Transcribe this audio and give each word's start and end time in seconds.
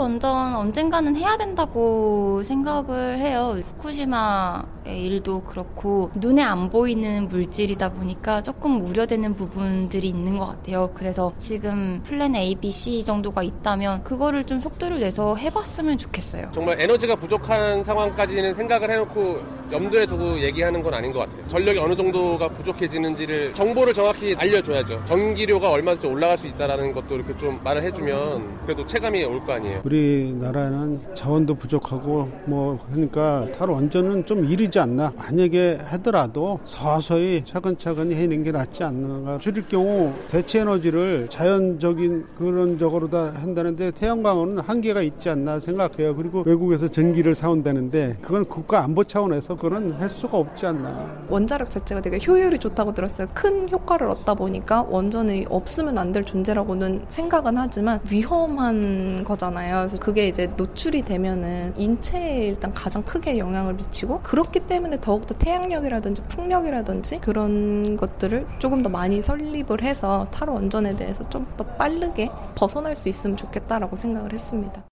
원전 0.00 0.54
언젠가는 0.56 1.14
해야 1.14 1.36
된다고 1.36 2.42
생각을 2.42 3.18
해요. 3.18 3.56
후쿠시마의 3.62 5.04
일도 5.04 5.42
그렇고 5.42 6.10
눈에 6.14 6.42
안 6.42 6.70
보이는 6.70 7.28
물질이다 7.28 7.90
보니까 7.92 8.42
조금 8.42 8.80
우려되는 8.82 9.36
부분들이 9.36 10.08
있는 10.08 10.38
것 10.38 10.46
같아요. 10.46 10.90
그래서 10.94 11.32
지금 11.36 12.00
플랜 12.04 12.34
A, 12.34 12.54
B, 12.54 12.72
C 12.72 13.04
정도가 13.04 13.42
있다면 13.42 14.02
그거를 14.04 14.44
좀 14.44 14.58
속도를 14.60 15.00
내서 15.00 15.36
해봤으면 15.36 15.98
좋겠어요. 15.98 16.50
정말 16.54 16.80
에너지가 16.80 17.16
부족한 17.16 17.84
상황까지는 17.84 18.54
생각을 18.54 18.90
해놓고 18.90 19.60
염두에 19.70 20.06
두고 20.06 20.40
얘기하는 20.40 20.82
건 20.82 20.94
아닌 20.94 21.12
것 21.12 21.20
같아요. 21.20 21.46
전력이 21.48 21.78
어느 21.78 21.94
정도가 21.94 22.48
부족해지는지를 22.48 23.54
정보를 23.54 23.92
정확히 23.92 24.34
알려줘야죠. 24.36 25.04
전기료가 25.04 25.70
얼마든지 25.70 26.06
올라갈 26.06 26.36
수 26.38 26.46
있다는 26.46 26.92
것도 26.92 27.16
이렇게 27.16 27.36
좀 27.36 27.60
말을 27.62 27.82
해주면 27.82 28.60
그래도 28.64 28.84
체감이 28.86 29.22
올 29.24 29.40
거 29.40 29.54
아니에요. 29.54 29.80
우리나라는 29.90 31.00
자원도 31.14 31.54
부족하고 31.56 32.28
뭐 32.44 32.78
하니까 32.90 33.46
탈원전은 33.56 34.24
좀 34.26 34.44
이르지 34.44 34.78
않나. 34.78 35.12
만약에 35.16 35.78
하더라도 35.86 36.60
서서히 36.64 37.42
차근차근히 37.44 38.14
해는 38.14 38.44
게 38.44 38.52
낫지 38.52 38.84
않는가. 38.84 39.38
줄일 39.38 39.66
경우 39.66 40.12
대체 40.28 40.60
에너지를 40.60 41.26
자연적인 41.28 42.26
그런 42.38 42.78
적으로 42.78 43.10
다 43.10 43.32
한다는데 43.34 43.90
태양광은 43.90 44.60
한계가 44.60 45.02
있지 45.02 45.28
않나 45.28 45.58
생각해요. 45.58 46.14
그리고 46.14 46.42
외국에서 46.46 46.88
전기를 46.88 47.34
사온다는데 47.34 48.18
그건 48.22 48.44
국가 48.44 48.84
안보 48.84 49.02
차원에서 49.04 49.56
그건 49.56 49.90
할 49.92 50.08
수가 50.08 50.38
없지 50.38 50.66
않나. 50.66 51.24
원자력 51.28 51.70
자체가 51.70 52.00
되게 52.00 52.18
효율이 52.24 52.58
좋다고 52.58 52.94
들었어요. 52.94 53.26
큰 53.34 53.68
효과를 53.70 54.08
얻다 54.10 54.34
보니까 54.34 54.82
원전이 54.88 55.46
없으면 55.48 55.98
안 55.98 56.10
될 56.10 56.24
존재라고는 56.24 57.04
생각은 57.08 57.56
하지만 57.56 58.00
위험한 58.10 59.22
거잖아요. 59.22 59.79
그래서 59.86 59.98
그게 59.98 60.28
이제 60.28 60.46
노출이 60.56 61.02
되면은 61.02 61.74
인체에 61.76 62.46
일단 62.48 62.72
가장 62.74 63.02
크게 63.02 63.38
영향을 63.38 63.74
미치고 63.74 64.22
그렇기 64.22 64.60
때문에 64.66 65.00
더욱더 65.00 65.34
태양력이라든지 65.36 66.22
풍력이라든지 66.28 67.20
그런 67.20 67.96
것들을 67.96 68.46
조금 68.58 68.82
더 68.82 68.88
많이 68.88 69.22
설립을 69.22 69.82
해서 69.82 70.26
탈원전에 70.30 70.96
대해서 70.96 71.28
좀 71.28 71.46
더 71.56 71.64
빠르게 71.64 72.28
벗어날 72.54 72.94
수 72.94 73.08
있으면 73.08 73.36
좋겠다라고 73.36 73.96
생각을 73.96 74.32
했습니다. 74.32 74.84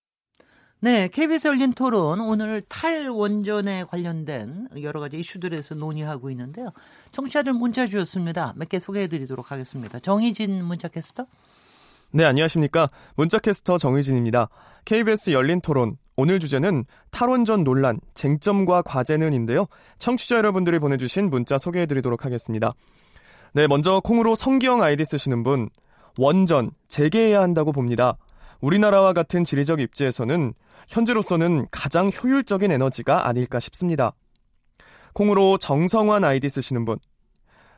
네, 0.80 1.08
KBS 1.08 1.48
열린 1.48 1.72
토론 1.72 2.20
오늘 2.20 2.62
탈원전에 2.62 3.84
관련된 3.84 4.68
여러 4.82 5.00
가지 5.00 5.18
이슈들에서 5.18 5.74
논의하고 5.74 6.30
있는데요. 6.30 6.68
청취자들 7.12 7.52
문자 7.52 7.84
주셨습니다. 7.86 8.54
몇 8.56 8.68
개 8.68 8.78
소개해 8.78 9.08
드리도록 9.08 9.50
하겠습니다. 9.52 9.98
정희진 9.98 10.64
문자 10.64 10.88
캐스터. 10.88 11.26
네, 12.10 12.24
안녕하십니까. 12.24 12.88
문자 13.16 13.38
캐스터 13.38 13.76
정의진입니다. 13.76 14.48
KBS 14.88 15.32
열린 15.32 15.60
토론. 15.60 15.98
오늘 16.16 16.40
주제는 16.40 16.86
탈원전 17.10 17.62
논란, 17.62 18.00
쟁점과 18.14 18.80
과제는인데요. 18.80 19.66
청취자 19.98 20.36
여러분들이 20.38 20.78
보내주신 20.78 21.28
문자 21.28 21.58
소개해드리도록 21.58 22.24
하겠습니다. 22.24 22.72
네, 23.52 23.66
먼저 23.66 24.00
콩으로 24.00 24.34
성경 24.34 24.82
아이디 24.82 25.04
쓰시는 25.04 25.42
분. 25.42 25.68
원전, 26.16 26.70
재개해야 26.88 27.42
한다고 27.42 27.70
봅니다. 27.70 28.16
우리나라와 28.62 29.12
같은 29.12 29.44
지리적 29.44 29.80
입지에서는 29.80 30.54
현재로서는 30.88 31.66
가장 31.70 32.10
효율적인 32.10 32.72
에너지가 32.72 33.28
아닐까 33.28 33.60
싶습니다. 33.60 34.14
콩으로 35.12 35.58
정성환 35.58 36.24
아이디 36.24 36.48
쓰시는 36.48 36.86
분. 36.86 36.96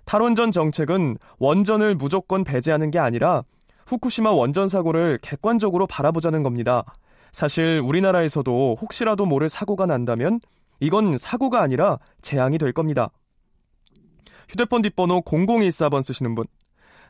탈원전 0.04 0.52
정책은 0.52 1.16
원전을 1.40 1.96
무조건 1.96 2.44
배제하는 2.44 2.92
게 2.92 3.00
아니라 3.00 3.42
후쿠시마 3.90 4.30
원전 4.30 4.68
사고를 4.68 5.18
객관적으로 5.20 5.88
바라보자는 5.88 6.44
겁니다. 6.44 6.84
사실 7.32 7.82
우리나라에서도 7.84 8.78
혹시라도 8.80 9.26
모를 9.26 9.48
사고가 9.48 9.86
난다면 9.86 10.38
이건 10.78 11.18
사고가 11.18 11.60
아니라 11.60 11.98
재앙이 12.22 12.58
될 12.58 12.72
겁니다. 12.72 13.10
휴대폰 14.48 14.82
뒷번호 14.82 15.22
0014번 15.22 16.02
쓰시는 16.02 16.36
분. 16.36 16.46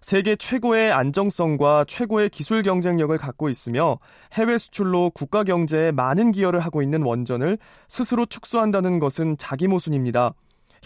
세계 0.01 0.37
최고의 0.37 0.91
안정성과 0.93 1.85
최고의 1.87 2.31
기술 2.31 2.63
경쟁력을 2.63 3.17
갖고 3.19 3.51
있으며 3.51 3.99
해외 4.33 4.57
수출로 4.57 5.11
국가 5.11 5.45
경제에 5.45 5.91
많은 5.93 6.33
기여를 6.33 6.61
하고 6.61 6.81
있는 6.81 7.03
원전을 7.03 7.59
스스로 7.89 8.25
축소한다는 8.25 8.99
것은 8.99 9.37
자기 9.37 9.69
모순입니다. 9.69 10.33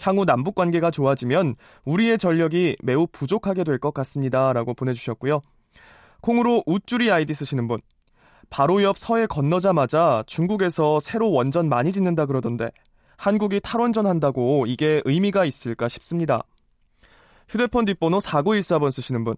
향후 0.01 0.25
남북 0.25 0.55
관계가 0.55 0.91
좋아지면 0.91 1.55
우리의 1.85 2.17
전력이 2.17 2.75
매우 2.83 3.07
부족하게 3.07 3.63
될 3.63 3.79
것 3.79 3.93
같습니다. 3.93 4.51
라고 4.51 4.73
보내주셨고요. 4.73 5.39
콩으로 6.25 6.63
우쭈리 6.65 7.11
아이디 7.11 7.35
쓰시는 7.35 7.67
분. 7.67 7.79
바로 8.49 8.81
옆 8.81 8.97
서해 8.97 9.27
건너자마자 9.27 10.23
중국에서 10.25 10.99
새로 10.99 11.31
원전 11.31 11.69
많이 11.69 11.91
짓는다 11.91 12.25
그러던데 12.25 12.71
한국이 13.15 13.59
탈원전 13.61 14.07
한다고 14.07 14.65
이게 14.65 15.03
의미가 15.05 15.45
있을까 15.45 15.87
싶습니다. 15.87 16.41
휴대폰 17.47 17.85
뒷번호 17.85 18.17
4914번 18.17 18.89
쓰시는 18.89 19.23
분. 19.23 19.35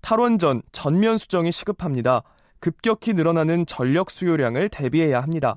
탈원전 0.00 0.62
전면 0.72 1.18
수정이 1.18 1.52
시급합니다. 1.52 2.22
급격히 2.58 3.12
늘어나는 3.12 3.66
전력 3.66 4.10
수요량을 4.10 4.70
대비해야 4.70 5.20
합니다. 5.20 5.56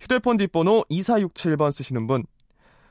휴대폰 0.00 0.38
뒷번호 0.38 0.86
2467번 0.90 1.72
쓰시는 1.72 2.06
분. 2.06 2.24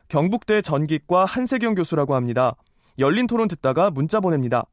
경북대 0.10 0.62
전기과 0.62 1.26
한세경 1.26 1.74
교수라고 1.74 2.14
합니다. 2.14 2.56
열린 3.00 3.26
토론 3.26 3.48
듣다가 3.48 3.90
문자 3.90 4.20
보냅니다. 4.20 4.66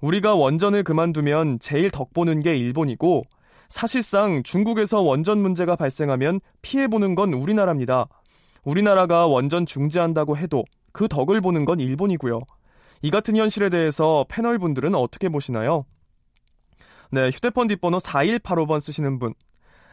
우리가 0.00 0.34
원전을 0.34 0.82
그만두면 0.82 1.58
제일 1.60 1.90
덕보는 1.90 2.40
게 2.40 2.56
일본이고 2.56 3.24
사실상 3.68 4.42
중국에서 4.42 5.00
원전 5.00 5.38
문제가 5.38 5.76
발생하면 5.76 6.40
피해보는 6.62 7.14
건 7.14 7.32
우리나라입니다. 7.32 8.06
우리나라가 8.64 9.26
원전 9.26 9.64
중지한다고 9.64 10.36
해도 10.36 10.64
그 10.92 11.06
덕을 11.08 11.40
보는 11.40 11.64
건 11.64 11.80
일본이고요. 11.80 12.40
이 13.02 13.10
같은 13.10 13.36
현실에 13.36 13.70
대해서 13.70 14.26
패널 14.28 14.58
분들은 14.58 14.94
어떻게 14.94 15.28
보시나요? 15.28 15.84
네, 17.10 17.28
휴대폰 17.30 17.68
뒷번호 17.68 17.98
4185번 17.98 18.80
쓰시는 18.80 19.18
분. 19.18 19.34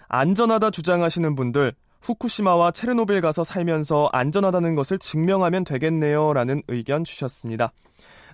안전하다 0.09 0.71
주장하시는 0.71 1.35
분들, 1.35 1.73
후쿠시마와 2.01 2.71
체르노빌 2.71 3.21
가서 3.21 3.43
살면서 3.43 4.09
안전하다는 4.11 4.75
것을 4.75 4.97
증명하면 4.97 5.63
되겠네요. 5.63 6.33
라는 6.33 6.61
의견 6.67 7.03
주셨습니다. 7.03 7.71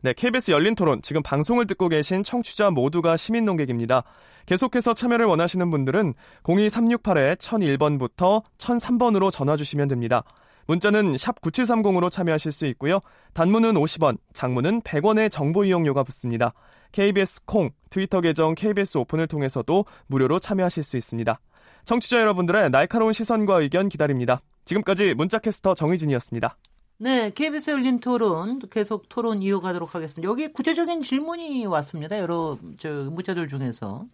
네, 0.03 0.11
KBS 0.11 0.51
열린 0.51 0.75
토론. 0.75 1.01
지금 1.01 1.23
방송을 1.23 1.65
듣고 1.65 1.87
계신 1.87 2.23
청취자 2.23 2.71
모두가 2.71 3.15
시민 3.15 3.45
농객입니다. 3.45 4.03
계속해서 4.45 4.93
참여를 4.93 5.25
원하시는 5.27 5.71
분들은 5.71 6.13
02368-1001번부터 6.43 8.43
1003번으로 8.57 9.31
전화 9.31 9.55
주시면 9.55 9.87
됩니다. 9.87 10.25
문자는 10.67 11.15
샵 11.17 11.39
9730으로 11.39 12.11
참여하실 12.11 12.51
수 12.51 12.65
있고요. 12.65 12.99
단문은 13.33 13.75
50원, 13.75 14.17
장문은 14.33 14.81
100원의 14.81 15.31
정보 15.31 15.63
이용료가 15.63 16.03
붙습니다. 16.03 16.53
KBS 16.91 17.45
콩, 17.45 17.69
트위터 17.89 18.19
계정 18.19 18.55
KBS 18.55 18.97
오픈을 18.97 19.27
통해서도 19.27 19.85
무료로 20.07 20.39
참여하실 20.39 20.83
수 20.83 20.97
있습니다. 20.97 21.39
청취자 21.85 22.19
여러분들의 22.19 22.71
날카로운 22.71 23.13
시선과 23.13 23.61
의견 23.61 23.87
기다립니다. 23.87 24.41
지금까지 24.65 25.13
문자캐스터 25.13 25.75
정희진이었습니다. 25.75 26.57
네, 27.03 27.31
KBS 27.31 27.71
열린 27.71 27.99
토론 27.99 28.61
계속 28.69 29.09
토론 29.09 29.41
이어가도록 29.41 29.93
하겠습니다. 29.93 30.25
여기 30.25 30.47
구체적인 30.47 31.01
질문이 31.01 31.65
왔습니다. 31.65 32.17
여러 32.17 32.57
저 32.77 33.09
문자들 33.11 33.49
중에서 33.49 34.05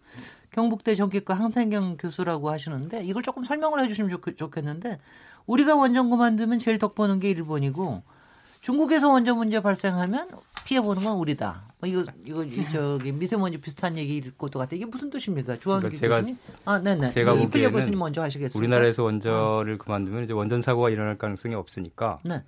경북대 0.50 0.96
전기과 0.96 1.34
항탄경 1.34 1.98
교수라고 1.98 2.50
하시는데 2.50 3.02
이걸 3.04 3.22
조금 3.22 3.44
설명을 3.44 3.80
해주시면 3.84 4.10
좋, 4.10 4.36
좋겠는데 4.36 4.98
우리가 5.46 5.76
원전 5.76 6.10
그만두면 6.10 6.58
제일 6.58 6.80
덕 6.80 6.96
보는 6.96 7.20
게 7.20 7.30
일본이고 7.30 8.02
중국에서 8.60 9.08
원전 9.08 9.36
문제 9.36 9.62
발생하면 9.62 10.28
피해 10.64 10.80
보는 10.80 11.04
건 11.04 11.16
우리다. 11.16 11.62
뭐 11.78 11.88
이거 11.88 12.04
이거 12.24 12.44
저기 12.72 13.12
미세먼지 13.12 13.58
비슷한 13.58 13.96
얘기일 13.98 14.32
것도 14.36 14.58
같아. 14.58 14.74
이게 14.74 14.84
무슨 14.84 15.10
뜻입니까? 15.10 15.60
주한기 15.60 15.96
그러니까 15.96 16.18
교수님? 16.18 16.38
아, 16.64 16.80
네네. 16.80 17.10
제가 17.10 17.36
보기에는 17.36 17.72
교수님 17.72 18.00
먼저 18.00 18.20
하시겠습니다. 18.20 18.58
우리나라에서 18.58 19.04
원전을 19.04 19.74
어. 19.74 19.78
그만두면 19.78 20.24
이제 20.24 20.32
원전 20.32 20.60
사고가 20.60 20.90
일어날 20.90 21.16
가능성이 21.16 21.54
없으니까 21.54 22.18
네. 22.24 22.42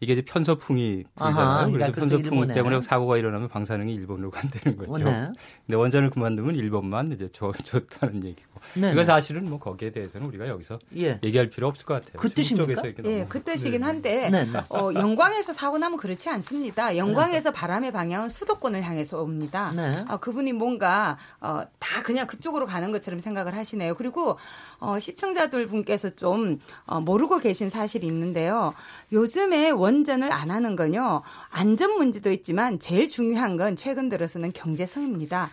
이게 0.00 0.12
이제 0.12 0.22
편서풍이 0.22 1.04
불잖아요. 1.16 1.72
그래서 1.72 1.92
편서풍 1.92 2.32
일본에. 2.32 2.54
때문에 2.54 2.80
사고가 2.80 3.16
일어나면 3.16 3.48
방사능이 3.48 3.92
일본으로 3.94 4.30
간다는 4.32 4.76
거죠. 4.76 5.04
네. 5.04 5.28
근데 5.66 5.76
원전을 5.76 6.10
그만두면 6.10 6.54
일본만 6.54 7.12
이제 7.12 7.28
좋, 7.28 7.52
좋다는 7.52 8.24
얘기고. 8.24 8.48
네, 8.74 8.90
그건 8.90 8.96
네. 8.96 9.04
사실은 9.04 9.48
뭐 9.48 9.58
거기에 9.58 9.90
대해서는 9.90 10.26
우리가 10.28 10.48
여기서 10.48 10.78
예. 10.96 11.20
얘기할 11.22 11.48
필요 11.48 11.68
없을 11.68 11.86
것 11.86 11.94
같아요. 11.94 12.20
그 12.20 12.28
뜻입니까? 12.28 12.82
예, 13.04 13.26
그 13.28 13.42
뜻이긴 13.42 13.80
네. 13.80 13.86
한데 13.86 14.30
네, 14.30 14.44
네. 14.44 14.58
어, 14.68 14.90
영광에서 14.94 15.52
사고 15.52 15.78
나면 15.78 15.98
그렇지 15.98 16.28
않습니다. 16.28 16.96
영광에서 16.96 17.50
바람의 17.52 17.92
방향은 17.92 18.28
수도권을 18.28 18.82
향해서 18.82 19.22
옵니다. 19.22 19.72
어, 20.08 20.18
그분이 20.18 20.52
뭔가 20.52 21.18
어, 21.40 21.62
다 21.78 22.02
그냥 22.02 22.26
그쪽으로 22.26 22.66
가는 22.66 22.90
것처럼 22.92 23.20
생각을 23.20 23.54
하시네요. 23.56 23.94
그리고 23.94 24.38
어, 24.80 24.98
시청자들 24.98 25.66
분께서 25.68 26.10
좀 26.10 26.60
어, 26.86 27.00
모르고 27.00 27.38
계신 27.38 27.70
사실이 27.70 28.06
있는데요. 28.06 28.74
요즘에 29.12 29.70
원 29.70 29.87
전을 30.04 30.32
안 30.32 30.50
하는 30.50 30.76
건요. 30.76 31.22
안전 31.50 31.96
문제도 31.96 32.30
있지만 32.30 32.78
제일 32.78 33.08
중요한 33.08 33.56
건 33.56 33.76
최근 33.76 34.08
들어서는 34.08 34.52
경제성입니다. 34.52 35.50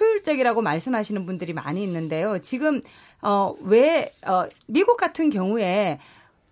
효율적이라고 0.00 0.62
말씀하시는 0.62 1.24
분들이 1.26 1.52
많이 1.52 1.82
있는데요. 1.84 2.38
지금 2.40 2.80
어왜 3.20 4.10
어, 4.26 4.44
미국 4.66 4.96
같은 4.96 5.30
경우에 5.30 5.98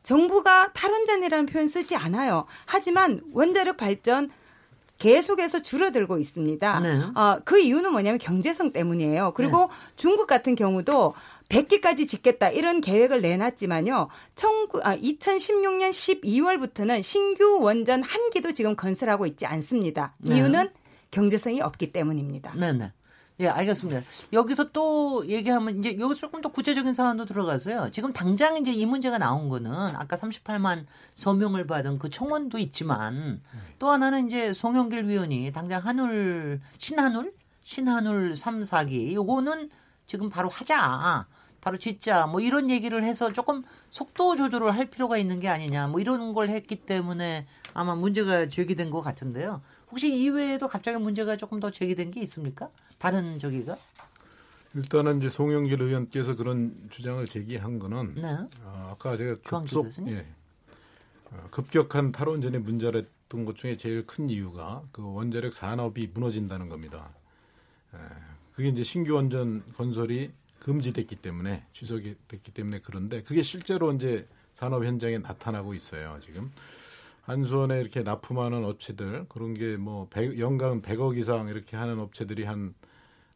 정부가 0.02 0.72
탈원전이라는 0.72 1.46
표현 1.46 1.68
쓰지 1.68 1.96
않아요. 1.96 2.46
하지만 2.66 3.20
원자력 3.32 3.76
발전 3.76 4.30
계속해서 4.98 5.62
줄어들고 5.62 6.18
있습니다. 6.18 6.80
네. 6.80 7.02
어, 7.16 7.38
그 7.44 7.58
이유는 7.58 7.90
뭐냐면 7.90 8.18
경제성 8.18 8.72
때문이에요. 8.72 9.32
그리고 9.34 9.62
네. 9.62 9.66
중국 9.96 10.28
같은 10.28 10.54
경우도 10.54 11.14
100기까지 11.52 12.08
짓겠다 12.08 12.48
이런 12.48 12.80
계획을 12.80 13.20
내놨지만요. 13.20 14.08
19, 14.34 14.80
아, 14.82 14.96
2016년 14.96 15.90
12월부터는 15.90 17.02
신규 17.02 17.60
원전 17.60 18.02
한 18.02 18.30
기도 18.30 18.52
지금 18.52 18.74
건설하고 18.74 19.26
있지 19.26 19.44
않습니다. 19.46 20.14
네. 20.18 20.36
이유는 20.36 20.70
경제성이 21.10 21.60
없기 21.60 21.92
때문입니다. 21.92 22.54
네, 22.56 22.72
네. 22.72 22.92
예, 23.40 23.48
알겠습니다. 23.48 24.02
여기서 24.32 24.70
또 24.72 25.26
얘기하면 25.26 25.78
이제 25.78 25.96
여기서 25.98 26.20
조금 26.20 26.40
더 26.40 26.50
구체적인 26.50 26.94
사안도 26.94 27.24
들어가서요. 27.24 27.90
지금 27.90 28.12
당장 28.12 28.56
이제 28.56 28.72
이 28.72 28.86
문제가 28.86 29.18
나온 29.18 29.48
거는 29.48 29.72
아까 29.72 30.16
38만 30.16 30.84
서명을 31.14 31.66
받은 31.66 31.98
그 31.98 32.08
청원도 32.08 32.58
있지만 32.58 33.42
또 33.78 33.90
하나는 33.90 34.26
이제 34.26 34.52
송영길 34.52 35.08
위원이 35.08 35.50
당장 35.52 35.84
한울 35.84 36.60
신한울 36.78 37.32
신한울 37.62 38.36
3, 38.36 38.62
4기 38.62 39.12
요거는 39.12 39.70
지금 40.06 40.28
바로 40.30 40.48
하자. 40.48 41.26
바로 41.62 41.78
짓자. 41.78 42.26
뭐 42.26 42.40
이런 42.40 42.70
얘기를 42.70 43.02
해서 43.04 43.32
조금 43.32 43.62
속도 43.88 44.36
조절을 44.36 44.74
할 44.74 44.86
필요가 44.86 45.16
있는 45.16 45.38
게 45.38 45.48
아니냐. 45.48 45.86
뭐 45.86 46.00
이런 46.00 46.34
걸 46.34 46.50
했기 46.50 46.74
때문에 46.76 47.46
아마 47.72 47.94
문제가 47.94 48.48
제기된 48.48 48.90
것 48.90 49.00
같은데요. 49.00 49.62
혹시 49.90 50.12
이외에도 50.12 50.66
갑자기 50.66 50.98
문제가 50.98 51.36
조금 51.36 51.60
더 51.60 51.70
제기된 51.70 52.10
게 52.10 52.20
있습니까? 52.22 52.68
다른 52.98 53.38
저기가? 53.38 53.78
일단은 54.74 55.18
이제 55.18 55.28
송영길 55.28 55.80
의원께서 55.80 56.34
그런 56.34 56.74
주장을 56.90 57.24
제기한 57.26 57.78
거는 57.78 58.14
네. 58.16 58.38
어, 58.64 58.90
아까 58.92 59.16
제가 59.16 59.36
급속 59.44 59.88
예, 60.08 60.26
어, 61.30 61.46
급격한 61.50 62.10
탈원전에 62.10 62.58
문제를 62.58 63.06
했던 63.22 63.44
것 63.44 63.54
중에 63.54 63.76
제일 63.76 64.04
큰 64.06 64.30
이유가 64.30 64.82
그 64.90 65.02
원자력 65.02 65.52
산업이 65.52 66.10
무너진다는 66.14 66.70
겁니다. 66.70 67.10
에, 67.94 67.98
그게 68.54 68.68
이제 68.68 68.82
신규 68.82 69.14
원전 69.14 69.62
건설이 69.76 70.32
금지됐기 70.62 71.16
때문에 71.16 71.64
취소이 71.72 72.14
됐기 72.28 72.52
때문에 72.52 72.80
그런데 72.84 73.22
그게 73.22 73.42
실제로 73.42 73.92
이제 73.92 74.28
산업 74.54 74.84
현장에 74.84 75.18
나타나고 75.18 75.74
있어요 75.74 76.18
지금 76.22 76.52
한수원에 77.22 77.80
이렇게 77.80 78.02
납품하는 78.02 78.64
업체들 78.64 79.26
그런 79.28 79.54
게 79.54 79.76
뭐 79.76 80.08
연간 80.38 80.80
100억 80.82 81.18
이상 81.18 81.48
이렇게 81.48 81.76
하는 81.76 81.98
업체들이 81.98 82.44
한 82.44 82.74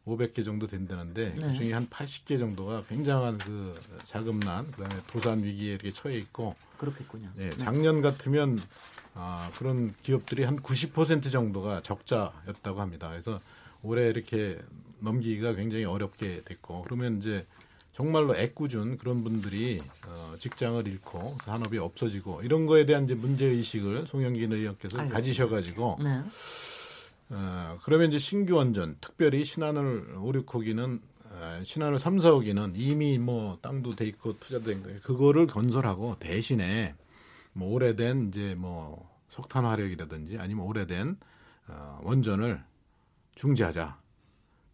500개 0.05 0.45
정도 0.45 0.67
된다는데 0.67 1.33
네. 1.33 1.41
그중에 1.41 1.73
한 1.73 1.87
80개 1.87 2.39
정도가 2.39 2.85
굉장한 2.87 3.39
그 3.39 3.77
자금난 4.05 4.71
그다음에 4.71 4.95
도산 5.11 5.43
위기에 5.43 5.73
이렇게 5.73 5.91
처해 5.91 6.17
있고 6.17 6.55
그렇겠군요. 6.77 7.29
예, 7.39 7.49
네, 7.49 7.57
작년 7.57 8.01
같으면 8.01 8.61
아, 9.15 9.51
그런 9.57 9.93
기업들이 10.03 10.43
한 10.43 10.55
90% 10.57 11.29
정도가 11.29 11.81
적자였다고 11.81 12.79
합니다. 12.79 13.09
그래서 13.09 13.41
올해 13.83 14.07
이렇게 14.07 14.59
넘기기가 14.99 15.53
굉장히 15.55 15.85
어렵게 15.85 16.43
됐고 16.45 16.83
그러면 16.83 17.17
이제 17.17 17.45
정말로 17.93 18.35
애꿎은 18.35 18.97
그런 18.97 19.23
분들이 19.23 19.79
어, 20.05 20.35
직장을 20.37 20.87
잃고 20.87 21.37
산업이 21.43 21.79
없어지고 21.79 22.43
이런 22.43 22.67
거에 22.67 22.85
대한 22.85 23.05
이제 23.05 23.15
문제 23.15 23.45
의식을 23.45 24.05
송영긴 24.05 24.53
의원께서 24.53 24.99
알겠습니다. 24.99 25.15
가지셔가지고 25.15 25.99
네. 26.03 26.21
어, 27.29 27.77
그러면 27.83 28.09
이제 28.09 28.19
신규 28.19 28.55
원전 28.55 28.97
특별히 29.01 29.43
신한울 29.43 30.15
5, 30.17 30.31
6호기는 30.31 30.99
어, 31.31 31.61
신한울 31.63 31.99
3, 31.99 32.17
4호기는 32.17 32.73
이미 32.75 33.17
뭐 33.17 33.57
땅도 33.61 33.95
돼 33.95 34.05
있고 34.05 34.39
투자도 34.39 34.65
된 34.65 34.83
거예요. 34.83 34.99
그거를 35.01 35.47
건설하고 35.47 36.17
대신에 36.19 36.93
뭐 37.53 37.73
오래된 37.73 38.27
이제 38.27 38.55
뭐 38.55 39.09
석탄 39.29 39.65
화력이라든지 39.65 40.37
아니면 40.37 40.65
오래된 40.65 41.17
어, 41.69 41.99
원전을 42.03 42.63
중지하자. 43.35 43.97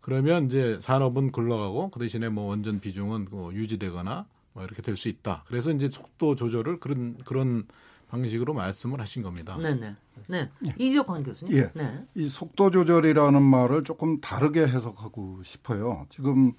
그러면 0.04 0.48
이제 0.48 0.78
산업은 0.82 1.32
굴러가고 1.32 1.90
그 1.90 2.00
대신에 2.00 2.28
뭐 2.28 2.50
원전 2.50 2.82
비중은 2.82 3.28
뭐 3.32 3.54
유지되거나 3.54 4.26
뭐 4.52 4.64
이렇게 4.64 4.82
될 4.82 4.98
수 4.98 5.08
있다. 5.08 5.46
그래서 5.48 5.72
이제 5.72 5.90
속도 5.90 6.36
조절을 6.36 6.82
그런 6.82 7.18
그런 7.24 7.66
방식으로 8.10 8.54
말씀을 8.54 9.00
하신 9.00 9.24
겁니다. 9.24 9.58
네네. 9.58 9.96
네. 10.28 10.50
네. 10.60 10.76
이덕환 10.78 11.24
교수님. 11.24 11.56
예. 11.58 11.72
네. 11.72 12.06
이 12.16 12.28
속도 12.28 12.70
조절이라는 12.70 13.42
말을 13.42 13.84
조금 13.84 14.20
다르게 14.20 14.68
해석하고 14.68 15.42
싶어요. 15.44 16.06
지금 16.10 16.52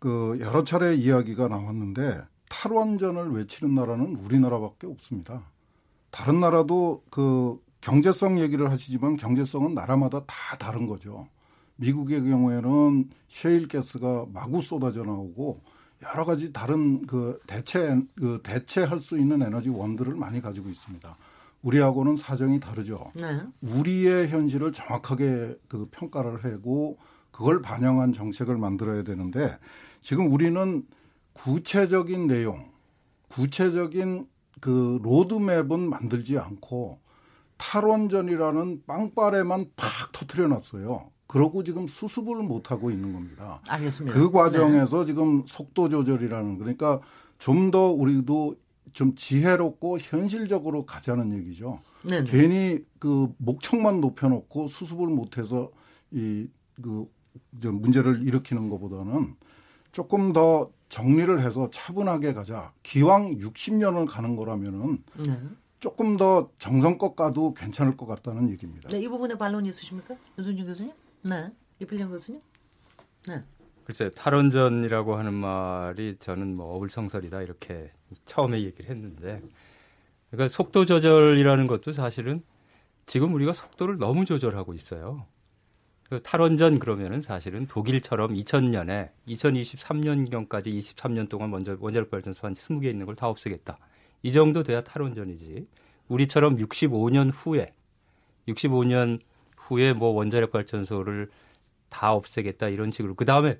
그 0.00 0.36
여러 0.40 0.64
차례 0.64 0.94
이야기가 0.96 1.46
나왔는데 1.46 2.20
탈원전을 2.48 3.30
외치는 3.30 3.72
나라는 3.76 4.16
우리나라밖에 4.16 4.88
없습니다. 4.88 5.44
다른 6.10 6.40
나라도 6.40 7.04
그 7.08 7.58
경제성 7.82 8.40
얘기를 8.40 8.68
하시지만 8.68 9.16
경제성은 9.16 9.74
나라마다 9.74 10.24
다 10.26 10.56
다른 10.58 10.88
거죠. 10.88 11.28
미국의 11.80 12.22
경우에는 12.22 13.10
셰일 13.28 13.68
가스가 13.68 14.26
마구 14.32 14.60
쏟아져 14.60 15.02
나오고 15.02 15.62
여러 16.02 16.24
가지 16.24 16.52
다른 16.52 17.06
그 17.06 17.40
대체 17.46 18.00
그 18.14 18.40
대체할 18.42 19.00
수 19.00 19.18
있는 19.18 19.42
에너지 19.42 19.68
원들을 19.68 20.14
많이 20.14 20.40
가지고 20.40 20.68
있습니다. 20.68 21.16
우리하고는 21.62 22.16
사정이 22.16 22.60
다르죠. 22.60 23.12
네. 23.14 23.40
우리의 23.60 24.28
현실을 24.28 24.72
정확하게 24.72 25.58
그 25.68 25.88
평가를 25.90 26.44
하고 26.44 26.98
그걸 27.30 27.60
반영한 27.60 28.12
정책을 28.12 28.56
만들어야 28.56 29.02
되는데 29.02 29.58
지금 30.00 30.32
우리는 30.32 30.86
구체적인 31.34 32.26
내용, 32.26 32.70
구체적인 33.28 34.26
그 34.60 34.98
로드맵은 35.02 35.80
만들지 35.80 36.38
않고 36.38 36.98
탈원전이라는 37.58 38.84
빵빠레만 38.86 39.66
팍 39.76 40.12
터트려 40.12 40.48
놨어요. 40.48 41.10
그러고 41.30 41.62
지금 41.62 41.86
수습을 41.86 42.42
못 42.42 42.72
하고 42.72 42.90
있는 42.90 43.12
겁니다. 43.12 43.60
알겠습니다. 43.68 44.18
그 44.18 44.32
과정에서 44.32 45.00
네. 45.00 45.06
지금 45.06 45.44
속도 45.46 45.88
조절이라는 45.88 46.58
그러니까 46.58 47.00
좀 47.38 47.70
더 47.70 47.86
우리도 47.92 48.56
좀 48.92 49.14
지혜롭고 49.14 50.00
현실적으로 50.00 50.84
가자는 50.84 51.32
얘기죠. 51.38 51.78
네네. 52.08 52.24
네. 52.24 52.30
괜히 52.30 52.84
그 52.98 53.32
목청만 53.38 54.00
높여놓고 54.00 54.66
수습을 54.66 55.06
못해서 55.06 55.70
이그 56.10 57.06
문제를 57.62 58.26
일으키는 58.26 58.68
것보다는 58.68 59.36
조금 59.92 60.32
더 60.32 60.72
정리를 60.88 61.40
해서 61.44 61.70
차분하게 61.70 62.32
가자. 62.32 62.72
기왕 62.82 63.36
60년을 63.36 64.08
가는 64.08 64.34
거라면은 64.34 65.04
네. 65.24 65.40
조금 65.78 66.16
더 66.16 66.50
정성껏 66.58 67.14
가도 67.14 67.54
괜찮을 67.54 67.96
것 67.96 68.06
같다는 68.06 68.50
얘기입니다. 68.50 68.88
네, 68.88 69.00
이 69.00 69.08
부분에 69.08 69.36
반론이 69.38 69.68
있으십니까? 69.68 70.16
윤순진 70.36 70.66
교수님? 70.66 70.92
네. 71.22 71.50
이필령 71.80 72.10
교수님? 72.10 72.40
네. 73.28 73.42
글쎄 73.84 74.10
탈원전이라고 74.10 75.16
하는 75.16 75.34
말이 75.34 76.16
저는 76.18 76.54
뭐 76.56 76.76
어불성설이다 76.76 77.42
이렇게 77.42 77.90
처음에 78.24 78.62
얘기를 78.62 78.88
했는데 78.90 79.42
그러니까 80.30 80.48
속도 80.48 80.84
조절이라는 80.84 81.66
것도 81.66 81.92
사실은 81.92 82.42
지금 83.04 83.34
우리가 83.34 83.52
속도를 83.52 83.98
너무 83.98 84.24
조절하고 84.24 84.74
있어요. 84.74 85.26
그 86.08 86.22
탈원전 86.22 86.78
그러면은 86.78 87.22
사실은 87.22 87.66
독일처럼 87.66 88.34
2000년에 88.34 89.10
2023년경까지 89.28 90.66
23년 90.66 91.28
동안 91.28 91.50
먼저 91.50 91.76
원자력 91.80 92.10
발전소 92.10 92.46
한 92.46 92.54
20개 92.54 92.86
있는 92.86 93.06
걸 93.06 93.14
다 93.16 93.28
없애겠다. 93.28 93.78
이 94.22 94.32
정도 94.32 94.62
돼야 94.62 94.82
탈원전이지. 94.82 95.66
우리처럼 96.08 96.56
65년 96.56 97.30
후에 97.32 97.72
65년 98.48 99.20
후에 99.70 99.92
뭐 99.92 100.10
원자력 100.10 100.52
발전소를 100.52 101.30
다 101.88 102.12
없애겠다 102.12 102.68
이런 102.68 102.90
식으로 102.90 103.14
그 103.14 103.24
다음에 103.24 103.58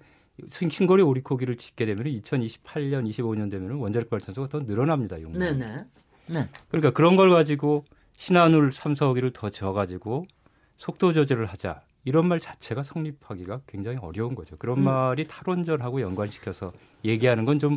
신고리 0.49 1.02
오리코기를 1.02 1.57
짓게 1.57 1.87
되면 1.87 2.05
2028년, 2.05 3.09
25년 3.11 3.50
되면 3.50 3.73
원자력 3.73 4.11
발전소가 4.11 4.49
더 4.49 4.61
늘어납니다. 4.61 5.21
용량. 5.21 5.38
네네. 5.38 5.85
네. 6.26 6.49
그러니까 6.69 6.90
그런 6.90 7.17
걸 7.17 7.31
가지고 7.31 7.85
신한울 8.17 8.73
3, 8.73 8.93
4호기를 8.93 9.33
더 9.33 9.50
지어가지고 9.50 10.26
속도 10.76 11.12
조절을 11.12 11.47
하자. 11.47 11.83
이런 12.05 12.26
말 12.26 12.40
자체가 12.40 12.83
성립하기가 12.83 13.61
굉장히 13.67 13.99
어려운 14.00 14.35
거죠. 14.35 14.57
그런 14.57 14.79
음. 14.79 14.85
말이 14.85 15.26
탈원전하고 15.26 16.00
연관시켜서 16.00 16.69
얘기하는 17.05 17.45
건 17.45 17.59
좀 17.59 17.76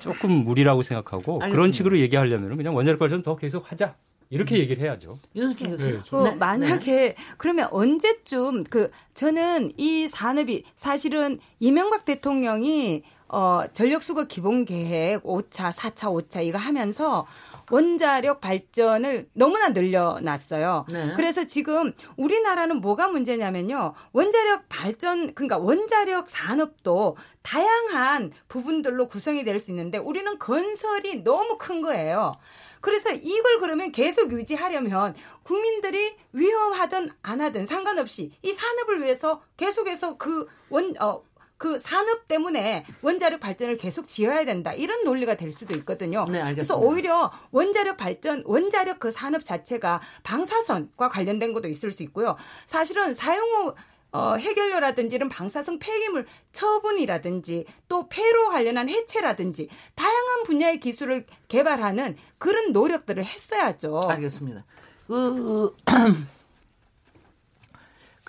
조금 0.00 0.30
무리라고 0.44 0.82
생각하고 0.82 1.34
알겠습니다. 1.34 1.48
그런 1.50 1.72
식으로 1.72 1.98
얘기하려면 2.00 2.56
그냥 2.56 2.74
원자력 2.74 2.98
발전 2.98 3.22
더 3.22 3.36
계속 3.36 3.70
하자. 3.70 3.94
이렇게 4.30 4.54
음. 4.54 4.60
얘기를 4.60 4.82
해야죠. 4.82 5.18
윤수진 5.34 5.70
교수님. 5.70 5.96
네, 5.96 6.02
그 6.08 6.16
네. 6.16 6.34
만약에 6.36 6.92
네. 6.92 7.14
그러면 7.36 7.68
언제쯤 7.70 8.64
그 8.64 8.90
저는 9.14 9.72
이 9.76 10.08
산업이 10.08 10.64
사실은 10.76 11.40
이명박 11.58 12.04
대통령이 12.04 13.02
어 13.28 13.62
전력 13.72 14.02
수거 14.02 14.24
기본 14.24 14.64
계획 14.64 15.22
5차, 15.22 15.72
4차, 15.72 16.28
5차 16.28 16.44
이거 16.44 16.58
하면서 16.58 17.26
원자력 17.70 18.40
발전을 18.40 19.28
너무나 19.32 19.68
늘려놨어요. 19.68 20.86
네. 20.92 21.12
그래서 21.16 21.44
지금 21.46 21.92
우리나라는 22.16 22.80
뭐가 22.80 23.08
문제냐면요. 23.08 23.94
원자력 24.12 24.68
발전, 24.68 25.34
그러니까 25.34 25.58
원자력 25.58 26.28
산업도 26.28 27.16
다양한 27.42 28.32
부분들로 28.48 29.08
구성이 29.08 29.44
될 29.44 29.60
수 29.60 29.70
있는데 29.70 29.98
우리는 29.98 30.38
건설이 30.38 31.22
너무 31.22 31.58
큰 31.58 31.82
거예요. 31.82 32.32
그래서 32.80 33.10
이걸 33.12 33.60
그러면 33.60 33.92
계속 33.92 34.32
유지하려면 34.32 35.14
국민들이 35.42 36.16
위험하든 36.32 37.10
안 37.22 37.40
하든 37.42 37.66
상관없이 37.66 38.32
이 38.42 38.52
산업을 38.52 39.02
위해서 39.02 39.42
계속해서 39.58 40.16
그 40.16 40.46
원, 40.70 40.94
어, 40.98 41.22
그 41.60 41.78
산업 41.78 42.26
때문에 42.26 42.86
원자력 43.02 43.38
발전을 43.38 43.76
계속 43.76 44.08
지어야 44.08 44.46
된다. 44.46 44.72
이런 44.72 45.04
논리가 45.04 45.34
될 45.34 45.52
수도 45.52 45.76
있거든요. 45.76 46.24
네, 46.24 46.40
알겠습니다. 46.40 46.54
그래서 46.54 46.76
오히려 46.78 47.30
원자력 47.50 47.98
발전, 47.98 48.42
원자력 48.46 48.98
그 48.98 49.10
산업 49.10 49.44
자체가 49.44 50.00
방사선과 50.22 51.10
관련된 51.10 51.52
것도 51.52 51.68
있을 51.68 51.92
수 51.92 52.02
있고요. 52.04 52.36
사실은 52.64 53.12
사용 53.12 53.44
후 53.50 53.74
어, 54.12 54.36
해결료라든지 54.36 55.16
이런 55.16 55.28
방사성 55.28 55.78
폐기물 55.80 56.26
처분이라든지 56.52 57.66
또 57.88 58.08
폐로 58.08 58.48
관련한 58.48 58.88
해체라든지 58.88 59.68
다양한 59.94 60.44
분야의 60.44 60.80
기술을 60.80 61.26
개발하는 61.48 62.16
그런 62.38 62.72
노력들을 62.72 63.22
했어야죠. 63.22 64.00
알겠습니다. 64.08 64.64
그, 65.06 65.76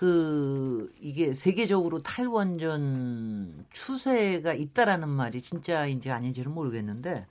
그 0.01 0.91
이게 0.99 1.35
세계적으로 1.35 1.99
탈원전 2.01 3.67
추세가 3.71 4.51
있다라는 4.51 5.07
말이 5.07 5.39
진짜인지 5.39 6.09
아닌지는 6.09 6.51
모르겠는데 6.51 7.27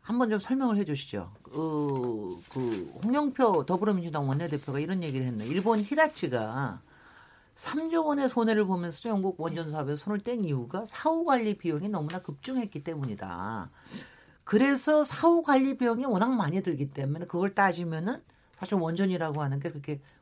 한번 0.00 0.30
좀 0.30 0.38
설명을 0.38 0.76
해 0.76 0.84
주시죠. 0.84 1.32
그, 1.42 2.40
그 2.52 3.00
홍영표 3.02 3.66
더불어민주당 3.66 4.28
원내대표가 4.28 4.78
이런 4.78 5.02
얘기를 5.02 5.26
했네. 5.26 5.44
일본 5.44 5.80
히다치가 5.80 6.80
3조 7.56 8.06
원의 8.06 8.28
손해를 8.28 8.64
보면서 8.64 9.08
영국 9.08 9.40
원전 9.40 9.72
사업에 9.72 9.96
손을 9.96 10.20
뗀 10.20 10.44
이유가 10.44 10.84
사후 10.86 11.24
관리 11.24 11.58
비용이 11.58 11.88
너무나 11.88 12.20
급증했기 12.20 12.84
때문이다. 12.84 13.70
그래서 14.44 15.02
사후 15.02 15.42
관리 15.42 15.76
비용이 15.76 16.04
워낙 16.04 16.28
많이 16.28 16.62
들기 16.62 16.92
때문에 16.92 17.26
그걸 17.26 17.56
따지면은 17.56 18.22
사실 18.54 18.76
원전이라고 18.76 19.42
하는 19.42 19.58
게 19.58 19.70
그렇게 19.70 20.00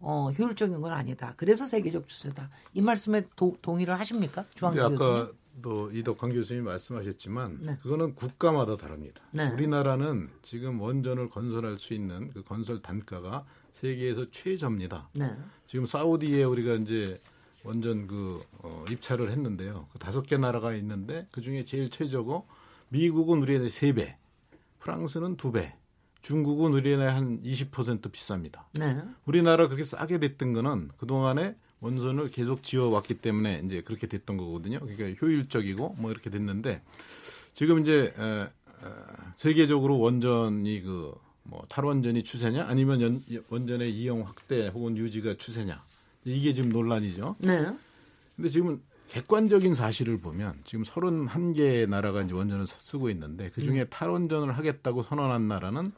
어, 0.00 0.30
효율적인 0.30 0.80
건 0.80 0.92
아니다. 0.92 1.34
그래서 1.36 1.66
세계적 1.66 2.08
추세다. 2.08 2.50
이 2.74 2.80
말씀에 2.80 3.26
도, 3.36 3.56
동의를 3.62 3.98
하십니까? 3.98 4.44
주한규 4.54 4.80
교수님. 4.80 5.02
아까 5.02 5.32
또 5.62 5.90
이덕환 5.90 6.32
교수님이 6.32 6.64
말씀하셨지만 6.64 7.58
네. 7.60 7.76
그거는 7.82 8.14
국가마다 8.14 8.76
다릅니다. 8.76 9.22
네. 9.32 9.48
우리나라는 9.50 10.30
지금 10.42 10.80
원전을 10.80 11.28
건설할 11.28 11.78
수 11.78 11.92
있는 11.92 12.30
그 12.30 12.42
건설 12.42 12.80
단가가 12.80 13.44
세계에서 13.72 14.30
최저입니다. 14.30 15.10
네. 15.14 15.36
지금 15.66 15.86
사우디에 15.86 16.44
우리가 16.44 16.74
이제 16.74 17.20
원전 17.62 18.06
그 18.06 18.42
어, 18.58 18.84
입찰을 18.90 19.30
했는데요. 19.30 19.88
그 19.92 19.98
다섯 19.98 20.22
개 20.22 20.38
나라가 20.38 20.74
있는데 20.76 21.28
그 21.30 21.42
중에 21.42 21.64
제일 21.64 21.90
최저고 21.90 22.46
미국은 22.88 23.42
우리의 23.42 23.68
세 23.68 23.92
배, 23.92 24.16
프랑스는 24.78 25.36
두 25.36 25.52
배, 25.52 25.76
중국은 26.22 26.72
우리나라에 26.72 27.18
한20% 27.18 28.12
비쌉니다. 28.12 28.64
네. 28.78 29.02
우리나라 29.24 29.66
그렇게 29.66 29.84
싸게 29.84 30.18
됐던 30.18 30.52
거는 30.52 30.90
그동안에 30.98 31.56
원전을 31.80 32.28
계속 32.28 32.62
지어왔기 32.62 33.14
때문에 33.14 33.62
이제 33.64 33.80
그렇게 33.80 34.06
됐던 34.06 34.36
거거든요. 34.36 34.80
그러니까 34.80 35.18
효율적이고 35.20 35.96
뭐 35.98 36.10
이렇게 36.10 36.28
됐는데 36.30 36.82
지금 37.54 37.80
이제 37.80 38.14
에, 38.18 38.42
에, 38.42 38.48
세계적으로 39.36 39.98
원전이 39.98 40.82
그 40.82 41.30
뭐 41.50 41.64
탈원전이 41.68 42.22
추세냐 42.22 42.66
아니면 42.66 43.00
연, 43.00 43.24
원전의 43.48 43.92
이용 43.92 44.22
확대 44.22 44.68
혹은 44.68 44.96
유지가 44.96 45.34
추세냐 45.34 45.82
이게 46.24 46.54
지금 46.54 46.70
논란이죠. 46.70 47.36
네. 47.40 47.74
근데 48.36 48.48
지금 48.48 48.80
객관적인 49.08 49.74
사실을 49.74 50.18
보면 50.18 50.54
지금 50.64 50.84
31개 50.84 51.88
나라가 51.88 52.22
이제 52.22 52.32
원전을 52.32 52.66
쓰고 52.66 53.10
있는데 53.10 53.50
그 53.50 53.60
중에 53.60 53.82
음. 53.82 53.86
탈원전을 53.90 54.56
하겠다고 54.56 55.02
선언한 55.02 55.48
나라는 55.48 55.92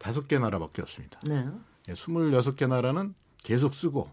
다섯 0.00 0.26
개 0.26 0.38
나라밖에 0.38 0.82
없습니다. 0.82 1.20
네. 1.28 1.46
26개 1.86 2.66
나라는 2.66 3.14
계속 3.38 3.74
쓰고 3.74 4.10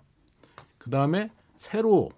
그다음에 0.77 1.31
새로 1.57 2.11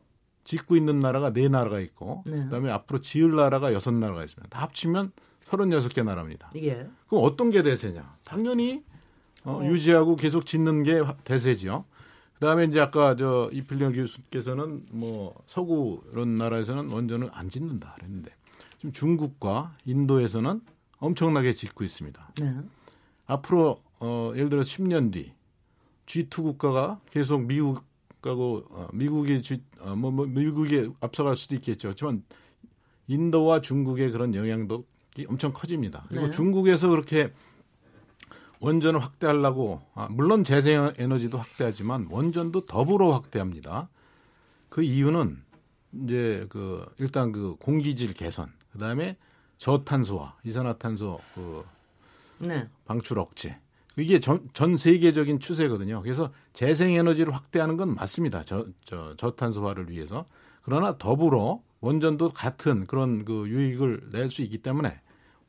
짓고 0.44 0.76
있는 0.76 1.00
나라가 1.00 1.32
네 1.32 1.48
나라가 1.48 1.80
있고 1.80 2.24
네. 2.26 2.44
그다음에 2.46 2.72
앞으로 2.72 3.00
지을 3.00 3.36
나라가 3.36 3.72
여섯 3.72 3.94
나라가 3.94 4.24
있습니다. 4.24 4.50
다 4.50 4.64
합치면 4.64 5.12
36개 5.46 6.04
나라입니다. 6.04 6.50
예. 6.56 6.90
그럼 7.08 7.24
어떤 7.24 7.52
게 7.52 7.62
대세냐? 7.62 8.18
당연히 8.24 8.84
어, 9.46 9.60
어. 9.62 9.66
유지하고 9.66 10.16
계속 10.16 10.48
짓는 10.48 10.82
게 10.82 11.02
대세죠. 11.24 11.86
그다음에 12.34 12.64
이제 12.66 12.80
아까 12.80 13.16
저 13.16 13.52
이필령 13.54 13.94
교수께서는 13.94 14.88
뭐 14.92 15.36
서구 15.46 16.02
이런 16.12 16.38
나라에서는 16.38 16.90
원전을 16.90 17.30
안 17.34 17.50
짓는다 17.50 17.94
그랬는데 17.96 18.32
지금 18.78 18.92
중국과 18.92 19.76
인도에서는 19.86 20.62
엄청나게 20.98 21.54
짓고 21.54 21.84
있습니다. 21.84 22.34
네. 22.42 22.56
앞으로 23.30 23.78
어 24.00 24.32
예를 24.36 24.50
들어 24.50 24.62
10년 24.62 25.14
뒤 25.14 25.32
G2 26.08 26.44
국가가 26.44 27.00
계속 27.12 27.44
미국하고 27.44 28.66
어, 28.70 28.88
미국이 28.92 29.42
G, 29.42 29.62
어, 29.80 29.96
뭐, 29.96 30.10
뭐 30.10 30.26
미국이 30.26 30.92
앞서갈 31.00 31.36
수도 31.36 31.54
있겠죠. 31.56 31.90
하지만 31.90 32.24
인도와 33.08 33.62
중국의 33.62 34.12
그런 34.12 34.34
영향도 34.34 34.84
엄청 35.28 35.54
커집니다. 35.54 36.06
그리고 36.10 36.28
네. 36.28 36.32
중국에서 36.32 36.90
그렇게 36.90 37.32
원전을 38.60 39.00
확대하려고 39.02 39.82
아, 39.94 40.08
물론 40.10 40.44
재생 40.44 40.92
에너지도 40.98 41.38
확대하지만 41.38 42.08
원전도 42.10 42.66
더불어 42.66 43.12
확대합니다. 43.12 43.90
그 44.70 44.82
이유는 44.82 45.44
이제 46.04 46.48
그 46.50 46.86
일단 46.98 47.32
그 47.32 47.56
공기질 47.60 48.14
개선, 48.14 48.52
그다음에 48.72 49.18
저탄소화, 49.58 50.36
이산화탄소 50.44 51.20
그 51.36 51.64
네. 52.40 52.68
방출 52.86 53.20
억제. 53.20 53.60
이게 53.98 54.20
전, 54.20 54.48
전 54.54 54.78
세계적인 54.78 55.40
추세거든요. 55.40 56.02
그래서 56.02 56.32
재생 56.54 56.94
에너지를 56.94 57.34
확대하는 57.34 57.76
건 57.76 57.94
맞습니다. 57.94 58.44
저, 58.44 58.66
저 58.86 59.16
저탄소화를 59.18 59.90
위해서. 59.90 60.26
그러나 60.62 60.98
더불어 60.98 61.62
원전도 61.82 62.30
같은 62.30 62.86
그런 62.88 63.26
그 63.26 63.48
유익을 63.48 64.10
낼 64.12 64.30
수 64.30 64.42
있기 64.42 64.60
때문에 64.60 65.00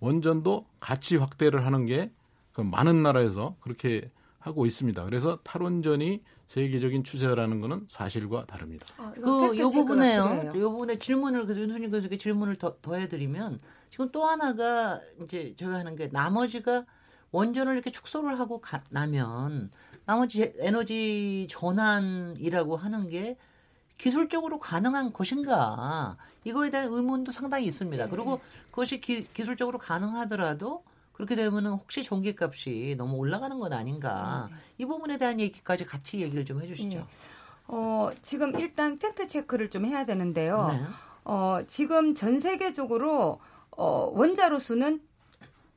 원전도 0.00 0.66
같이 0.80 1.16
확대를 1.16 1.66
하는 1.66 1.86
게그 1.86 2.62
많은 2.62 3.02
나라에서 3.02 3.56
그렇게 3.60 4.10
하고 4.40 4.66
있습니다. 4.66 5.04
그래서 5.04 5.38
탈원전이 5.44 6.22
세계적인 6.48 7.04
추세라는 7.04 7.60
것은 7.60 7.86
사실과 7.88 8.44
다릅니다. 8.46 8.86
아, 8.96 9.12
그요 9.12 9.68
부분에요. 9.68 10.50
요 10.56 10.70
부분에 10.70 10.98
질문을 10.98 11.46
그 11.46 11.54
교수께 11.90 12.18
질문을 12.18 12.56
더, 12.56 12.76
더 12.82 12.96
해드리면 12.96 13.60
지금 13.90 14.10
또 14.10 14.24
하나가 14.24 15.00
이제 15.22 15.54
저희가 15.56 15.76
하는 15.76 15.94
게 15.94 16.08
나머지가 16.08 16.84
원전을 17.30 17.74
이렇게 17.74 17.90
축소를 17.90 18.40
하고 18.40 18.60
가, 18.60 18.82
나면 18.90 19.70
나머지 20.06 20.52
에너지 20.58 21.46
전환이라고 21.48 22.76
하는 22.76 23.06
게 23.06 23.36
기술적으로 23.98 24.58
가능한 24.58 25.12
것인가 25.12 26.16
이거에 26.44 26.70
대한 26.70 26.90
의문도 26.90 27.30
상당히 27.30 27.66
있습니다. 27.66 28.04
네. 28.04 28.10
그리고 28.10 28.40
그것이 28.70 29.00
기, 29.00 29.28
기술적으로 29.32 29.78
가능하더라도 29.78 30.82
그렇게 31.20 31.36
되면 31.36 31.66
혹시 31.66 32.02
전기값이 32.02 32.94
너무 32.96 33.16
올라가는 33.18 33.58
건 33.58 33.74
아닌가 33.74 34.48
네. 34.50 34.56
이 34.78 34.86
부분에 34.86 35.18
대한 35.18 35.38
얘기까지 35.38 35.84
같이 35.84 36.20
얘기를 36.20 36.46
좀 36.46 36.62
해주시죠. 36.62 36.98
네. 36.98 37.04
어, 37.68 38.10
지금 38.22 38.58
일단 38.58 38.98
팩트 38.98 39.28
체크를 39.28 39.68
좀 39.68 39.84
해야 39.84 40.06
되는데요. 40.06 40.68
네. 40.72 40.82
어, 41.24 41.60
지금 41.68 42.14
전 42.14 42.38
세계적으로 42.38 43.38
어, 43.76 44.10
원자로 44.14 44.58
수는 44.58 45.02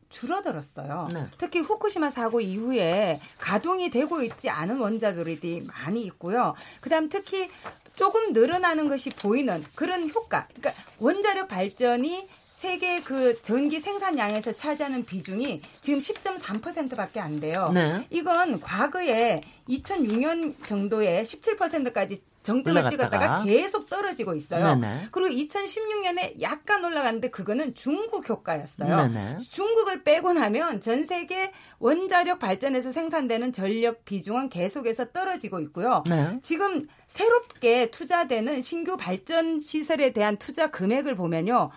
줄어들었어요. 0.08 1.10
네. 1.14 1.28
특히 1.38 1.60
후쿠시마 1.60 2.10
사고 2.10 2.40
이후에 2.40 3.20
가동이 3.40 3.90
되고 3.90 4.22
있지 4.22 4.50
않은 4.50 4.78
원자들이 4.78 5.68
많이 5.68 6.04
있고요. 6.06 6.56
그다음 6.80 7.10
특히 7.10 7.50
조금 7.96 8.32
늘어나는 8.32 8.88
것이 8.88 9.10
보이는 9.10 9.62
그런 9.76 10.10
효과. 10.10 10.48
그러니까 10.56 10.82
원자력 11.00 11.50
발전이 11.50 12.30
세계 12.64 13.02
그 13.02 13.42
전기 13.42 13.82
생산량에서 13.82 14.54
차지하는 14.54 15.04
비중이 15.04 15.62
지금 15.82 16.00
10.3%밖에 16.00 17.20
안 17.20 17.42
돼요. 17.42 17.70
네. 17.74 18.08
이건 18.10 18.62
과거에 18.62 19.42
2006년 19.68 20.56
정도에 20.66 21.24
17%까지 21.24 22.24
정점을 22.44 22.90
찍었다가 22.90 23.44
계속 23.44 23.90
떨어지고 23.90 24.36
있어요. 24.36 24.76
네네. 24.76 25.10
그리고 25.12 25.36
2016년에 25.36 26.42
약간 26.42 26.84
올라갔는데 26.86 27.32
그거는 27.32 27.76
중국 27.76 28.30
효과였어요. 28.30 28.96
네네. 28.96 29.36
중국을 29.50 30.04
빼고 30.04 30.32
나면 30.32 30.80
전 30.80 31.06
세계 31.06 31.52
원자력 31.80 32.40
발전에서 32.40 32.94
생산되는 32.94 33.52
전력 33.52 34.06
비중은 34.06 34.50
계속해서 34.50 35.12
떨어지고 35.12 35.60
있고요. 35.62 36.04
네. 36.10 36.40
지금 36.42 36.88
새롭게 37.08 37.92
투자되는 37.92 38.62
신규 38.62 38.96
발전 38.96 39.60
시설에 39.60 40.14
대한 40.14 40.38
투자 40.38 40.72
금액을 40.72 41.16
보면요. 41.16 41.72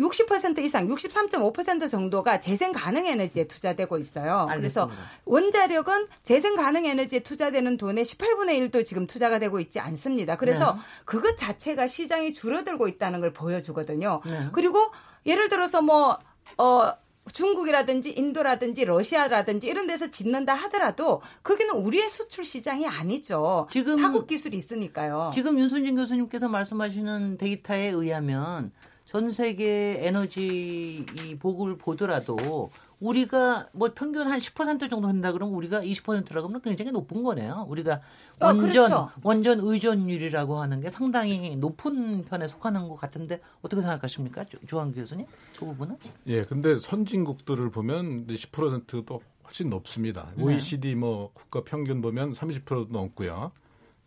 60% 0.00 0.58
이상, 0.60 0.88
63.5% 0.88 1.88
정도가 1.88 2.40
재생 2.40 2.72
가능 2.72 3.06
에너지에 3.06 3.46
투자되고 3.46 3.98
있어요. 3.98 4.46
알겠습니다. 4.48 4.56
그래서 4.56 4.90
원자력은 5.24 6.08
재생 6.22 6.56
가능 6.56 6.86
에너지에 6.86 7.20
투자되는 7.20 7.76
돈의 7.76 8.04
18분의 8.04 8.70
1도 8.70 8.84
지금 8.84 9.06
투자가 9.06 9.38
되고 9.38 9.60
있지 9.60 9.78
않습니다. 9.78 10.36
그래서 10.36 10.72
네. 10.72 10.80
그것 11.04 11.36
자체가 11.36 11.86
시장이 11.86 12.32
줄어들고 12.34 12.88
있다는 12.88 13.20
걸 13.20 13.32
보여주거든요. 13.32 14.22
네. 14.28 14.48
그리고 14.52 14.90
예를 15.26 15.48
들어서 15.48 15.82
뭐, 15.82 16.18
어, 16.56 16.92
중국이라든지 17.32 18.12
인도라든지 18.12 18.84
러시아라든지 18.84 19.66
이런 19.68 19.86
데서 19.86 20.10
짓는다 20.10 20.54
하더라도 20.54 21.22
거기는 21.42 21.74
우리의 21.74 22.10
수출 22.10 22.44
시장이 22.44 22.86
아니죠. 22.86 23.68
지금 23.70 23.96
사국 23.96 24.26
기술이 24.26 24.56
있으니까요. 24.56 25.30
지금 25.32 25.58
윤순진 25.58 25.94
교수님께서 25.96 26.48
말씀하시는 26.48 27.38
데이터에 27.38 27.88
의하면 27.88 28.72
전 29.10 29.28
세계 29.32 29.98
에너지 30.06 31.04
이 31.24 31.34
보고를 31.34 31.76
보더라도 31.78 32.70
우리가 33.00 33.66
뭐 33.72 33.90
평균 33.92 34.28
한 34.28 34.38
10% 34.38 34.88
정도 34.88 35.08
한다 35.08 35.32
그러면 35.32 35.56
우리가 35.56 35.80
20%라고 35.80 36.46
하면 36.46 36.62
굉장히 36.62 36.92
높은 36.92 37.24
거네요. 37.24 37.66
우리가 37.68 37.94
어, 38.38 38.46
원전 38.46 38.70
그렇죠. 38.70 39.10
원전 39.24 39.58
의존율이라고 39.58 40.60
하는 40.60 40.80
게 40.80 40.90
상당히 40.90 41.56
높은 41.56 42.24
편에 42.24 42.46
속하는 42.46 42.86
것 42.86 42.94
같은데 42.94 43.40
어떻게 43.62 43.82
생각하십니까, 43.82 44.44
조한 44.68 44.94
교수님? 44.94 45.26
그 45.58 45.66
부분은? 45.66 45.96
예, 46.28 46.44
근데 46.44 46.78
선진국들을 46.78 47.68
보면 47.70 48.28
10%도 48.28 49.22
훨씬 49.44 49.70
높습니다. 49.70 50.28
네. 50.36 50.44
OECD 50.44 50.94
뭐 50.94 51.32
국가 51.34 51.64
평균 51.64 52.00
보면 52.00 52.34
30%도 52.34 52.86
넘고요. 52.90 53.50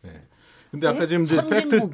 예. 0.05 0.21
근데 0.71 0.87
아까 0.87 1.01
네? 1.01 1.07
지금 1.07 1.23
이제 1.23 1.45
팩트 1.45 1.89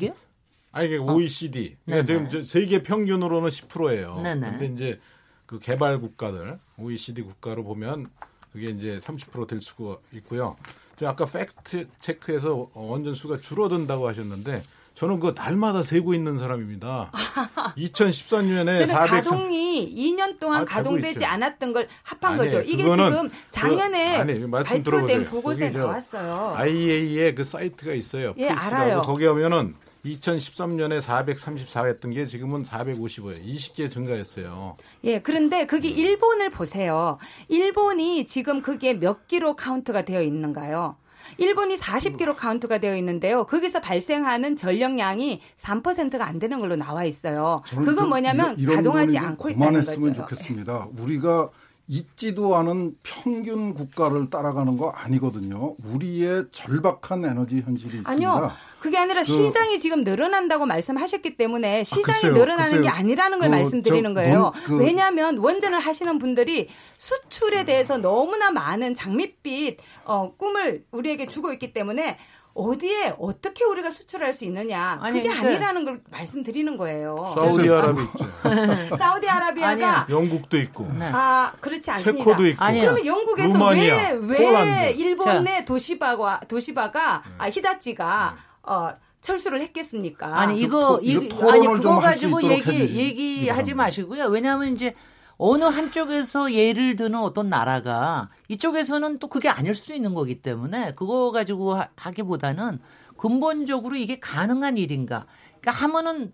아니 0.72 0.88
이게 0.88 0.98
어. 0.98 1.04
OECD. 1.04 1.78
그러니까 1.86 2.28
지금 2.28 2.44
세계 2.44 2.84
평균으로는 2.84 3.50
10%예요. 3.50 4.22
네네. 4.22 4.50
근데 4.52 4.66
이제 4.68 5.00
그 5.46 5.60
개발 5.60 6.00
국가들 6.00 6.58
OECD 6.78 7.24
국가로 7.24 7.64
보면 7.64 8.08
그게 8.54 8.70
이제 8.70 9.00
30%될 9.00 9.62
수가 9.62 9.98
있고요. 10.14 10.56
제가 10.96 11.12
아까 11.12 11.26
팩트 11.26 11.88
체크에서 12.02 12.70
원전 12.74 13.16
수가 13.16 13.38
줄어든다고 13.38 14.08
하셨는데 14.08 14.64
저는 14.96 15.22
그 15.22 15.34
날마다 15.34 15.82
세고 15.82 16.14
있는 16.14 16.38
사람입니다. 16.38 17.12
2014년에 17.78 18.66
저는 18.66 18.88
400... 18.88 19.10
가동이 19.10 19.96
2년 19.96 20.38
동안 20.40 20.64
아, 20.64 20.66
가동되지 20.66 21.24
않았던 21.24 21.72
걸 21.72 21.88
합한 22.04 22.34
아니, 22.34 22.38
거죠. 22.38 22.60
이게 22.62 22.84
지금 22.84 23.30
작년에 23.50 24.18
그, 24.18 24.22
아니, 24.22 24.52
발표된 24.52 25.26
보고서에 25.26 25.70
나왔어요. 25.70 26.56
IAEA 26.58 27.34
그 27.34 27.46
사이트가 27.46 27.94
있어요. 27.94 28.34
예, 28.38 28.50
알아요. 28.50 29.00
거기 29.02 29.26
하면은 29.26 29.74
2013년에 30.06 31.02
434했던 31.02 32.14
게 32.14 32.26
지금은 32.26 32.64
455예요. 32.64 33.44
20개 33.46 33.92
증가했어요. 33.92 34.78
예, 35.04 35.20
그런데 35.20 35.66
그게 35.66 35.90
일본을 35.90 36.52
보세요. 36.52 37.18
일본이 37.48 38.26
지금 38.26 38.62
그게 38.62 38.94
몇 38.94 39.28
기로 39.28 39.56
카운트가 39.56 40.06
되어 40.06 40.22
있는가요? 40.22 40.96
일본이 41.38 41.76
40기로 41.76 42.36
카운트가 42.36 42.80
되어 42.80 42.96
있는데요. 42.96 43.46
거기서 43.46 43.82
발생하는 43.82 44.56
전력량이 44.56 45.42
3%가 45.58 46.26
안 46.26 46.40
되는 46.40 46.60
걸로 46.60 46.76
나와 46.76 47.04
있어요. 47.04 47.62
그건 47.68 48.10
뭐냐면 48.10 48.56
가동하지 48.66 49.18
않고 49.18 49.50
있다는 49.50 49.74
거죠. 49.74 49.92
그만했으면 49.92 50.14
좋겠습니다. 50.16 50.88
우리가 50.98 51.50
있지도 51.92 52.56
않은 52.56 52.96
평균 53.02 53.74
국가를 53.74 54.30
따라가는 54.30 54.78
거 54.78 54.92
아니거든요. 54.92 55.76
우리의 55.84 56.46
절박한 56.52 57.26
에너지 57.26 57.62
현실이 57.62 57.98
있습니다. 57.98 58.10
아니요. 58.10 58.52
그게 58.80 58.98
아니라 58.98 59.22
그, 59.22 59.26
시장이 59.26 59.80
지금 59.80 60.04
늘어난다고 60.04 60.68
말씀하셨기 60.68 61.36
때문에 61.36 61.82
아, 61.82 61.84
시장이 61.84 62.04
아, 62.04 62.06
글쎄요, 62.06 62.34
늘어나는 62.34 62.72
글쎄요. 62.72 62.84
게 62.84 62.90
아니라는 62.90 63.40
걸 63.40 63.50
그, 63.50 63.56
말씀드리는 63.56 64.14
거예요. 64.14 64.54
그, 64.66 64.78
왜냐하면 64.78 65.40
원전을 65.40 65.80
하시는 65.80 66.20
분들이 66.20 66.70
수출에 66.98 67.66
대해서 67.66 67.98
너무나 67.98 68.52
많은 68.52 68.94
장밋빛 68.94 69.80
어, 70.06 70.34
꿈을 70.38 70.86
우리에게 70.92 71.26
주고 71.26 71.52
있기 71.54 71.74
때문에 71.74 72.20
어디에 72.60 73.16
어떻게 73.20 73.64
우리가 73.64 73.90
수출할 73.90 74.34
수 74.34 74.44
있느냐 74.46 75.00
아니, 75.02 75.20
그게 75.20 75.30
그러니까, 75.30 75.50
아니라는 75.50 75.86
걸 75.86 76.02
말씀드리는 76.12 76.76
거예요. 76.78 77.34
사우디아라비아 77.36 78.04
있죠. 78.04 78.28
사우디아라비아가 78.98 80.08
영국도 80.10 80.58
있고. 80.58 80.88
네. 81.00 81.10
아 81.14 81.54
그렇지 81.62 81.90
않습니다. 81.92 82.24
체코도 82.26 82.48
있고. 82.48 82.64
아니요. 82.64 82.82
그러면 82.82 83.06
영국에서 83.06 83.66
왜왜 83.68 84.92
일본의 84.92 85.64
도시바가 85.66 86.42
도시바가 86.50 87.24
네. 87.26 87.34
아 87.38 87.50
히다치가 87.50 88.36
네. 88.36 88.42
어 88.64 88.94
철수를 89.22 89.62
했겠습니까? 89.62 90.40
아니 90.40 90.58
이거 90.58 91.00
이거 91.02 91.52
아니 91.52 91.66
그거 91.66 92.00
가지고 92.00 92.44
얘기 92.44 92.98
얘기하지 92.98 93.74
마시고요. 93.74 94.26
왜냐하면 94.26 94.74
이제 94.74 94.94
어느 95.42 95.64
한쪽에서 95.64 96.54
예를 96.54 96.98
드는 96.98 97.18
어떤 97.18 97.50
나라가 97.50 98.30
이쪽에서는 98.50 99.20
또 99.20 99.28
그게 99.28 99.48
아닐 99.48 99.74
수 99.74 99.96
있는 99.96 100.14
거기 100.14 100.42
때문에 100.42 100.94
그거 100.96 101.32
가지고 101.32 101.80
하기보다는 101.96 102.80
근본적으로 103.16 103.96
이게 103.96 104.20
가능한 104.20 104.78
일인가. 104.78 105.26
그러니까 105.62 105.72
하면은 105.86 106.34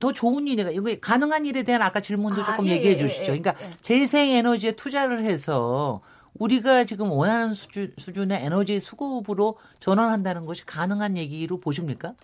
더 0.00 0.12
좋은 0.12 0.48
일이가 0.48 0.70
이거 0.70 0.92
가능한 1.00 1.46
일에 1.46 1.62
대한 1.62 1.80
아까 1.80 2.00
질문도 2.00 2.42
아, 2.42 2.44
조금 2.44 2.66
예, 2.66 2.72
얘기해 2.72 2.94
예, 2.94 2.98
주시죠. 2.98 3.32
예, 3.32 3.36
예, 3.36 3.40
그러니까 3.40 3.54
재생 3.82 4.30
에너지에 4.30 4.72
투자를 4.72 5.24
해서 5.24 6.00
우리가 6.34 6.82
지금 6.84 7.08
원하는 7.12 7.54
수준, 7.54 7.92
수준의 7.98 8.44
에너지 8.44 8.80
수급으로 8.80 9.58
전환한다는 9.78 10.44
것이 10.44 10.66
가능한 10.66 11.16
얘기로 11.16 11.60
보십니까? 11.60 12.14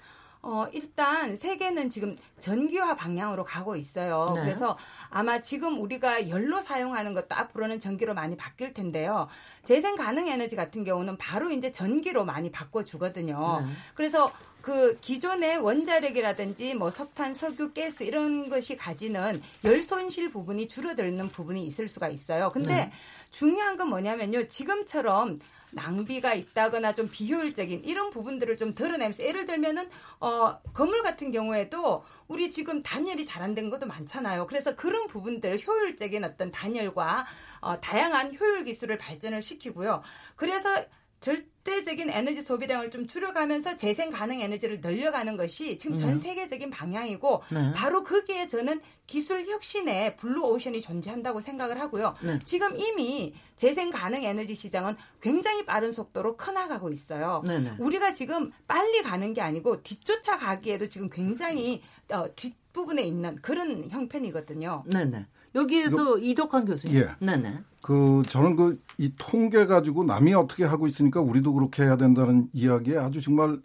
어, 0.46 0.68
일단 0.72 1.34
세계는 1.34 1.90
지금 1.90 2.16
전기화 2.38 2.94
방향으로 2.94 3.42
가고 3.42 3.74
있어요. 3.74 4.32
네. 4.36 4.42
그래서 4.42 4.78
아마 5.10 5.40
지금 5.40 5.80
우리가 5.80 6.28
열로 6.28 6.60
사용하는 6.60 7.14
것도 7.14 7.34
앞으로는 7.34 7.80
전기로 7.80 8.14
많이 8.14 8.36
바뀔 8.36 8.72
텐데요. 8.72 9.26
재생 9.64 9.96
가능 9.96 10.28
에너지 10.28 10.54
같은 10.54 10.84
경우는 10.84 11.16
바로 11.16 11.50
이제 11.50 11.72
전기로 11.72 12.24
많이 12.24 12.52
바꿔 12.52 12.84
주거든요. 12.84 13.62
네. 13.66 13.72
그래서 13.94 14.32
그 14.62 14.98
기존의 15.00 15.58
원자력이라든지 15.58 16.74
뭐 16.74 16.92
석탄, 16.92 17.34
석유, 17.34 17.72
가스 17.72 18.04
이런 18.04 18.48
것이 18.48 18.76
가지는 18.76 19.42
열 19.64 19.82
손실 19.82 20.30
부분이 20.30 20.68
줄어드는 20.68 21.28
부분이 21.28 21.66
있을 21.66 21.88
수가 21.88 22.08
있어요. 22.08 22.50
근데 22.50 22.74
네. 22.74 22.92
중요한 23.32 23.76
건 23.76 23.88
뭐냐면요. 23.88 24.46
지금처럼 24.46 25.38
낭비가 25.76 26.34
있다거나 26.34 26.94
좀 26.94 27.08
비효율적인 27.08 27.84
이런 27.84 28.10
부분들을 28.10 28.56
좀 28.56 28.74
드러내면서 28.74 29.22
예를 29.24 29.46
들면은 29.46 29.88
어 30.20 30.58
건물 30.74 31.02
같은 31.04 31.30
경우에도 31.30 32.04
우리 32.26 32.50
지금 32.50 32.82
단열이 32.82 33.24
잘 33.24 33.42
안 33.44 33.54
된 33.54 33.70
것도 33.70 33.86
많잖아요. 33.86 34.46
그래서 34.48 34.74
그런 34.74 35.06
부분들 35.06 35.58
효율적인 35.64 36.24
어떤 36.24 36.50
단열과 36.50 37.26
어 37.60 37.80
다양한 37.80 38.36
효율 38.40 38.64
기술을 38.64 38.98
발전을 38.98 39.42
시키고요. 39.42 40.02
그래서 40.34 40.84
절대적인 41.20 42.08
에너지 42.08 42.40
소비량을 42.40 42.90
좀 42.90 43.06
줄여가면서 43.06 43.76
재생 43.76 44.10
가능 44.10 44.40
에너지를 44.40 44.80
늘려가는 44.80 45.36
것이 45.36 45.76
지금 45.76 45.96
전 45.96 46.10
음. 46.10 46.18
세계적인 46.18 46.70
방향이고 46.70 47.42
네. 47.50 47.72
바로 47.74 48.02
거기에 48.02 48.46
저는 48.46 48.80
기술 49.06 49.46
혁신의 49.46 50.16
블루 50.16 50.42
오션이 50.42 50.80
존재한다고 50.80 51.40
생각을 51.40 51.78
하고요. 51.80 52.14
네. 52.22 52.38
지금 52.44 52.78
이미 52.78 53.34
재생 53.56 53.90
가능 53.90 54.22
에너지 54.22 54.54
시장은 54.54 54.96
굉장히 55.20 55.66
빠른 55.66 55.92
속도로 55.92 56.36
커나가고 56.36 56.90
있어요. 56.90 57.42
네, 57.46 57.58
네. 57.58 57.74
우리가 57.78 58.12
지금 58.12 58.52
빨리 58.66 59.02
가는 59.02 59.34
게 59.34 59.42
아니고 59.42 59.82
뒤쫓아 59.82 60.38
가기에도 60.38 60.88
지금 60.88 61.10
굉장히 61.10 61.82
어, 62.08 62.24
뒷부분에 62.34 63.02
있는 63.02 63.36
그런 63.42 63.90
형편이거든요. 63.90 64.84
네네. 64.90 65.26
여기에서 65.56 66.18
이덕환 66.18 66.64
교수님. 66.64 66.96
예. 66.96 67.08
네네. 67.20 67.58
그 67.82 68.22
저는 68.28 68.56
그 68.56 68.86
이 68.98 69.12
통계 69.18 69.66
가지고 69.66 70.04
남이 70.04 70.32
어떻게 70.34 70.64
하고 70.64 70.86
있으니까 70.86 71.20
우리도 71.20 71.52
그렇게 71.52 71.82
해야 71.82 71.96
된다는 71.96 72.48
이야기에 72.52 72.96
아주 72.96 73.20
정말 73.20 73.60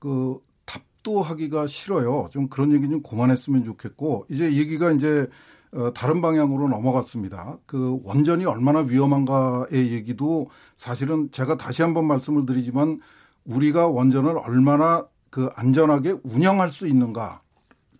그 0.00 0.40
답도 0.64 1.22
하기가 1.22 1.66
싫어요. 1.66 2.28
좀 2.32 2.48
그런 2.48 2.72
얘기 2.72 2.88
좀 2.88 3.02
그만했으면 3.02 3.64
좋겠고 3.64 4.26
이제 4.28 4.52
얘기가 4.52 4.90
이제 4.92 5.28
어, 5.72 5.92
다른 5.92 6.20
방향으로 6.20 6.68
넘어갔습니다. 6.68 7.58
그 7.66 8.00
원전이 8.04 8.44
얼마나 8.44 8.80
위험한가의 8.80 9.92
얘기도 9.92 10.48
사실은 10.76 11.30
제가 11.30 11.56
다시 11.56 11.82
한번 11.82 12.06
말씀을 12.06 12.46
드리지만 12.46 13.00
우리가 13.44 13.88
원전을 13.88 14.38
얼마나 14.38 15.06
그 15.30 15.48
안전하게 15.54 16.16
운영할 16.22 16.70
수 16.70 16.86
있는가 16.86 17.42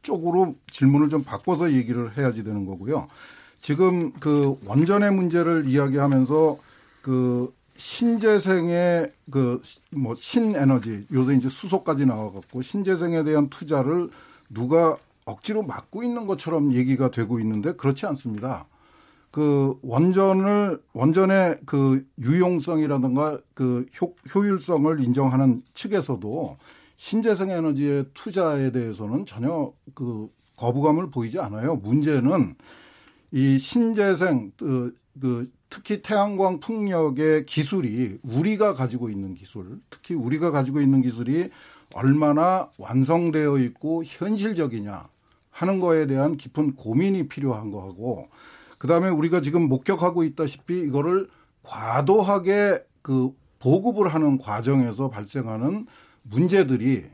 쪽으로 0.05 0.55
질문을 0.71 1.09
좀 1.09 1.25
바꿔서 1.25 1.73
얘기를 1.73 2.17
해야지 2.17 2.45
되는 2.45 2.65
거고요. 2.67 3.09
지금 3.61 4.13
그 4.21 4.57
원전의 4.67 5.11
문제를 5.11 5.67
이야기하면서 5.67 6.59
그 7.03 7.53
신재생의 7.77 9.11
그 9.33 9.61
뭐 9.95 10.15
신에너지 10.15 11.07
요새 11.13 11.35
이제 11.35 11.49
수소까지 11.49 12.07
나와갖고 12.07 12.63
신재생에 12.63 13.25
대한 13.25 13.49
투자를 13.49 14.11
누가 14.51 14.97
억지로 15.25 15.63
막고 15.63 16.03
있는 16.03 16.27
것처럼 16.27 16.73
얘기가 16.75 17.11
되고 17.11 17.41
있는데 17.41 17.73
그렇지 17.73 18.07
않습니다. 18.07 18.67
그 19.31 19.77
원전을 19.83 20.81
원전의 20.93 21.61
그 21.65 22.07
유용성이라든가 22.21 23.39
그 23.55 23.87
효, 24.01 24.15
효율성을 24.35 25.01
인정하는 25.01 25.63
측에서도 25.73 26.57
신재생 26.97 27.51
에너지의 27.51 28.07
투자에 28.15 28.71
대해서는 28.71 29.27
전혀 29.27 29.73
그 29.95 30.29
거부감을 30.57 31.11
보이지 31.11 31.39
않아요. 31.41 31.77
문제는 31.77 32.55
이 33.33 33.59
신재생 33.59 34.53
그, 34.57 34.97
그 35.21 35.51
특히 35.69 36.03
태양광 36.03 36.61
풍력의 36.61 37.47
기술이 37.47 38.19
우리가 38.23 38.75
가지고 38.75 39.11
있는 39.11 39.35
기술, 39.35 39.81
특히 39.91 40.15
우리가 40.15 40.53
가지고 40.53 40.81
있는 40.81 41.03
기술이 41.03 41.51
얼마나 41.95 42.71
완성되어 42.79 43.59
있고 43.59 44.05
현실적이냐 44.05 45.09
하는 45.51 45.81
거에 45.81 46.07
대한 46.07 46.37
깊은 46.37 46.77
고민이 46.77 47.29
필요한 47.29 47.73
거하고 47.73 48.29
그다음에 48.79 49.09
우리가 49.09 49.41
지금 49.41 49.69
목격하고 49.69 50.23
있다시피 50.25 50.83
이거를 50.83 51.29
과도하게 51.65 52.85
그 53.03 53.35
보급을 53.59 54.13
하는 54.13 54.39
과정에서 54.39 55.09
발생하는 55.09 55.87
문제들이 56.25 57.07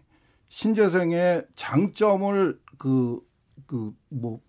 신재생의 0.48 1.46
장점을 1.54 2.60
그 2.78 3.20
그 3.66 3.92
뭐 4.10 4.40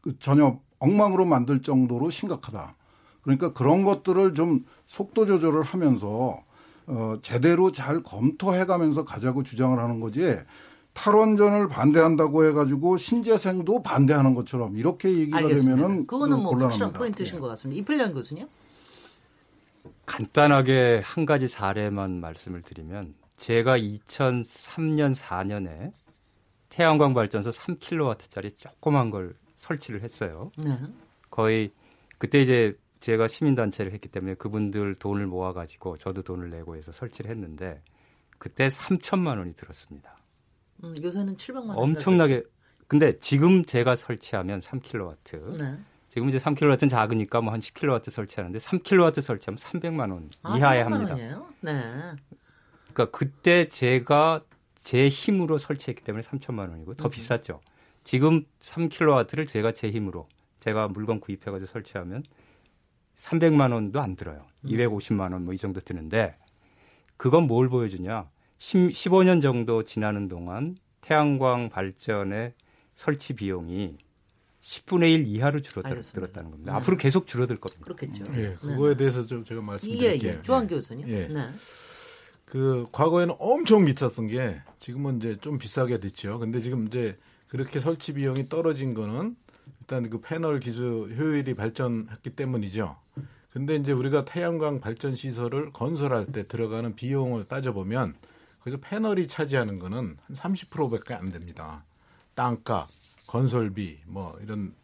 그 0.00 0.16
전혀 0.20 0.60
엉망으로 0.78 1.24
만들 1.26 1.60
정도로 1.60 2.10
심각하다. 2.10 2.76
그러니까 3.20 3.52
그런 3.52 3.84
것들을 3.84 4.32
좀 4.34 4.64
속도 4.86 5.26
조절을 5.26 5.62
하면서 5.64 6.40
어 6.86 7.16
제대로 7.20 7.72
잘 7.72 8.02
검토해 8.02 8.64
가면서 8.64 9.04
가자고 9.04 9.42
주장을 9.42 9.76
하는 9.78 10.00
거지. 10.00 10.36
탈원전을 10.94 11.68
반대한다고 11.68 12.44
해가지고 12.44 12.96
신재생도 12.96 13.82
반대하는 13.82 14.34
것처럼 14.34 14.76
이렇게 14.78 15.10
얘기가 15.12 15.38
알겠습니다. 15.38 15.76
되면은 15.76 16.06
그거는 16.06 16.42
뭐 16.42 16.56
확실한 16.56 16.92
포인트신 16.92 17.36
예. 17.36 17.40
것 17.40 17.48
같습니다. 17.48 17.80
이필량 17.80 18.14
교수님. 18.14 18.46
간단하게 20.06 21.02
한 21.04 21.26
가지 21.26 21.48
사례만 21.48 22.20
말씀을 22.20 22.62
드리면 22.62 23.14
제가 23.38 23.78
2003년 23.78 25.14
4년에 25.14 25.92
태양광 26.68 27.14
발전소 27.14 27.50
3kW짜리 27.50 28.56
조그만 28.58 29.10
걸 29.10 29.34
설치를 29.56 30.02
했어요. 30.02 30.50
네. 30.58 30.78
거의 31.30 31.70
그때 32.18 32.40
이제 32.40 32.76
제가 33.00 33.28
시민단체를 33.28 33.92
했기 33.92 34.08
때문에 34.08 34.34
그분들 34.34 34.96
돈을 34.96 35.26
모아가지고 35.26 35.96
저도 35.96 36.22
돈을 36.22 36.50
내고 36.50 36.76
해서 36.76 36.90
설치를 36.92 37.30
했는데 37.30 37.80
그때 38.38 38.68
3천만 38.68 39.38
원이 39.38 39.54
들었습니다. 39.54 40.16
음, 40.84 40.94
요새는 41.02 41.36
700만 41.36 41.68
원. 41.68 41.78
엄청나게. 41.78 42.42
근데 42.86 43.18
지금 43.18 43.64
제가 43.64 43.96
설치하면 43.96 44.60
3kW. 44.60 45.58
네. 45.58 45.78
지금 46.08 46.28
이제 46.28 46.38
3kW는 46.38 46.88
작으니까 46.88 47.40
뭐 47.40 47.52
한 47.52 47.60
10kW 47.60 48.10
설치하는데 48.10 48.58
3kW 48.58 49.20
설치하면 49.22 49.58
300만 49.58 50.10
원 50.12 50.30
아, 50.42 50.56
이하에 50.56 50.84
300만 50.84 50.92
합니다. 50.92 51.12
원이에요? 51.12 51.46
네. 51.60 52.12
그러니까 52.98 53.16
그때 53.16 53.66
제가 53.66 54.42
제 54.80 55.08
힘으로 55.08 55.56
설치했기 55.56 56.02
때문에 56.02 56.24
3천만 56.24 56.70
원이고 56.70 56.94
더 56.94 57.08
음. 57.08 57.10
비쌌죠. 57.10 57.60
지금 58.02 58.44
3kW를 58.60 59.46
제가 59.46 59.70
제 59.72 59.88
힘으로 59.90 60.28
제가 60.58 60.88
물건 60.88 61.20
구입해 61.20 61.50
가지고 61.52 61.70
설치하면 61.70 62.24
300만 63.16 63.72
원도 63.72 64.00
안 64.00 64.16
들어요. 64.16 64.44
음. 64.64 64.70
250만 64.70 65.32
원 65.32 65.42
뭐 65.44 65.54
이 65.54 65.58
정도 65.58 65.80
드는데 65.80 66.36
그건 67.16 67.46
뭘 67.46 67.68
보여주냐? 67.68 68.28
10, 68.58 68.90
15년 68.90 69.40
정도 69.40 69.84
지나는 69.84 70.26
동안 70.26 70.76
태양광 71.00 71.68
발전의 71.68 72.54
설치 72.96 73.34
비용이 73.34 73.98
10분의 74.60 75.12
1 75.12 75.26
이하로 75.28 75.62
줄어들었다는 75.62 76.50
겁니다. 76.50 76.72
네. 76.72 76.78
앞으로 76.78 76.96
계속 76.96 77.28
줄어들 77.28 77.60
겁니다. 77.60 77.84
그렇겠죠. 77.84 78.24
예, 78.34 78.54
그거에 78.54 78.90
네. 78.90 78.96
대해서 78.96 79.24
좀 79.24 79.44
제가 79.44 79.60
말씀드릴게요. 79.62 80.30
예, 80.32 80.38
예. 80.38 80.42
조한 80.42 80.66
교수님. 80.66 81.08
예. 81.08 81.28
네. 81.28 81.48
그 82.50 82.86
과거에는 82.92 83.34
엄청 83.38 83.84
비쌌던 83.84 84.28
게 84.28 84.60
지금은 84.78 85.18
이제 85.18 85.36
좀 85.36 85.58
비싸게 85.58 86.00
됐죠. 86.00 86.38
근데 86.38 86.60
지금 86.60 86.86
이제 86.86 87.18
그렇게 87.48 87.78
설치 87.78 88.14
비용이 88.14 88.48
떨어진 88.48 88.94
거는 88.94 89.36
일단 89.80 90.08
그 90.08 90.20
패널 90.20 90.58
기술 90.58 91.14
효율이 91.14 91.54
발전했기 91.54 92.30
때문이죠. 92.30 92.96
근데 93.52 93.76
이제 93.76 93.92
우리가 93.92 94.24
태양광 94.24 94.80
발전 94.80 95.14
시설을 95.14 95.72
건설할 95.72 96.26
때 96.26 96.46
들어가는 96.46 96.94
비용을 96.94 97.44
따져보면 97.44 98.14
그래서 98.60 98.78
패널이 98.80 99.28
차지하는 99.28 99.78
거는 99.78 100.16
한 100.20 100.36
30%밖에 100.36 101.14
안 101.14 101.32
됩니다. 101.32 101.84
땅값, 102.34 102.88
건설비, 103.26 103.98
뭐 104.06 104.38
이런 104.42 104.74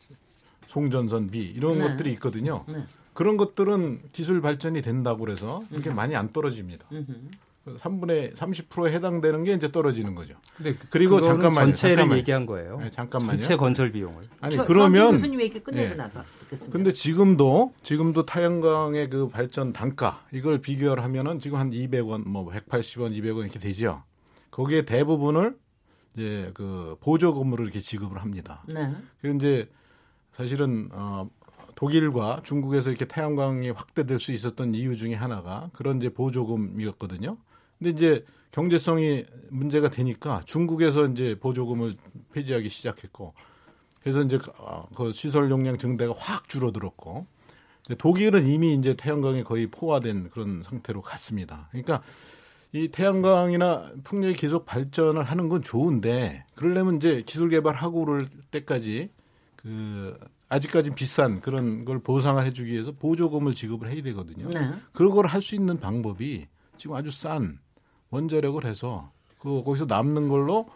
송전선비 0.69 1.39
이런 1.39 1.79
네. 1.79 1.89
것들이 1.89 2.13
있거든요. 2.13 2.65
네. 2.69 2.85
그런 3.13 3.37
것들은 3.37 4.03
기술 4.13 4.41
발전이 4.41 4.83
된다고 4.83 5.21
그래서 5.21 5.63
이렇게 5.71 5.91
음. 5.91 5.97
많이 5.97 6.17
안 6.17 6.33
떨어집니다. 6.33 6.87
3분의 7.67 8.35
30%에 8.35 8.93
해당되는 8.93 9.45
게 9.45 9.55
이제 9.55 9.73
떨어지는 9.73 10.15
거죠. 10.15 10.35
근데 10.57 10.77
그리고 10.91 11.21
잠깐만요. 11.21 11.67
전체를 11.69 11.97
잠깐만요. 11.97 12.19
얘기한 12.19 12.47
거예요. 12.47 12.79
네, 12.79 12.91
잠깐만요. 12.91 13.41
전체 13.41 13.57
건설 13.57 13.91
비용을. 13.93 14.29
아니 14.41 14.57
저, 14.57 14.65
그러면 14.65 15.13
교수님 15.13 15.41
얘기 15.41 15.59
끝내고 15.61 15.91
네. 15.91 15.95
나서 15.97 16.23
듣겠습니다. 16.41 16.73
근데 16.73 16.93
지금도 16.93 17.73
지금도 17.83 18.27
태양광의 18.27 19.09
그 19.09 19.29
발전 19.29 19.73
단가 19.73 20.23
이걸 20.33 20.61
비교를 20.61 21.03
하면은 21.05 21.41
지금 21.41 21.59
한 21.59 21.71
200원, 21.71 22.29
뭐 22.29 22.51
180원, 22.51 23.17
200원 23.17 23.41
이렇게 23.45 23.59
되죠. 23.59 24.03
거기에 24.51 24.85
대부분을 24.85 25.57
이제 26.15 26.51
그 26.55 26.97
보조금으로 27.01 27.65
이렇게 27.65 27.81
지급을 27.81 28.21
합니다. 28.21 28.63
네. 28.69 28.95
그 29.23 29.35
이제 29.35 29.69
사실은 30.33 30.91
어 30.93 31.29
독일과 31.77 32.43
중국에서 32.45 32.91
이렇게 32.91 33.05
태양광이 33.07 33.71
확대될 33.71 34.19
수 34.21 34.33
있었던 34.33 34.75
이유 34.75 34.97
중에 34.97 35.15
하나가 35.15 35.71
그런 35.73 35.97
이제 35.97 36.09
보조금이었거든요. 36.11 37.37
근데 37.79 37.91
이제 37.91 38.25
경제성이 38.51 39.25
문제가 39.51 39.91
되니까 39.91 40.43
중국에서 40.45 41.07
이제 41.09 41.35
보조금을 41.39 41.95
폐지하기 42.33 42.69
시작했고 42.69 43.35
그래서 44.01 44.23
이제 44.23 44.39
어, 44.59 44.87
그 44.95 45.13
시설 45.13 45.51
용량 45.51 45.77
증대가 45.79 46.15
확 46.17 46.49
줄어들었고 46.49 47.27
독일은 47.99 48.47
이미 48.47 48.75
이제 48.75 48.95
태양광이 48.95 49.43
거의 49.45 49.67
포화된 49.67 50.31
그런 50.31 50.63
상태로 50.63 51.03
갔습니다. 51.03 51.69
그러니까 51.71 52.03
이 52.73 52.89
태양광이나 52.89 53.93
풍력이 54.05 54.35
계속 54.35 54.67
발전을 54.67 55.23
하는 55.25 55.49
건 55.49 55.63
좋은데 55.63 56.45
그러려면 56.55 56.97
이제 56.97 57.23
기술 57.27 57.49
개발하고 57.51 58.05
그럴 58.05 58.27
때까지 58.51 59.11
그 59.57 60.19
아직까지 60.49 60.91
비싼 60.91 61.41
그런 61.41 61.85
걸 61.85 61.99
보상을 62.01 62.45
해주기 62.45 62.73
위해서 62.73 62.93
보조금을 62.93 63.55
지급을 63.55 63.91
해야 63.91 64.03
되거든요. 64.03 64.49
네. 64.51 64.73
그걸 64.93 65.27
할 65.27 65.43
수 65.43 65.55
있는 65.55 65.79
방법이 65.79 66.47
지금 66.77 66.97
아주 66.97 67.11
싼 67.11 67.59
원자력을 68.15 68.65
해서 68.65 69.11
그 69.41 69.63
거기서 69.65 69.87
남는 69.87 70.29
걸로 70.29 70.67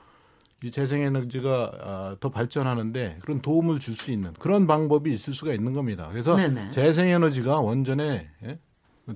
이 0.64 0.70
재생에너지가 0.72 1.72
아, 1.80 2.16
더 2.18 2.30
발전하는데 2.30 3.18
그런 3.22 3.40
도움을 3.40 3.78
줄 3.78 3.94
수 3.94 4.10
있는 4.10 4.32
그런 4.40 4.66
방법이 4.66 5.12
있을 5.12 5.32
수가 5.32 5.54
있는 5.54 5.72
겁니다. 5.72 6.08
그래서 6.10 6.34
네네. 6.36 6.72
재생에너지가 6.72 7.60
원전에 7.60 8.28
예? 8.44 8.58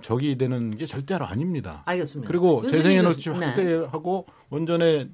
적이 0.00 0.38
되는 0.38 0.76
게 0.76 0.87
절대로 0.87 1.26
아닙니다. 1.26 1.82
알겠습니다. 1.85 2.28
그리고 2.28 2.62
재생에너지 2.70 3.28
네. 3.30 3.44
확대하고 3.46 4.24
네. 4.28 4.35
원전에 4.50 5.08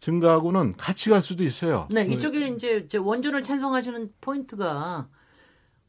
증가하고는 0.00 0.76
같이 0.76 1.10
갈 1.10 1.22
수도 1.22 1.44
있어요. 1.44 1.88
네, 1.90 2.06
이쪽에 2.06 2.48
이제 2.48 2.86
원전을 2.98 3.42
찬성하시는 3.42 4.12
포인트가 4.20 5.08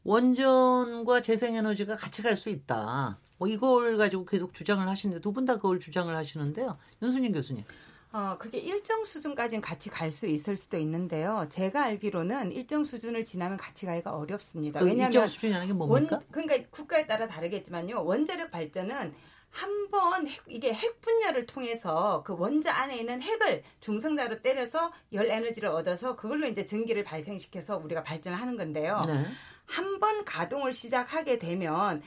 원전과 0.04 1.22
재생에너지가 1.22 1.96
같이 1.96 2.22
갈 2.22 2.36
수 2.36 2.48
있다. 2.50 3.18
뭐 3.38 3.48
이걸 3.48 3.96
가지고 3.96 4.24
계속 4.26 4.52
주장을 4.54 4.86
하시는데 4.86 5.20
두 5.20 5.32
분 5.32 5.46
다 5.46 5.56
그걸 5.56 5.78
주장을 5.80 6.14
하시는데요. 6.14 6.76
윤순인 7.02 7.32
교수님. 7.32 7.64
어, 8.12 8.36
그게 8.38 8.58
일정 8.58 9.04
수준까지는 9.04 9.60
같이 9.60 9.90
갈 9.90 10.10
수 10.10 10.26
있을 10.26 10.56
수도 10.56 10.78
있는데요. 10.78 11.46
제가 11.50 11.84
알기로는 11.84 12.52
일정 12.52 12.82
수준을 12.82 13.24
지나면 13.24 13.58
같이 13.58 13.84
가기가 13.86 14.16
어렵습니다. 14.16 14.80
그 14.80 14.86
왜냐하면 14.86 15.12
일정 15.12 15.26
수준이라는 15.26 15.66
게 15.66 15.72
뭡니까? 15.74 16.16
원, 16.16 16.24
그러니까 16.30 16.68
국가에 16.70 17.06
따라 17.06 17.26
다르겠지만요. 17.26 18.02
원자력 18.04 18.50
발전은 18.50 19.14
한번 19.50 20.26
이게 20.46 20.72
핵 20.72 21.00
분열을 21.00 21.46
통해서 21.46 22.22
그 22.26 22.34
원자 22.36 22.74
안에 22.74 22.96
있는 22.98 23.20
핵을 23.22 23.62
중성자로 23.80 24.40
때려서 24.42 24.92
열 25.12 25.26
에너지를 25.30 25.68
얻어서 25.70 26.16
그걸로 26.16 26.46
이제 26.46 26.64
전기를 26.64 27.04
발생시켜서 27.04 27.76
우리가 27.78 28.02
발전을 28.02 28.38
하는 28.38 28.56
건데요. 28.56 29.00
네. 29.06 29.24
한번 29.66 30.24
가동을 30.24 30.72
시작하게 30.72 31.38
되면 31.38 32.02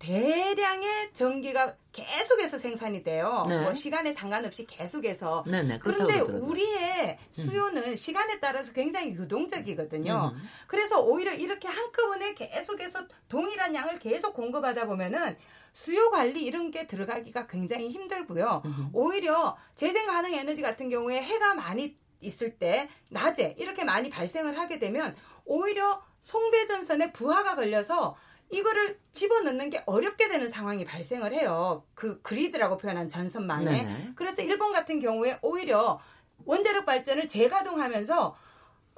대량의 0.00 1.12
전기가 1.12 1.76
계속해서 1.92 2.58
생산이 2.58 3.02
돼요. 3.02 3.42
네. 3.46 3.62
뭐 3.62 3.74
시간에 3.74 4.12
상관없이 4.12 4.64
계속해서. 4.64 5.44
네네, 5.46 5.68
네, 5.68 5.78
그런데 5.78 6.20
우리의 6.20 7.18
음. 7.20 7.32
수요는 7.32 7.84
음. 7.84 7.96
시간에 7.96 8.40
따라서 8.40 8.72
굉장히 8.72 9.10
유동적이거든요. 9.10 10.32
음. 10.34 10.42
그래서 10.66 11.00
오히려 11.00 11.34
이렇게 11.34 11.68
한꺼번에 11.68 12.32
계속해서 12.32 13.06
동일한 13.28 13.74
양을 13.74 13.98
계속 13.98 14.32
공급하다 14.32 14.86
보면은 14.86 15.36
수요 15.74 16.10
관리 16.10 16.42
이런 16.42 16.70
게 16.70 16.86
들어가기가 16.86 17.46
굉장히 17.46 17.90
힘들고요. 17.90 18.62
음. 18.64 18.88
오히려 18.94 19.58
재생 19.74 20.06
가능 20.06 20.32
에너지 20.32 20.62
같은 20.62 20.88
경우에 20.88 21.20
해가 21.20 21.54
많이 21.54 21.98
있을 22.20 22.56
때 22.56 22.88
낮에 23.10 23.54
이렇게 23.58 23.84
많이 23.84 24.08
발생을 24.08 24.58
하게 24.58 24.78
되면 24.78 25.14
오히려 25.44 26.02
송배전선에 26.22 27.12
부하가 27.12 27.54
걸려서 27.54 28.16
이거를 28.50 28.98
집어넣는 29.12 29.70
게 29.70 29.82
어렵게 29.86 30.28
되는 30.28 30.50
상황이 30.50 30.84
발생을 30.84 31.32
해요. 31.32 31.84
그 31.94 32.20
그리드라고 32.22 32.78
표현한 32.78 33.08
전선망에. 33.08 33.64
네네. 33.64 34.12
그래서 34.16 34.42
일본 34.42 34.72
같은 34.72 35.00
경우에 35.00 35.38
오히려 35.42 36.00
원자력 36.44 36.86
발전을 36.86 37.28
재가동하면서 37.28 38.36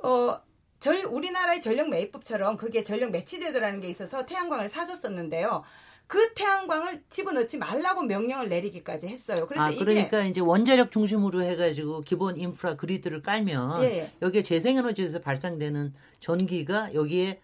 어, 0.04 0.40
절, 0.80 1.04
우리나라의 1.04 1.60
전력 1.60 1.88
매입법처럼 1.90 2.56
그게 2.56 2.82
전력 2.82 3.10
매치되더라는 3.10 3.80
게 3.80 3.88
있어서 3.88 4.26
태양광을 4.26 4.68
사줬었는데요. 4.68 5.62
그 6.06 6.34
태양광을 6.34 7.04
집어넣지 7.08 7.56
말라고 7.56 8.02
명령을 8.02 8.48
내리기까지 8.48 9.06
했어요. 9.06 9.46
그래서 9.46 9.64
아, 9.64 9.70
그러니까 9.70 10.24
이제 10.24 10.40
원자력 10.40 10.90
중심으로 10.90 11.42
해가지고 11.42 12.00
기본 12.02 12.36
인프라 12.36 12.76
그리드를 12.76 13.22
깔면 13.22 13.84
예, 13.84 13.86
예. 13.86 14.10
여기에 14.20 14.42
재생에너지에서 14.42 15.20
발생되는 15.20 15.94
전기가 16.20 16.92
여기에 16.92 17.40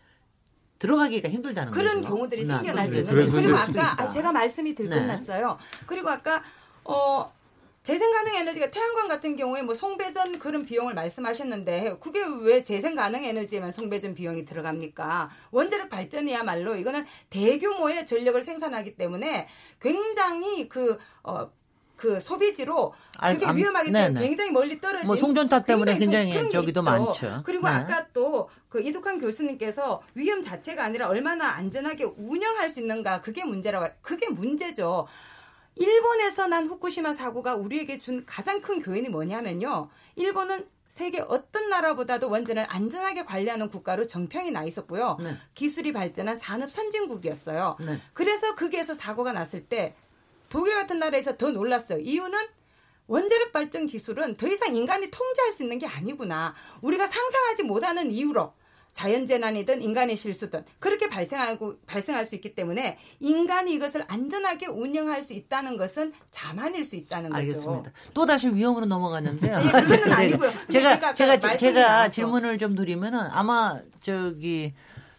들어가기가 0.79 1.29
힘들다는 1.29 1.73
그런 1.73 1.97
거죠. 1.97 2.09
경우들이 2.15 2.45
생겨날 2.45 2.89
수 2.89 2.99
있는데 2.99 3.31
그리고 3.31 3.57
아까 3.57 4.03
아, 4.03 4.11
제가 4.11 4.33
말씀이 4.33 4.75
들끝났어요. 4.75 5.49
네. 5.49 5.85
그리고 5.87 6.09
아까 6.11 6.43
어 6.85 7.33
재생 7.83 8.13
가능 8.13 8.35
에너지가 8.35 8.71
태양광 8.71 9.09
같은 9.09 9.35
경우에 9.37 9.63
뭐 9.63 9.73
송배전 9.73 10.39
그런 10.39 10.65
비용을 10.65 10.93
말씀하셨는데 10.95 11.97
그게 12.01 12.23
왜 12.43 12.63
재생 12.63 12.95
가능 12.95 13.25
에너지에만 13.25 13.73
송배전 13.73 14.15
비용이 14.15 14.45
들어갑니까? 14.45 15.31
원자력 15.51 15.89
발전이야말로 15.89 16.77
이거는 16.77 17.07
대규모의 17.31 18.05
전력을 18.05 18.43
생산하기 18.43 18.97
때문에 18.97 19.49
굉장히 19.81 20.69
그 20.69 20.99
어, 21.23 21.51
그 21.99 22.19
소비지로 22.21 22.95
그게 23.21 23.45
아, 23.45 23.53
위험하기 23.53 23.93
때문에 23.93 24.13
네네. 24.15 24.27
굉장히 24.27 24.51
멀리 24.53 24.81
떨어진 24.81 25.07
뭐 25.07 25.17
송전탑 25.17 25.67
때문에 25.67 25.99
굉장히, 25.99 26.33
굉장히 26.33 26.51
저기도. 26.51 26.83
많죠. 26.83 27.43
그리고 27.45 27.69
네. 27.69 27.75
아까 27.75 28.07
또 28.15 28.49
그 28.69 28.81
이덕환 28.83 29.19
교수님께서 29.19 30.03
위험 30.15 30.43
자체가 30.43 30.85
아니라 30.85 31.09
얼마나 31.09 31.49
안전하게 31.51 32.05
운영할 32.17 32.69
수 32.69 32.81
있는가 32.81 33.21
그게 33.23 33.45
문제라고 33.45 33.89
그게 34.03 34.29
문제죠. 34.29 35.07
일본에서 35.77 36.49
난 36.49 36.67
후쿠시마 36.67 37.15
사고가 37.15 37.55
우리에게 37.55 37.99
준 37.99 38.25
가장 38.27 38.61
큰 38.61 38.81
교훈이 38.81 39.09
뭐냐면요. 39.09 39.89
일본은 40.17 40.67
세계 40.89 41.21
어떤 41.21 41.71
나라보다도 41.71 42.29
원전을 42.29 42.67
안전하게 42.69 43.25
관리하는 43.25 43.71
국가로 43.71 44.07
정평이 44.07 44.51
나 44.51 44.65
있었고요. 44.65 45.17
네. 45.23 45.37
기술이 45.55 45.93
발전한 45.93 46.37
산업 46.37 46.71
선진국이었어요. 46.71 47.77
네. 47.81 48.01
그래서 48.13 48.55
거기에서 48.57 48.95
사고가 48.95 49.33
났을 49.33 49.65
때 49.65 49.95
독일 50.49 50.75
같은 50.77 50.99
나라에서 50.99 51.37
더 51.37 51.51
놀랐어요. 51.51 51.99
이유는 51.99 52.39
원자력 53.07 53.53
발전 53.53 53.87
기술은 53.87 54.37
더 54.37 54.47
이상 54.49 54.77
인간이 54.77 55.11
통제할 55.11 55.53
수 55.53 55.63
있는 55.63 55.79
게 55.79 55.87
아니구나. 55.87 56.55
우리가 56.83 57.07
상상하지 57.07 57.63
못하는 57.63 58.11
이유로 58.11 58.53
자연재난이든 58.93 59.81
인간의 59.81 60.17
실수든 60.17 60.65
그렇게 60.81 61.09
발생하고 61.09 61.79
발생할 61.87 62.27
수 62.27 62.35
있기 62.35 62.55
때문에 62.55 62.99
인간이 63.21 63.73
이것을 63.75 64.05
안전하게 64.09 64.67
운영할 64.67 65.23
수 65.23 65.35
있다는 65.35 65.77
것은 65.77 66.13
자만일 66.33 66.85
수 66.85 66.97
있다는 66.97 67.31
거죠. 67.31 67.39
알겠습니다. 67.41 67.93
또 68.13 68.27
다시 68.27 68.49
위험으로 68.49 68.87
넘어갔는데요. 68.87 69.59
네, 69.59 69.71
그건 69.71 70.13
아니고요. 70.13 70.51
제가 70.69 71.15
제가 71.15 71.39
제가, 71.39 71.57
제가 71.57 72.09
질문을 72.11 72.59
좀 72.59 72.75
드리면은 72.75 73.21
아마 73.31 73.79
저기 74.01 74.75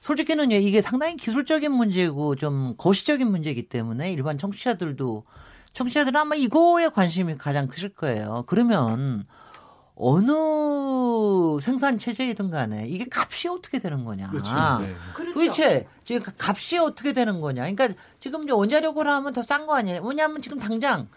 솔직히는 0.10 0.50
이게 0.52 0.82
상당히 0.82 1.15
기술적인 1.17 1.72
문제고 1.72 2.36
좀 2.36 2.74
거시적인 2.78 3.30
문제이기 3.30 3.69
때문에 3.69 4.12
일반 4.12 4.39
청취자들도 4.39 5.24
청취자들은 5.74 6.19
아마 6.19 6.34
이거에 6.36 6.89
관심이 6.89 7.36
가장 7.36 7.67
크실 7.67 7.89
거예요. 7.89 8.43
그러면 8.48 9.28
어느 9.93 11.60
생산 11.62 12.00
체제이든 12.00 12.50
간에 12.50 12.88
이게 12.88 13.06
값이 13.12 13.50
어떻게 13.50 13.78
되는 13.78 14.04
거냐. 14.04 14.32
그렇죠. 14.32 14.52
네. 14.82 14.95
그렇죠. 15.13 15.34
도대체 15.34 15.88
지금 16.06 16.24
값이 16.39 16.80
어떻게 16.80 17.13
되는 17.13 17.39
거냐. 17.39 17.69
그러니까 17.69 17.89
지금 18.19 18.43
이제 18.43 18.52
원자력으로 18.52 19.12
하면 19.12 19.34
더 19.34 19.43
싼 19.43 19.67
거 19.67 19.76
아니에요. 19.76 20.02
왜냐하면 20.02 20.41
지금 20.41 20.58
당장 20.58 21.08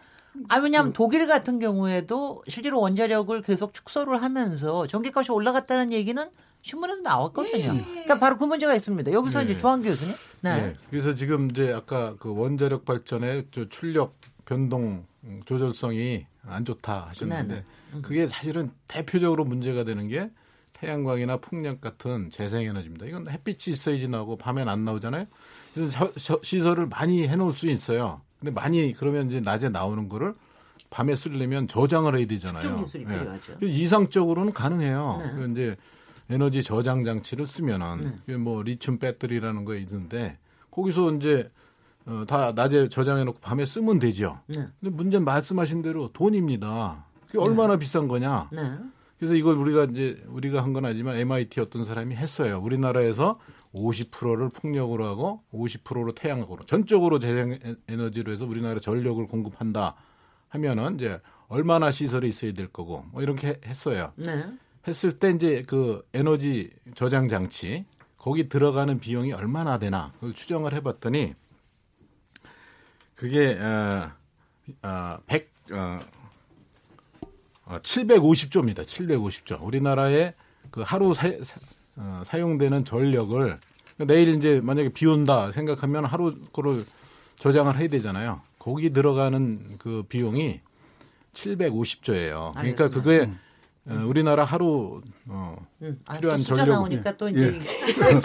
아, 0.49 0.57
왜냐하면 0.59 0.93
그 0.93 0.97
독일 0.99 1.27
같은 1.27 1.59
경우에도 1.59 2.43
실제로 2.47 2.79
원자력을 2.81 3.41
계속 3.41 3.73
축소를 3.73 4.23
하면서 4.23 4.87
전기값이 4.87 5.33
올라갔다는 5.33 5.93
얘기는 5.93 6.29
신문에도 6.63 7.03
나왔거든요. 7.03 7.73
네. 7.73 7.85
그러니까 7.85 8.19
바로 8.19 8.39
그 8.39 8.45
문제가 8.45 8.75
있습니다. 8.75 9.13
여기서 9.13 9.41
네. 9.41 9.45
이제 9.45 9.57
조한 9.57 9.83
교수님. 9.83 10.15
네. 10.41 10.57
네. 10.57 10.75
그래서 10.89 11.15
지금 11.15 11.51
이제 11.51 11.73
아까 11.73 12.17
그 12.19 12.35
원자력 12.35 12.85
발전의 12.85 13.49
출력 13.69 14.17
변동 14.45 15.05
조절성이 15.45 16.27
안 16.47 16.65
좋다 16.65 17.09
하셨는데 17.09 17.55
네, 17.55 17.65
네. 17.95 18.01
그게 18.01 18.27
사실은 18.27 18.71
대표적으로 18.89 19.45
문제가 19.45 19.85
되는 19.85 20.09
게 20.09 20.31
태양광이나 20.73 21.37
풍력 21.37 21.81
같은 21.81 22.31
재생에너지입니다. 22.31 23.07
이건 23.07 23.29
햇빛이 23.29 23.75
있어야지 23.75 24.09
나오고 24.09 24.37
밤엔 24.37 24.69
안 24.69 24.85
나오잖아요. 24.85 25.27
그래서 25.75 26.13
시설을 26.43 26.87
많이 26.87 27.29
해놓을 27.29 27.53
수 27.53 27.69
있어요. 27.69 28.21
근데 28.41 28.51
많이 28.51 28.93
그러면 28.93 29.29
이제 29.29 29.41
낮에 29.41 29.69
나오는 29.69 30.09
거를 30.09 30.35
밤에 30.91 31.15
쓰려면 31.15 31.69
저장을 31.69 32.19
해야 32.19 32.27
되잖아요. 32.27 32.79
기술이 32.81 33.05
네. 33.05 33.19
필요하죠. 33.19 33.59
이상적으로는 33.63 34.53
가능해요. 34.53 35.35
네. 35.37 35.47
이제 35.53 35.77
에너지 36.33 36.63
저장 36.63 37.05
장치를 37.05 37.47
쓰면은 37.47 38.21
네. 38.27 38.37
뭐 38.37 38.63
리튬 38.63 38.99
배터리라는 38.99 39.65
거 39.65 39.75
있는데 39.77 40.39
거기서 40.71 41.13
이제 41.15 41.51
어, 42.07 42.25
다 42.27 42.53
낮에 42.53 42.89
저장해 42.89 43.25
놓고 43.25 43.39
밤에 43.41 43.65
쓰면 43.67 43.99
되죠. 43.99 44.41
네. 44.47 44.67
근데 44.81 44.95
문제는 44.97 45.25
말씀하신 45.25 45.83
대로 45.83 46.09
돈입니다. 46.13 47.05
그게 47.27 47.39
네. 47.39 47.45
얼마나 47.49 47.77
비싼 47.77 48.09
거냐. 48.09 48.49
네. 48.51 48.77
그래서 49.19 49.35
이걸 49.37 49.57
우리가 49.57 49.85
이제 49.85 50.21
우리가 50.29 50.65
한 50.65 50.73
건 50.73 50.85
아니지만 50.85 51.17
MIT 51.17 51.61
어떤 51.61 51.85
사람이 51.85 52.17
했어요. 52.17 52.61
우리나라에서 52.61 53.39
50%를 53.73 54.49
풍력으로 54.49 55.07
하고 55.07 55.43
50%로 55.55 56.13
태양광으로 56.13 56.65
전적으로 56.65 57.19
재생 57.19 57.59
에너지로 57.89 58.33
해서 58.33 58.47
우리나라 58.47 58.81
전력을 58.81 59.25
공급한다 59.29 59.95
하면은 60.49 60.97
이제 60.97 61.21
얼마나 61.49 61.91
시설이 61.91 62.29
있어야 62.29 62.53
될 62.53 62.67
거고 62.67 63.05
뭐 63.13 63.23
이렇게 63.23 63.61
했어요. 63.65 64.13
네. 64.17 64.45
했을 64.87 65.19
때 65.19 65.31
이제 65.31 65.63
그 65.67 66.07
에너지 66.13 66.71
저장 66.95 67.29
장치 67.29 67.85
거기 68.19 68.49
들어가는 68.49 69.01
비용이 69.01 69.33
얼마나 69.33 69.79
되나 69.79 70.13
그걸 70.15 70.33
추정을 70.33 70.75
해봤더니 70.75 71.35
그게 73.15 73.59
어, 73.61 74.11
어, 74.83 75.19
100 75.27 75.53
어, 75.73 75.99
어, 77.65 77.79
750조입니다. 77.79 78.83
750조. 78.83 79.63
우리나라의 79.63 80.35
그 80.71 80.83
하루 80.83 81.15
사, 81.15 81.29
어, 81.97 82.23
사용되는 82.25 82.85
전력을 82.85 83.59
내일 83.99 84.29
이제 84.35 84.61
만약에 84.61 84.91
비 84.91 85.07
온다 85.07 85.53
생각하면 85.53 86.05
하루 86.05 86.35
거를 86.53 86.85
저장을 87.39 87.79
해야 87.79 87.89
되잖아요. 87.89 88.41
거기 88.59 88.93
들어가는 88.93 89.77
그 89.79 90.05
비용이 90.09 90.61
750조예요. 91.35 92.53
그러니까 92.55 92.89
그게 92.89 93.21
음. 93.21 93.39
어, 93.89 94.05
우리나라 94.07 94.45
하루 94.45 95.03
어, 95.27 95.57
음. 95.83 95.99
필요한 96.15 96.39
아, 96.39 96.43
전력 96.43 96.69
나오니까 96.69 97.17
또 97.17 97.29
이제 97.29 97.59
예. 97.59 98.21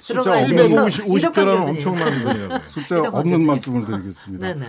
숫자 0.00 0.46
750조라는 0.46 1.68
엄청난 1.68 2.24
거예요. 2.24 2.60
숫자 2.64 3.08
없는 3.08 3.46
말씀을 3.46 3.84
드리겠습니다. 3.86 4.54
네네. 4.54 4.66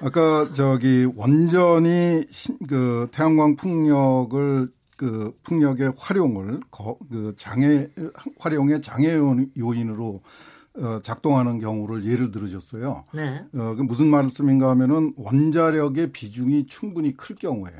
아까 0.00 0.50
저기 0.52 1.06
원전이 1.14 2.24
신, 2.30 2.56
그 2.66 3.08
태양광 3.12 3.56
풍력을 3.56 4.72
그 4.96 5.32
풍력의 5.42 5.92
활용을 5.98 6.60
거, 6.70 6.96
그 7.10 7.34
장애 7.36 7.88
활용의 8.38 8.80
장애 8.80 9.14
요인으로 9.58 10.06
어, 10.06 10.20
작동하는 11.02 11.58
경우를 11.58 12.04
예를 12.04 12.30
들으셨어요. 12.30 13.04
네. 13.14 13.44
어, 13.54 13.74
그 13.74 13.82
무슨 13.82 14.06
말씀인가 14.06 14.70
하면은 14.70 15.12
원자력의 15.16 16.12
비중이 16.12 16.66
충분히 16.66 17.16
클 17.16 17.36
경우에 17.36 17.70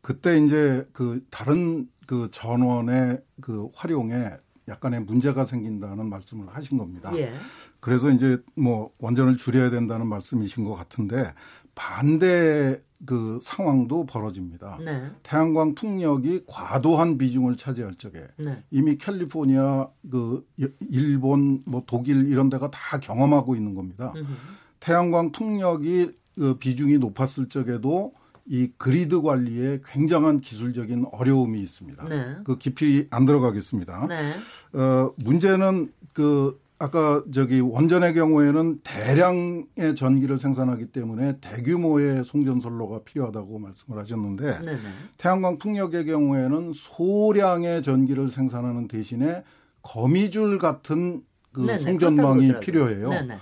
그때 0.00 0.38
이제 0.38 0.86
그 0.92 1.24
다른 1.30 1.88
그 2.06 2.28
전원의 2.30 3.22
그 3.40 3.68
활용에 3.74 4.30
약간의 4.68 5.00
문제가 5.00 5.44
생긴다는 5.44 6.08
말씀을 6.08 6.46
하신 6.48 6.78
겁니다. 6.78 7.10
예. 7.16 7.32
그래서 7.80 8.10
이제 8.10 8.38
뭐 8.56 8.92
원전을 8.98 9.36
줄여야 9.36 9.70
된다는 9.70 10.06
말씀이신 10.06 10.64
것 10.64 10.74
같은데 10.74 11.32
반대 11.74 12.80
그 13.04 13.38
상황도 13.42 14.06
벌어집니다. 14.06 14.78
네. 14.84 15.10
태양광 15.22 15.74
풍력이 15.74 16.44
과도한 16.46 17.18
비중을 17.18 17.56
차지할 17.56 17.96
적에 17.96 18.26
네. 18.36 18.62
이미 18.70 18.96
캘리포니아 18.96 19.88
그 20.10 20.46
일본 20.88 21.62
뭐 21.66 21.82
독일 21.86 22.30
이런 22.30 22.48
데가 22.48 22.70
다 22.70 23.00
경험하고 23.00 23.56
있는 23.56 23.74
겁니다. 23.74 24.12
음흠. 24.14 24.32
태양광 24.80 25.32
풍력이 25.32 26.12
그 26.36 26.54
비중이 26.58 26.98
높았을 26.98 27.48
적에도 27.48 28.14
이 28.46 28.70
그리드 28.76 29.22
관리에 29.22 29.80
굉장한 29.84 30.40
기술적인 30.40 31.06
어려움이 31.12 31.60
있습니다. 31.60 32.04
네. 32.04 32.36
그 32.44 32.58
깊이 32.58 33.06
안 33.10 33.24
들어가겠습니다. 33.24 34.06
네. 34.08 34.32
어, 34.72 35.12
문제는 35.16 35.92
그 36.12 36.60
아까 36.82 37.22
저기 37.32 37.60
원전의 37.60 38.12
경우에는 38.14 38.80
대량의 38.82 39.94
전기를 39.96 40.40
생산하기 40.40 40.86
때문에 40.86 41.38
대규모의 41.40 42.24
송전선로가 42.24 43.02
필요하다고 43.04 43.60
말씀을 43.60 44.00
하셨는데 44.00 44.58
네네. 44.58 44.78
태양광 45.16 45.58
풍력의 45.58 46.06
경우에는 46.06 46.72
소량의 46.74 47.84
전기를 47.84 48.26
생산하는 48.26 48.88
대신에 48.88 49.44
거미줄 49.82 50.58
같은 50.58 51.22
그 51.52 51.60
네네. 51.60 51.82
송전망이 51.82 52.58
필요해요. 52.58 53.10
네네. 53.10 53.34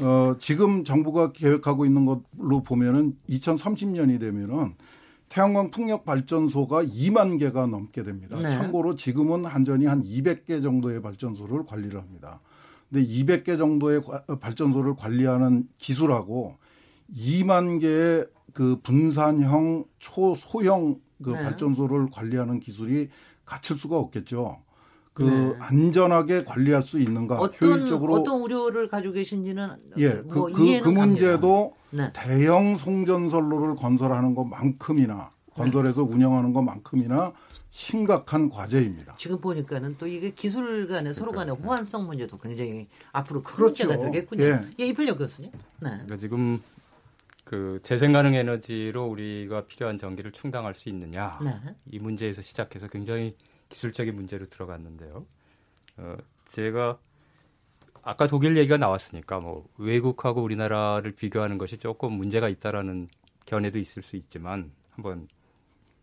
어, 0.00 0.34
지금 0.40 0.82
정부가 0.82 1.30
계획하고 1.30 1.86
있는 1.86 2.04
것로 2.06 2.64
보면은 2.64 3.16
2030년이 3.28 4.18
되면은 4.18 4.74
태양광 5.28 5.70
풍력 5.70 6.04
발전소가 6.04 6.82
2만 6.82 7.38
개가 7.38 7.66
넘게 7.66 8.02
됩니다. 8.02 8.36
네. 8.36 8.48
참고로 8.48 8.96
지금은 8.96 9.44
한전이 9.44 9.86
한 9.86 10.02
200개 10.02 10.60
정도의 10.60 11.00
발전소를 11.02 11.66
관리를 11.66 12.00
합니다. 12.00 12.40
근데 12.90 13.06
200개 13.06 13.56
정도의 13.56 14.02
발전소를 14.40 14.96
관리하는 14.96 15.68
기술하고 15.78 16.56
2만 17.14 17.80
개의 17.80 18.26
그 18.52 18.80
분산형 18.82 19.84
초소형 19.98 21.00
그 21.22 21.30
네. 21.30 21.42
발전소를 21.42 22.08
관리하는 22.10 22.60
기술이 22.60 23.10
갖출 23.44 23.78
수가 23.78 23.96
없겠죠. 23.96 24.62
그 25.12 25.24
네. 25.24 25.56
안전하게 25.58 26.44
관리할 26.44 26.82
수 26.82 26.98
있는가 26.98 27.38
어떤, 27.38 27.68
효율적으로 27.68 28.14
어떤 28.14 28.40
우려를 28.40 28.88
가지고 28.88 29.14
계신지는 29.14 29.76
예, 29.98 30.14
뭐 30.14 30.46
그, 30.46 30.52
그, 30.52 30.80
그 30.80 30.88
문제도 30.88 31.74
네. 31.90 32.12
대형 32.12 32.76
송전선로를 32.76 33.76
건설하는 33.76 34.34
것만큼이나 34.34 35.30
건설해서 35.54 36.04
네. 36.04 36.14
운영하는 36.14 36.52
것만큼이나 36.52 37.32
심각한 37.70 38.48
과제입니다. 38.48 39.14
지금 39.16 39.40
보니까는 39.40 39.96
또 39.98 40.06
이게 40.06 40.30
기술 40.30 40.88
간의 40.88 41.14
서로 41.14 41.32
간의 41.32 41.54
호환성 41.54 42.06
문제도 42.06 42.36
굉장히 42.38 42.88
앞으로 43.12 43.42
큰 43.42 43.56
그렇죠. 43.56 43.86
문제가 43.86 44.10
되겠군요. 44.10 44.44
예, 44.44 44.60
예 44.78 44.86
이필력 44.86 45.18
교수님. 45.18 45.50
네. 45.52 45.90
그러니까 45.90 46.16
지금 46.16 46.60
그 47.44 47.80
재생 47.82 48.12
가능 48.12 48.34
에너지로 48.34 49.04
우리가 49.06 49.66
필요한 49.66 49.98
전기를 49.98 50.32
충당할 50.32 50.74
수 50.74 50.88
있느냐 50.88 51.38
네. 51.42 51.52
이 51.86 51.98
문제에서 51.98 52.42
시작해서 52.42 52.88
굉장히 52.88 53.36
기술적인 53.70 54.14
문제로 54.14 54.46
들어갔는데요. 54.48 55.26
어, 55.96 56.16
제가 56.46 56.98
아까 58.02 58.26
독일 58.26 58.56
얘기가 58.56 58.76
나왔으니까 58.76 59.40
뭐 59.40 59.66
외국하고 59.78 60.42
우리나라를 60.42 61.12
비교하는 61.12 61.58
것이 61.58 61.76
조금 61.76 62.12
문제가 62.12 62.48
있다라는 62.48 63.08
견해도 63.46 63.78
있을 63.78 64.02
수 64.02 64.16
있지만 64.16 64.72
한번 64.92 65.28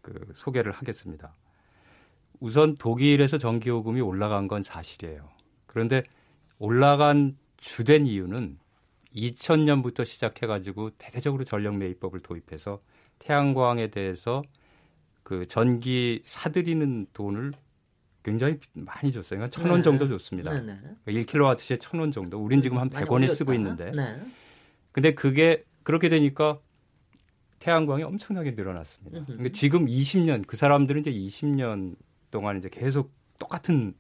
그 0.08 0.26
소개를 0.36 0.72
하겠습니다. 0.72 1.34
우선 2.40 2.76
독일에서 2.76 3.38
전기요금이 3.38 4.00
올라간 4.00 4.48
건 4.48 4.64
사실이에요. 4.64 5.28
그런데 5.66 6.04
올라간 6.60 7.36
주된 7.58 8.08
이유는 8.08 8.58
2000년부터 9.14 10.06
시작해가지고 10.06 10.92
대대적으로 10.92 11.44
전력 11.44 11.76
매입법을 11.76 12.22
도입해서 12.22 12.80
태양광에 13.20 13.88
대해서 13.88 14.44
그 15.24 15.46
전기 15.46 16.22
사들이는 16.24 17.08
돈을 17.12 17.52
굉장히 18.24 18.60
많이 18.74 19.12
줬어요. 19.12 19.40
그러니까 19.40 19.50
천원 19.50 19.80
네. 19.80 19.84
정도 19.84 20.08
줬습니다. 20.08 20.54
네, 20.54 20.80
네. 21.06 21.24
1kWh에 21.26 21.82
천 21.82 22.00
원 22.00 22.12
정도. 22.14 22.40
우린 22.40 22.62
지금 22.62 22.78
한 22.78 22.90
100원에 22.90 23.34
쓰고 23.34 23.54
있는데. 23.56 23.92
네. 23.92 24.22
근데 24.94 25.14
그게 25.14 25.66
그렇게 25.84 26.08
되니까 26.08 26.60
태양광이 27.68 28.02
엄청나게 28.04 28.52
늘어났습니다. 28.52 29.26
그러니까 29.26 29.50
지금 29.52 29.88
20년 29.88 30.48
그 30.48 30.56
사람들은 30.56 31.02
이제 31.02 31.12
20년 31.12 31.98
동안 32.32 32.58
이제 32.58 32.70
계속 32.70 33.12
똑같은 33.40 33.94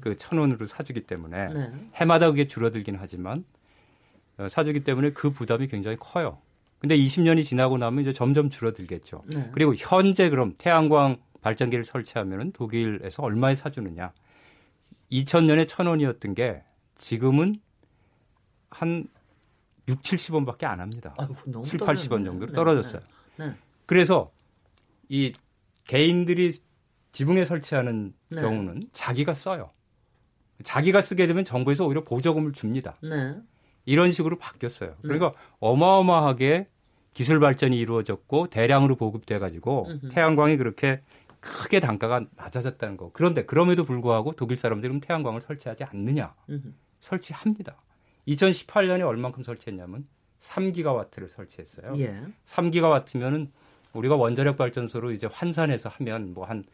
그 0.00 0.16
천 0.16 0.38
원으로 0.40 0.66
사주기 0.66 1.02
때문에 1.02 1.52
네. 1.52 1.72
해마다 1.94 2.26
그게 2.30 2.48
줄어들긴 2.48 2.96
하지만 2.98 3.44
어, 4.36 4.48
사주기 4.48 4.80
때문에 4.82 5.10
그 5.10 5.30
부담이 5.30 5.68
굉장히 5.68 5.96
커요. 6.00 6.38
근데 6.80 6.96
20년이 6.98 7.44
지나고 7.44 7.78
나면 7.78 8.02
이제 8.02 8.12
점점 8.12 8.50
줄어들겠죠. 8.50 9.22
네. 9.32 9.48
그리고 9.52 9.74
현재 9.76 10.28
그럼 10.28 10.54
태양광 10.58 11.18
발전기를 11.40 11.84
설치하면 11.84 12.50
독일에서 12.50 13.22
얼마에 13.22 13.54
사주느냐. 13.54 14.12
2000년에 15.12 15.66
1000원이었던 15.66 16.34
게 16.34 16.62
지금은 16.96 17.60
한 18.70 19.06
6, 19.88 20.02
70원밖에 20.02 20.64
안 20.64 20.80
합니다. 20.80 21.14
아이고, 21.18 21.62
7, 21.62 21.78
80원 21.80 22.24
정도로 22.24 22.46
네, 22.46 22.52
떨어졌어요. 22.52 23.00
네, 23.36 23.46
네. 23.48 23.54
그래서 23.86 24.30
이 25.08 25.32
개인들이 25.86 26.54
지붕에 27.12 27.44
설치하는 27.44 28.14
네. 28.30 28.40
경우는 28.40 28.88
자기가 28.92 29.34
써요. 29.34 29.70
자기가 30.62 31.00
쓰게 31.00 31.26
되면 31.26 31.44
정부에서 31.44 31.86
오히려 31.86 32.02
보조금을 32.02 32.52
줍니다. 32.52 32.96
네. 33.02 33.36
이런 33.84 34.12
식으로 34.12 34.38
바뀌었어요. 34.38 34.96
그러니까 35.02 35.32
어마어마하게 35.60 36.66
기술 37.12 37.38
발전이 37.38 37.78
이루어졌고 37.78 38.48
대량으로 38.48 38.96
보급돼 38.96 39.38
가지고 39.38 39.88
태양광이 40.10 40.56
그렇게 40.56 41.02
크게 41.40 41.80
단가가 41.80 42.24
낮아졌다는 42.36 42.96
거. 42.96 43.10
그런데 43.12 43.44
그럼에도 43.44 43.84
불구하고 43.84 44.32
독일 44.32 44.56
사람들은 44.56 45.00
태양광을 45.00 45.42
설치하지 45.42 45.84
않느냐? 45.84 46.34
설치합니다. 47.00 47.76
2018년에 48.28 49.06
얼만큼 49.06 49.42
설치했냐면 49.42 50.06
3기가와트를 50.40 51.30
설치했어요. 51.30 51.94
예. 51.98 52.22
3기가와트면은 52.44 53.48
우리가 53.92 54.16
원자력 54.16 54.56
발전소로 54.56 55.12
이제 55.12 55.28
환산해서 55.30 55.88
하면 55.88 56.34
뭐 56.34 56.46
한 56.46 56.64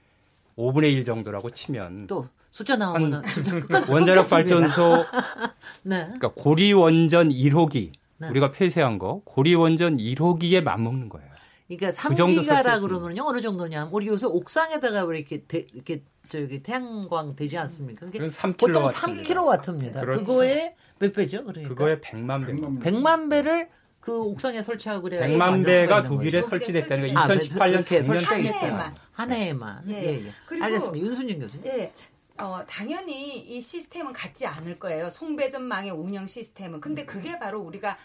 5분의 0.57 0.93
1 0.93 1.05
정도라고 1.05 1.51
치면 1.51 2.07
또 2.07 2.27
숫자 2.51 2.77
나오면 2.77 3.23
원자력 3.89 4.29
발전소 4.29 5.05
네. 5.85 6.03
그러니까 6.05 6.33
고리 6.35 6.73
원전 6.73 7.29
1호기 7.29 7.93
네. 8.19 8.29
우리가 8.29 8.53
폐쇄한 8.53 8.99
거 8.99 9.23
고리 9.25 9.55
원전 9.55 9.97
1호기에 9.97 10.63
맞먹는 10.63 11.09
거예요. 11.09 11.31
그러니까 11.69 11.91
3기가라 11.91 12.81
그 12.81 12.89
그러면요 12.89 13.25
어느 13.25 13.41
정도냐? 13.41 13.91
우리 13.93 14.09
요새 14.09 14.27
옥상에다가 14.27 15.05
이렇게 15.15 15.45
대, 15.47 15.67
이렇게 15.73 16.03
저기 16.29 16.63
태양광 16.63 17.37
되지 17.37 17.57
않습니까? 17.59 18.07
그게 18.07 18.19
보통 18.59 18.87
3kW입니다. 18.87 20.01
그렇죠. 20.01 20.25
그거에 20.25 20.75
몇 21.01 21.13
배죠? 21.15 21.43
그러니까 21.45 21.69
그거에 21.71 21.99
100만 21.99 22.47
배. 22.47 22.91
100만 22.91 23.31
배를 23.31 23.69
그 24.01 24.23
옥상에 24.23 24.63
설치하고 24.63 25.03
그래야 25.03 25.27
100만 25.27 25.65
배가 25.65 26.03
독일에 26.03 26.43
설치됐다는 26.43 27.15
거 27.15 27.21
2018년 27.23 27.81
아, 27.81 28.19
작년 28.19 28.23
한 28.25 28.43
해에만 28.43 28.95
한 29.13 29.33
해에만. 29.33 29.85
예, 29.89 29.95
예. 29.95 30.27
예. 30.27 30.33
그리고 30.47 30.65
알겠습니다. 30.65 31.07
윤순진 31.07 31.41
교수님. 31.41 31.67
예. 31.67 31.93
어, 32.39 32.63
당연히 32.67 33.39
이 33.39 33.61
시스템은 33.61 34.13
같지 34.13 34.47
않을 34.47 34.79
거예요. 34.79 35.11
송배전망의 35.11 35.91
운영 35.91 36.27
시스템은. 36.27 36.81
근데 36.81 37.05
그게 37.05 37.39
바로 37.39 37.61
우리가 37.61 37.99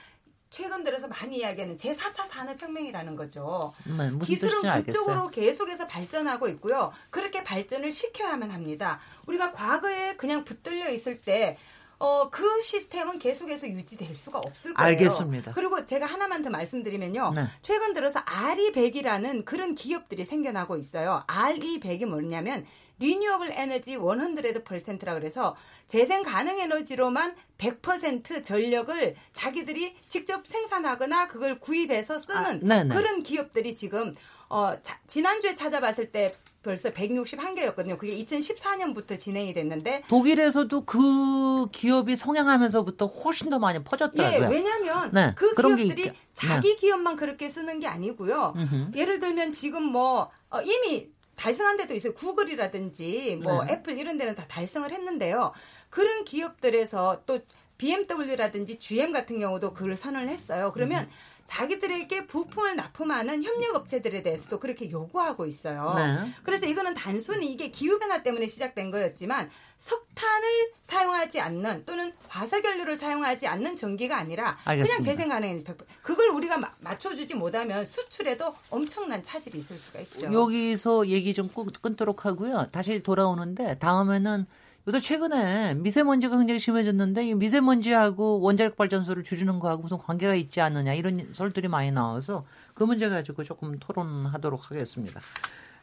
최근 0.49 0.84
들어서 0.86 1.08
많이 1.08 1.39
이야기하는 1.39 1.75
제4차 1.75 2.29
산업혁명이라는 2.29 3.15
거죠. 3.15 3.73
음, 3.88 4.19
기술은 4.19 4.53
그쪽으로 4.53 4.71
알겠어요. 4.71 5.29
계속해서 5.31 5.88
발전하고 5.88 6.47
있고요. 6.49 6.93
그렇게 7.10 7.43
발전을 7.43 7.91
시켜야만 7.91 8.51
합니다. 8.51 8.99
우리가 9.27 9.51
과거에 9.51 10.15
그냥 10.15 10.45
붙들려 10.45 10.89
있을 10.91 11.17
때 11.19 11.58
어, 11.97 12.29
그 12.29 12.62
시스템은 12.62 13.19
계속해서 13.19 13.67
유지될 13.67 14.15
수가 14.15 14.39
없을 14.39 14.73
거예요. 14.73 14.88
알겠습니다. 14.88 15.53
그리고 15.53 15.86
제가 15.86 16.05
하나만 16.05 16.41
더 16.41 16.49
말씀드리면요. 16.49 17.31
네. 17.36 17.45
최근 17.62 17.93
들어서 17.93 18.23
RE100이라는 18.23 19.45
그런 19.45 19.75
기업들이 19.75 20.25
생겨나고 20.25 20.77
있어요. 20.77 21.23
RE100이 21.27 22.05
뭐냐면 22.05 22.65
리뉴어블 22.99 23.51
에너지 23.51 23.95
100%라 23.95 25.13
그래서 25.15 25.55
재생 25.86 26.23
가능 26.23 26.60
에너지로만 26.60 27.36
100% 27.58 28.43
전력을 28.43 29.15
자기들이 29.34 29.95
직접 30.08 30.47
생산하거나 30.47 31.28
그걸 31.28 31.59
구입해서 31.59 32.20
쓰는 32.20 32.72
아, 32.72 32.84
그런 32.88 33.22
기업들이 33.24 33.76
지금 33.76 34.15
어, 34.47 34.74
자, 34.82 34.99
지난주에 35.07 35.55
찾아봤을 35.55 36.11
때 36.11 36.32
벌써 36.66 36.89
161개였거든요. 36.89 37.97
그게 37.97 38.18
2014년부터 38.18 39.20
진행이 39.20 39.53
됐는데 39.53 40.03
독일에서도 40.07 40.86
그 40.86 41.68
기업이 41.72 42.16
성행하면서부터 42.16 43.05
훨씬 43.05 43.51
더 43.51 43.59
많이 43.59 43.84
퍼졌더라고요. 43.84 44.43
예, 44.43 44.47
왜냐하면 44.47 45.11
네, 45.13 45.34
그 45.36 45.53
기업들이 45.53 46.11
자기 46.34 46.70
네. 46.70 46.76
기업만 46.78 47.16
그렇게 47.16 47.47
쓰는 47.47 47.80
게 47.80 47.88
아니고요. 47.88 48.53
음흠. 48.55 48.97
예를 48.97 49.20
들면 49.20 49.53
지금 49.53 49.84
뭐 49.84 50.32
어, 50.49 50.59
이미 50.61 51.09
달성한 51.36 51.78
데도 51.78 51.93
있어요. 51.93 52.13
구글이라든지 52.13 53.41
뭐 53.43 53.63
네. 53.63 53.74
애플 53.74 53.97
이런 53.97 54.18
데는 54.18 54.36
다 54.36 54.45
달성을 54.47 54.89
했는데요. 54.91 55.53
그런 55.89 56.26
기업들에서 56.26 57.22
또 57.28 57.39
BMW라든지 57.78 58.80
GM 58.80 59.11
같은 59.11 59.38
경우도 59.38 59.74
그걸 59.74 59.95
선언을 59.95 60.30
했어요. 60.30 60.72
그러면 60.74 61.05
음. 61.05 61.09
자기들에게 61.46 62.26
부품을 62.26 62.76
납품하는 62.76 63.43
협력업체들에 63.43 64.24
대해서도 64.24 64.60
그렇게 64.60 64.89
요구하고 64.89 65.46
있어요. 65.46 65.93
네. 65.96 66.32
그래서 66.43 66.66
이거는 66.66 66.93
단순히 66.93 67.52
이게 67.52 67.70
기후변화 67.70 68.24
때문에 68.24 68.48
시작된 68.48 68.91
거였지만 68.91 69.50
석탄을 69.78 70.72
사용하지 70.82 71.39
않는 71.41 71.86
또는 71.86 72.14
화석연료를 72.28 72.96
사용하지 72.96 73.48
않는 73.48 73.76
전기가 73.76 74.18
아니라 74.18 74.58
알겠습니다. 74.66 74.98
그냥 74.98 75.04
재생 75.04 75.30
가능에는 75.30 75.64
100%. 75.64 75.78
그걸 76.02 76.30
우리가 76.30 76.58
마, 76.58 76.72
맞춰주지 76.80 77.36
못하면 77.36 77.86
수출에도 77.86 78.56
엄청난 78.70 79.22
차질이 79.22 79.60
있을 79.60 79.78
수가 79.78 80.00
있죠. 80.02 80.32
여기서 80.32 81.08
얘기 81.08 81.34
좀 81.34 81.50
끊도록 81.82 82.26
하고요. 82.26 82.68
다시 82.72 83.04
돌아오는데 83.04 83.78
다음에는 83.78 84.48
요새 84.88 84.99
최근에 84.99 85.73
미세먼지가 85.75 86.38
굉장히 86.38 86.59
심해졌는데 86.59 87.27
이 87.27 87.33
미세먼지하고 87.33 88.39
원자력 88.41 88.75
발전소를 88.75 89.23
줄이는 89.23 89.57
거하고 89.57 89.81
무슨 89.81 89.97
관계가 89.97 90.36
있지 90.36 90.61
않느냐 90.61 90.93
이런 90.93 91.29
설들이 91.33 91.67
많이 91.67 91.91
나와서 91.91 92.45
그 92.75 92.83
문제 92.83 93.09
가지고 93.09 93.43
조금 93.43 93.79
토론하도록 93.79 94.69
하겠습니다. 94.69 95.21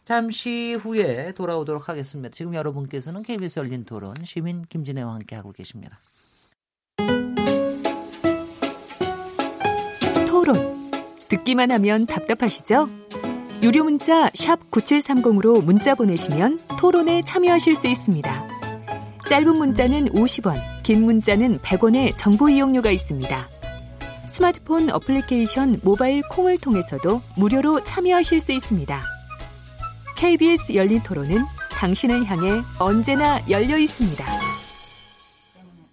잠시 0.05 0.75
후에 0.75 1.33
돌아오도록 1.33 1.89
하겠습니다. 1.89 2.29
지금 2.31 2.55
여러분께서는 2.55 3.23
KBS 3.25 3.59
열린 3.59 3.85
토론 3.85 4.15
시민 4.25 4.65
김진애와 4.69 5.15
함께 5.15 5.35
하고 5.35 5.51
계십니다. 5.51 5.99
토론 10.29 10.91
듣기만 11.29 11.73
하면 11.73 12.07
답답하시죠? 12.07 12.89
유료 13.63 13.83
문자 13.83 14.29
9730으로 14.31 15.65
문자 15.65 15.95
보내시면 15.95 16.61
토론에 16.79 17.23
참여하실 17.23 17.75
수 17.75 17.89
있습니다. 17.89 18.62
짧은 19.29 19.57
문자는 19.57 20.11
50원, 20.11 20.57
긴 20.83 21.05
문자는 21.05 21.59
100원의 21.61 22.17
정보 22.17 22.49
이용료가 22.49 22.91
있습니다. 22.91 23.49
스마트폰 24.27 24.91
어플리케이션 24.91 25.81
모바일 25.83 26.23
콩을 26.29 26.59
통해서도 26.59 27.23
무료로 27.37 27.85
참여하실 27.85 28.41
수 28.41 28.53
있습니다. 28.53 29.03
KBS 30.17 30.75
열린 30.75 31.03
토론은 31.03 31.45
당신을 31.71 32.25
향해 32.27 32.63
언제나 32.79 33.41
열려 33.49 33.79
있습니다. 33.79 34.25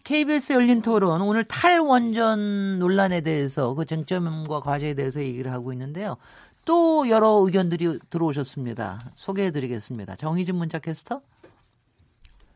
KBS 0.03 0.53
열린 0.53 0.81
토론 0.81 1.21
오늘 1.21 1.43
탈원전 1.43 2.79
논란에 2.79 3.21
대해서 3.21 3.73
그 3.75 3.85
쟁점과 3.85 4.59
과제에 4.59 4.95
대해서 4.95 5.21
얘기를 5.21 5.51
하고 5.51 5.71
있는데요. 5.73 6.17
또 6.65 7.09
여러 7.09 7.41
의견들이 7.43 7.99
들어오셨습니다. 8.09 8.99
소개해 9.15 9.51
드리겠습니다. 9.51 10.15
정희진 10.15 10.55
문자 10.55 10.79
캐스터. 10.79 11.21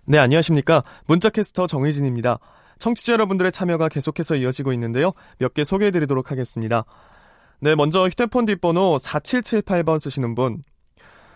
네, 0.05 0.17
안녕하십니까. 0.17 0.83
문자캐스터 1.07 1.67
정의진입니다. 1.67 2.39
청취자 2.79 3.13
여러분들의 3.13 3.51
참여가 3.51 3.87
계속해서 3.87 4.35
이어지고 4.35 4.73
있는데요. 4.73 5.13
몇 5.39 5.53
개 5.53 5.63
소개해 5.63 5.91
드리도록 5.91 6.31
하겠습니다. 6.31 6.83
네, 7.61 7.75
먼저 7.75 8.07
휴대폰 8.07 8.45
뒷번호 8.45 8.97
4778번 8.97 9.99
쓰시는 9.99 10.35
분. 10.35 10.63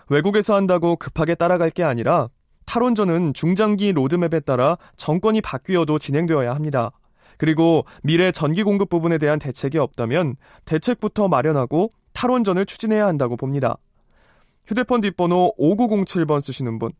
외국에서 0.10 0.56
한다고 0.56 0.98
급하게 0.98 1.36
따라갈 1.36 1.70
게 1.70 1.84
아니라 1.84 2.28
탈원전은 2.66 3.34
중장기 3.34 3.94
로드맵에 3.94 4.42
따라 4.42 4.78
정권이 4.98 5.42
바뀌어도 5.42 6.00
진행되어야 6.00 6.54
합니다. 6.54 6.92
그리고 7.38 7.86
미래 8.04 8.32
전기 8.32 8.64
공급 8.64 8.90
부분에 8.90 9.18
대한 9.18 9.40
대책이 9.40 9.78
없다면 9.78 10.36
대책부터 10.66 11.30
마련하고 11.30 11.92
탈원전을 12.14 12.66
추진해야 12.66 13.06
한다고 13.06 13.38
봅니다. 13.38 13.78
휴대폰 14.66 15.00
뒷번호 15.00 15.54
5907번 15.58 16.42
쓰시는 16.42 16.80
분. 16.80 16.92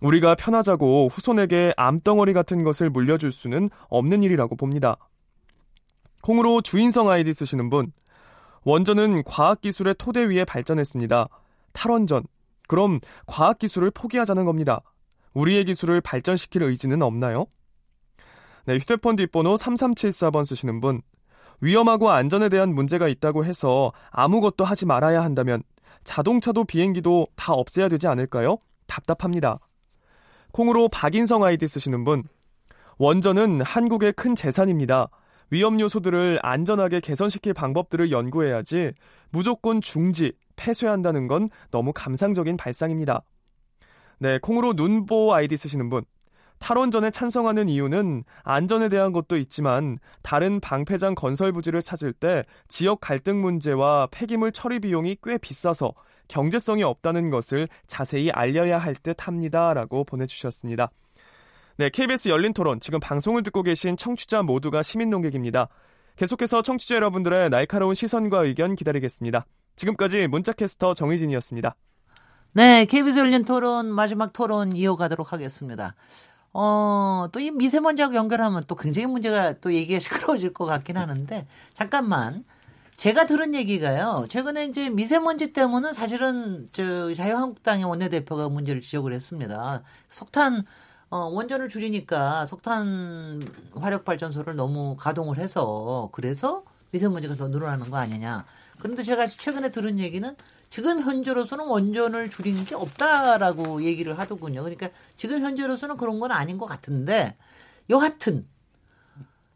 우리가 0.00 0.34
편하자고 0.34 1.08
후손에게 1.10 1.72
암덩어리 1.76 2.32
같은 2.32 2.64
것을 2.64 2.90
물려줄 2.90 3.32
수는 3.32 3.70
없는 3.88 4.22
일이라고 4.22 4.56
봅니다. 4.56 4.96
콩으로 6.22 6.60
주인성 6.60 7.08
아이디 7.08 7.32
쓰시는 7.32 7.70
분, 7.70 7.92
원전은 8.64 9.22
과학기술의 9.24 9.94
토대 9.98 10.24
위에 10.28 10.44
발전했습니다. 10.44 11.28
탈원전. 11.72 12.24
그럼 12.66 12.98
과학기술을 13.26 13.92
포기하자는 13.92 14.44
겁니다. 14.44 14.80
우리의 15.34 15.64
기술을 15.66 16.00
발전시킬 16.00 16.62
의지는 16.64 17.02
없나요? 17.02 17.46
네, 18.64 18.76
휴대폰 18.78 19.14
뒷번호 19.14 19.54
3374번 19.54 20.44
쓰시는 20.44 20.80
분, 20.80 21.00
위험하고 21.60 22.10
안전에 22.10 22.48
대한 22.48 22.74
문제가 22.74 23.06
있다고 23.06 23.44
해서 23.44 23.92
아무것도 24.10 24.64
하지 24.64 24.84
말아야 24.84 25.22
한다면 25.22 25.62
자동차도 26.02 26.64
비행기도 26.64 27.28
다 27.36 27.52
없애야 27.52 27.88
되지 27.88 28.08
않을까요? 28.08 28.58
답답합니다. 28.86 29.60
콩으로 30.56 30.88
박인성 30.88 31.44
아이디 31.44 31.68
쓰시는 31.68 32.04
분. 32.04 32.24
원전은 32.96 33.60
한국의 33.60 34.14
큰 34.14 34.34
재산입니다. 34.34 35.08
위험 35.50 35.78
요소들을 35.78 36.38
안전하게 36.40 37.00
개선시킬 37.00 37.52
방법들을 37.52 38.10
연구해야지 38.10 38.92
무조건 39.28 39.82
중지, 39.82 40.32
폐쇄한다는 40.56 41.26
건 41.28 41.50
너무 41.70 41.92
감상적인 41.94 42.56
발상입니다. 42.56 43.20
네, 44.18 44.38
콩으로 44.38 44.72
눈보 44.72 45.34
아이디 45.34 45.58
쓰시는 45.58 45.90
분. 45.90 46.06
탈원전에 46.58 47.10
찬성하는 47.10 47.68
이유는 47.68 48.24
안전에 48.42 48.88
대한 48.88 49.12
것도 49.12 49.36
있지만 49.36 49.98
다른 50.22 50.58
방패장 50.60 51.16
건설 51.16 51.52
부지를 51.52 51.82
찾을 51.82 52.14
때 52.14 52.44
지역 52.68 53.00
갈등 53.00 53.42
문제와 53.42 54.08
폐기물 54.10 54.52
처리 54.52 54.80
비용이 54.80 55.18
꽤 55.22 55.36
비싸서 55.36 55.92
경제성이 56.28 56.82
없다는 56.82 57.30
것을 57.30 57.68
자세히 57.86 58.30
알려야 58.30 58.78
할 58.78 58.94
듯 58.94 59.26
합니다 59.26 59.74
라고 59.74 60.04
보내주셨습니다. 60.04 60.90
네, 61.78 61.90
KBS 61.90 62.28
열린 62.30 62.52
토론 62.54 62.80
지금 62.80 62.98
방송을 63.00 63.42
듣고 63.42 63.62
계신 63.62 63.96
청취자 63.96 64.42
모두가 64.42 64.82
시민 64.82 65.10
농객입니다. 65.10 65.68
계속해서 66.16 66.62
청취자 66.62 66.94
여러분들의 66.96 67.50
날카로운 67.50 67.94
시선과 67.94 68.44
의견 68.44 68.74
기다리겠습니다. 68.74 69.44
지금까지 69.76 70.26
문자캐스터 70.28 70.94
정희진이었습니다. 70.94 71.76
네, 72.54 72.86
KBS 72.86 73.18
열린 73.18 73.44
토론 73.44 73.92
마지막 73.92 74.32
토론 74.32 74.74
이어가도록 74.74 75.32
하겠습니다. 75.34 75.94
어, 76.54 77.26
또 77.32 77.38
이 77.40 77.50
미세먼지하고 77.50 78.14
연결하면 78.14 78.64
또 78.66 78.74
굉장히 78.76 79.06
문제가 79.06 79.52
또 79.60 79.74
얘기가 79.74 79.98
시끄러워질 80.00 80.54
것 80.54 80.64
같긴 80.64 80.96
하는데 80.96 81.46
잠깐만 81.74 82.44
제가 82.96 83.26
들은 83.26 83.54
얘기가요. 83.54 84.26
최근에 84.30 84.66
이제 84.66 84.88
미세먼지 84.88 85.52
때문에 85.52 85.92
사실은 85.92 86.66
저 86.72 87.12
자유한국당의 87.12 87.84
원내대표가 87.84 88.48
문제를 88.48 88.80
지적을 88.80 89.12
했습니다. 89.12 89.82
석탄 90.08 90.64
어, 91.10 91.18
원전을 91.26 91.68
줄이니까 91.68 92.46
석탄 92.46 93.40
화력 93.74 94.04
발전소를 94.04 94.56
너무 94.56 94.96
가동을 94.96 95.38
해서 95.38 96.08
그래서 96.12 96.64
미세먼지가 96.90 97.34
더 97.34 97.48
늘어나는 97.48 97.90
거 97.90 97.98
아니냐. 97.98 98.46
그런데 98.78 99.02
제가 99.02 99.26
최근에 99.26 99.70
들은 99.70 99.98
얘기는 99.98 100.34
지금 100.70 101.02
현재로서는 101.02 101.66
원전을 101.66 102.30
줄이는 102.30 102.64
게 102.64 102.74
없다라고 102.74 103.84
얘기를 103.84 104.18
하더군요. 104.18 104.62
그러니까 104.62 104.88
지금 105.16 105.42
현재로서는 105.42 105.98
그런 105.98 106.18
건 106.18 106.32
아닌 106.32 106.56
것 106.56 106.64
같은데 106.64 107.36
여하튼 107.90 108.48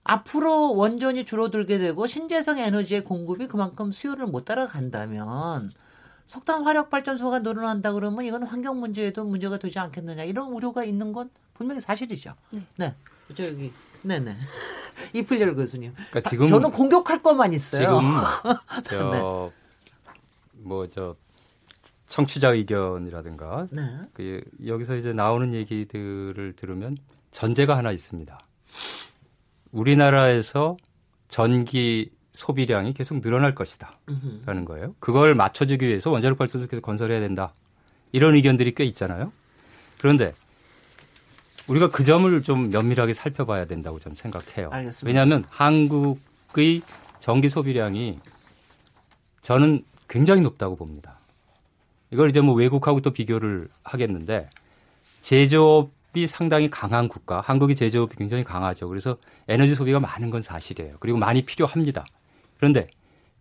앞으로 0.05 0.74
원전이 0.74 1.24
줄어들게 1.24 1.78
되고 1.78 2.07
신재생 2.07 2.59
에너지의 2.59 3.05
공급이 3.05 3.46
그만큼 3.46 3.92
수요를 3.92 4.26
못 4.26 4.44
따라간다면 4.44 5.70
석탄 6.26 6.62
화력 6.62 6.90
발전소가 6.90 7.40
늘어난다 7.40 7.92
그러면 7.92 8.24
이건 8.24 8.44
환경 8.44 8.80
문제에도 8.80 9.24
문제가 9.24 9.59
되지 9.59 9.78
않겠느냐 9.78 10.24
이런 10.24 10.53
우려가 10.53 10.84
있는 10.84 11.12
건 11.12 11.30
분명히 11.55 11.80
사실이죠. 11.80 12.34
네. 12.51 12.62
네. 12.76 12.94
저기 13.34 13.72
네네 14.03 14.36
이플열 15.12 15.55
교수님. 15.55 15.92
그러니까 15.94 16.28
지금 16.28 16.46
저는 16.46 16.70
공격할 16.70 17.18
것만 17.18 17.53
있어요. 17.53 18.01
지금 18.01 18.11
저 18.88 19.53
뭐저 20.53 21.16
청취자 22.07 22.51
의견이라든가 22.51 23.66
네. 23.72 23.82
그 24.12 24.42
여기서 24.64 24.96
이제 24.96 25.12
나오는 25.12 25.53
얘기들을 25.55 26.55
들으면 26.57 26.96
전제가 27.30 27.76
하나 27.76 27.92
있습니다. 27.92 28.38
우리나라에서 29.73 30.77
전기 31.29 32.11
소비량이 32.33 32.95
계속 32.95 33.21
늘어날 33.21 33.55
것이다. 33.55 33.99
라는 34.47 34.64
거예요. 34.64 34.95
그걸 34.99 35.35
맞춰주기 35.35 35.87
위해서 35.87 36.11
원자력 36.11 36.39
발전소 36.39 36.68
계속 36.68 36.83
건설해야 36.83 37.21
된다. 37.21 37.55
이런 38.12 38.35
의견들이 38.35 38.75
꽤 38.75 38.85
있잖아요. 38.85 39.33
그런데 39.99 40.33
우리가 41.68 41.91
그 41.91 42.03
점을 42.03 42.43
좀 42.43 42.71
면밀하게 42.71 43.14
살펴봐야 43.14 43.66
된다고 43.66 43.99
저는 43.99 44.14
생각해요. 44.14 44.71
알겠습니다. 44.71 45.07
왜냐하면 45.07 45.45
한국의 45.49 46.83
전기 47.21 47.49
소비량이 47.49 48.18
저는 49.41 49.85
굉장히 50.09 50.41
높다고 50.41 50.77
봅니다. 50.77 51.18
이걸 52.11 52.29
이제 52.29 52.41
뭐 52.41 52.55
외국하고 52.55 53.01
또 53.01 53.12
비교를 53.12 53.68
하겠는데 53.85 54.51
제조업 55.21 55.91
이 56.15 56.27
상당히 56.27 56.69
강한 56.71 57.09
국가, 57.09 57.41
한국이 57.41 57.75
제조업이 57.75 58.17
굉장히 58.17 58.43
강하죠. 58.43 58.89
그래서 58.89 59.17
에너지 59.49 59.75
소비가 59.75 60.01
많은 60.01 60.31
건 60.31 60.43
사실이에요. 60.43 60.97
그리고 61.01 61.19
많이 61.19 61.43
필요합니다. 61.45 62.05
그런데 62.57 62.89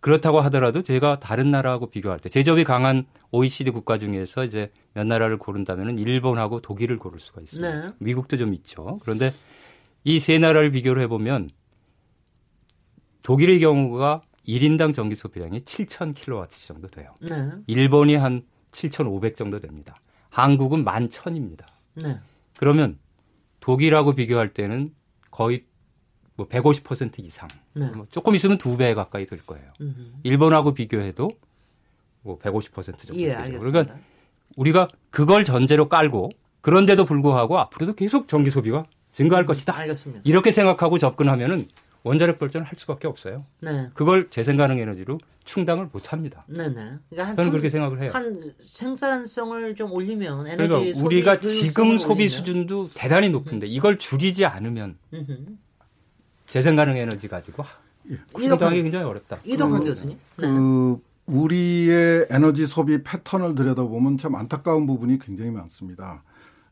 그렇다고 0.00 0.40
하더라도 0.42 0.82
제가 0.82 1.18
다른 1.18 1.50
나라하고 1.50 1.90
비교할 1.90 2.18
때 2.18 2.28
제조업이 2.28 2.64
강한 2.64 3.04
OECD 3.32 3.70
국가 3.70 3.98
중에서 3.98 4.44
이제 4.44 4.70
몇 4.94 5.06
나라를 5.06 5.36
고른다면은 5.36 5.98
일본하고 5.98 6.60
독일을 6.60 6.98
고를 6.98 7.20
수가 7.20 7.42
있어요. 7.42 7.60
네. 7.62 7.92
미국도 7.98 8.36
좀 8.36 8.54
있죠. 8.54 8.98
그런데 9.02 9.34
이 10.04 10.18
세 10.18 10.38
나라를 10.38 10.70
비교를 10.70 11.02
해보면 11.02 11.50
독일의 13.22 13.60
경우가 13.60 14.22
1인당 14.48 14.94
전기 14.94 15.14
소비량이 15.14 15.60
7,000kW 15.60 16.66
정도 16.66 16.88
돼요. 16.88 17.14
네. 17.28 17.50
일본이 17.66 18.16
한 18.16 18.42
7,500 18.70 19.36
정도 19.36 19.60
됩니다. 19.60 19.96
한국은 20.30 20.84
11,000입니다. 20.84 21.66
네. 22.02 22.18
그러면 22.60 22.98
독일하고 23.60 24.12
비교할 24.12 24.50
때는 24.52 24.92
거의 25.30 25.64
뭐 26.36 26.46
150% 26.46 27.18
이상. 27.20 27.48
네. 27.74 27.90
뭐 27.96 28.06
조금 28.10 28.34
있으면 28.34 28.58
두 28.58 28.76
배 28.76 28.92
가까이 28.92 29.24
될 29.24 29.38
거예요. 29.46 29.64
음흠. 29.80 30.12
일본하고 30.24 30.74
비교해도 30.74 31.30
뭐 32.20 32.38
150% 32.38 32.84
정도. 32.84 33.16
예, 33.16 33.34
되죠. 33.34 33.60
그러니까 33.60 33.96
우리가 34.56 34.88
그걸 35.08 35.44
전제로 35.44 35.88
깔고 35.88 36.28
그런데도 36.60 37.06
불구하고 37.06 37.58
앞으로도 37.58 37.94
계속 37.94 38.28
전기 38.28 38.50
소비가 38.50 38.84
증가할 39.10 39.44
음, 39.44 39.46
것이다. 39.46 39.74
알겠습니다. 39.78 40.22
이렇게 40.26 40.50
생각하고 40.52 40.98
접근하면은 40.98 41.66
원자력 42.02 42.38
발전을 42.38 42.66
할 42.66 42.74
수밖에 42.76 43.06
없어요. 43.06 43.44
네. 43.60 43.90
그걸 43.94 44.30
재생가능 44.30 44.78
에너지로 44.78 45.18
충당을 45.44 45.88
못 45.92 46.12
합니다. 46.12 46.44
네네. 46.48 46.74
그러니까 47.10 47.36
저는 47.36 47.50
그렇게 47.50 47.68
생각을 47.70 48.02
해요. 48.02 48.10
한 48.14 48.54
생산성을 48.66 49.74
좀 49.74 49.92
올리면 49.92 50.46
에너지 50.46 50.68
그러니까 50.68 51.04
우리가 51.04 51.40
지금 51.40 51.98
소비 51.98 52.22
올리면. 52.22 52.28
수준도 52.28 52.90
대단히 52.94 53.28
높은데 53.28 53.66
이걸 53.66 53.98
줄이지 53.98 54.44
않으면 54.46 54.96
재생가능 56.46 56.96
에너지 56.96 57.28
가지고 57.28 57.64
예. 58.10 58.18
충당이 58.36 58.82
굉장히 58.82 59.04
어렵다. 59.04 59.38
이동환 59.44 59.80
그, 59.80 59.86
교수님. 59.86 60.18
네. 60.38 60.46
그 60.46 60.98
우리의 61.26 62.26
에너지 62.30 62.66
소비 62.66 63.02
패턴을 63.02 63.54
들여다보면 63.54 64.18
참 64.18 64.34
안타까운 64.34 64.86
부분이 64.86 65.18
굉장히 65.18 65.50
많습니다. 65.50 66.22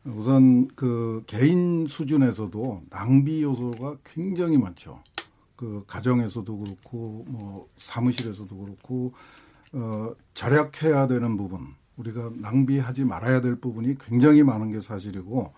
우선 0.04 0.68
그 0.74 1.22
개인 1.26 1.86
수준에서도 1.86 2.82
낭비 2.90 3.42
요소가 3.42 3.96
굉장히 4.04 4.56
많죠. 4.56 5.02
그 5.58 5.82
가정에서도 5.88 6.56
그렇고 6.56 7.24
뭐 7.26 7.66
사무실에서도 7.74 8.56
그렇고 8.56 9.12
어 9.72 10.12
절약해야 10.32 11.08
되는 11.08 11.36
부분 11.36 11.60
우리가 11.96 12.30
낭비하지 12.36 13.04
말아야 13.04 13.40
될 13.40 13.56
부분이 13.56 13.98
굉장히 13.98 14.44
많은 14.44 14.70
게 14.70 14.80
사실이고 14.80 15.52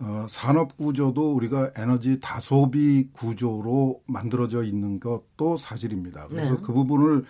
어 0.00 0.26
산업 0.28 0.76
구조도 0.76 1.36
우리가 1.36 1.70
에너지 1.76 2.18
다소비 2.18 3.10
구조로 3.12 4.02
만들어져 4.06 4.64
있는 4.64 4.98
것도 4.98 5.56
사실입니다. 5.56 6.26
그래서 6.26 6.56
네. 6.56 6.60
그 6.60 6.72
부분을 6.72 7.24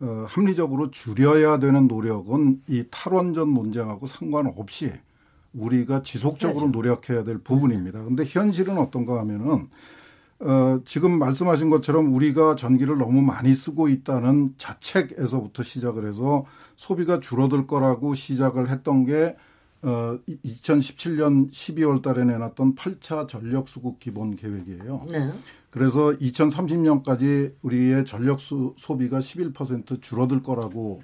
어 0.00 0.26
합리적으로 0.28 0.90
줄여야 0.90 1.58
되는 1.58 1.88
노력은 1.88 2.64
이 2.68 2.84
탈원전 2.90 3.54
논쟁하고 3.54 4.06
상관없이 4.06 4.92
우리가 5.54 6.02
지속적으로 6.02 6.68
노력해야 6.68 7.24
될 7.24 7.38
부분입니다. 7.38 8.04
근데 8.04 8.24
현실은 8.26 8.76
어떤가 8.76 9.18
하면은 9.20 9.68
어, 10.40 10.78
지금 10.84 11.18
말씀하신 11.18 11.70
것처럼 11.70 12.14
우리가 12.14 12.56
전기를 12.56 12.98
너무 12.98 13.22
많이 13.22 13.54
쓰고 13.54 13.88
있다는 13.88 14.54
자책에서부터 14.58 15.62
시작을 15.62 16.06
해서 16.06 16.44
소비가 16.76 17.20
줄어들 17.20 17.66
거라고 17.66 18.14
시작을 18.14 18.68
했던 18.68 19.06
게 19.06 19.36
어, 19.82 20.18
2017년 20.44 21.50
12월 21.50 22.02
달에 22.02 22.24
내놨던 22.24 22.74
8차 22.74 23.28
전력 23.28 23.68
수급 23.68 23.98
기본 23.98 24.36
계획이에요. 24.36 25.06
네. 25.10 25.32
그래서 25.70 26.12
2030년까지 26.12 27.54
우리의 27.62 28.04
전력 28.04 28.40
수, 28.40 28.74
소비가 28.78 29.20
11% 29.20 30.02
줄어들 30.02 30.42
거라고 30.42 31.02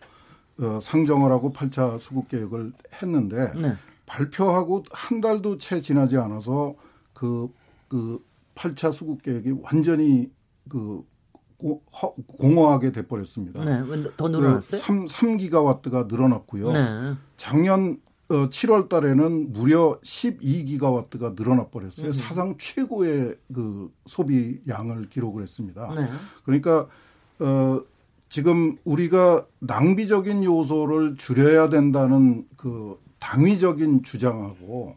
어, 0.59 0.79
상정을 0.81 1.31
하고 1.31 1.53
8차 1.53 1.99
수급 2.01 2.29
계획을 2.29 2.73
했는데 3.01 3.53
네. 3.55 3.75
발표하고 4.05 4.85
한 4.91 5.21
달도 5.21 5.59
채 5.59 5.81
지나지 5.81 6.19
않아서 6.19 6.75
그, 7.15 7.49
그 7.89 8.23
8차 8.55 8.93
수급 8.93 9.23
계획이 9.23 9.53
완전히 9.63 10.31
그 10.69 11.03
공허하게 12.27 12.93
돼 12.93 13.07
버렸습니다. 13.07 13.65
네, 13.65 13.83
더 14.17 14.29
늘어났어요? 14.29 14.81
3, 14.81 15.07
3기가와트가 15.07 16.09
늘어났고요. 16.09 16.73
네. 16.73 17.15
작년 17.37 18.01
어, 18.29 18.49
7월 18.49 18.89
달에는 18.89 19.53
무려 19.53 19.99
12기가와트가 20.03 21.37
늘어나 21.37 21.67
버렸어요. 21.67 22.09
음. 22.09 22.13
사상 22.13 22.57
최고의 22.59 23.37
그 23.53 23.93
소비 24.07 24.61
양을 24.67 25.11
기록을 25.11 25.43
했습니다. 25.43 25.91
네. 25.95 26.09
그러니까 26.45 26.89
어 27.39 27.83
지금 28.31 28.79
우리가 28.85 29.47
낭비적인 29.59 30.45
요소를 30.45 31.17
줄여야 31.19 31.69
된다는 31.69 32.47
그 32.57 32.99
당위적인 33.19 34.03
주장하고 34.05 34.97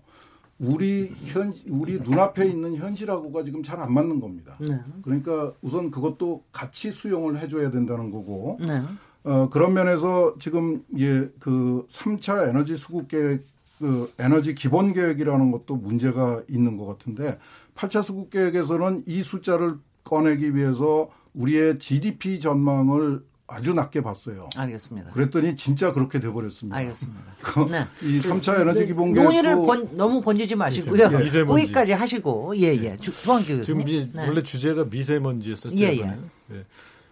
우리 0.60 1.12
현 1.26 1.54
우리 1.68 2.00
눈앞에 2.00 2.48
있는 2.48 2.76
현실하고가 2.78 3.44
지금 3.44 3.62
잘 3.62 3.80
안 3.80 3.94
맞는 3.94 4.20
겁니다. 4.22 4.58
네. 4.60 4.80
그러니까 5.04 5.52
우선 5.62 5.92
그것도 5.92 6.44
같이 6.52 6.92
수용을 6.92 7.40
해줘야 7.40 7.72
된다는 7.72 8.10
거고. 8.10 8.58
네. 8.66 8.82
어, 9.26 9.50
그런 9.50 9.74
면에서 9.74 10.36
지금 10.40 10.84
예, 10.98 11.30
그 11.40 11.86
3차 11.90 12.48
에너지 12.50 12.78
수급 12.78 13.08
계획 13.08 13.46
그 13.80 14.14
에너지 14.20 14.56
기본 14.56 14.94
계획이라는 14.94 15.52
것도 15.52 15.76
문제가 15.76 16.42
있는 16.50 16.78
것 16.78 16.86
같은데 16.86 17.38
8차 17.76 18.02
수급 18.02 18.30
계획에서는 18.30 19.04
이 19.08 19.24
숫자를 19.24 19.76
꺼내기 20.06 20.56
위해서 20.56 21.10
우리의 21.34 21.80
GDP 21.80 22.40
전망을 22.40 23.22
아주 23.48 23.74
낮게 23.74 24.02
봤어요. 24.02 24.50
알겠습니다. 24.56 25.12
그랬더니 25.12 25.56
진짜 25.56 25.92
그렇게 25.92 26.20
돼버렸습니다. 26.20 26.78
알겠습니다. 26.78 27.22
네. 27.70 27.86
이 28.02 28.20
3차 28.20 28.60
에너지 28.60 28.88
기본 28.88 29.14
계획 29.14 29.24
논의를 29.24 29.56
번, 29.56 29.96
너무 29.96 30.22
번지지 30.22 30.56
마시고요. 30.56 31.10
예. 31.14 31.44
거기까지 31.44 31.94
하시고 31.94 32.58
예예. 32.58 32.84
예. 32.84 32.98
주황기 32.98 33.58
교수님. 33.58 33.88
지금 33.88 34.12
네. 34.14 34.28
원래 34.28 34.42
주제가 34.42 34.86
미세먼지였었죠. 34.86 35.78
예, 35.78 35.96
예. 35.98 36.06
네. 36.48 36.66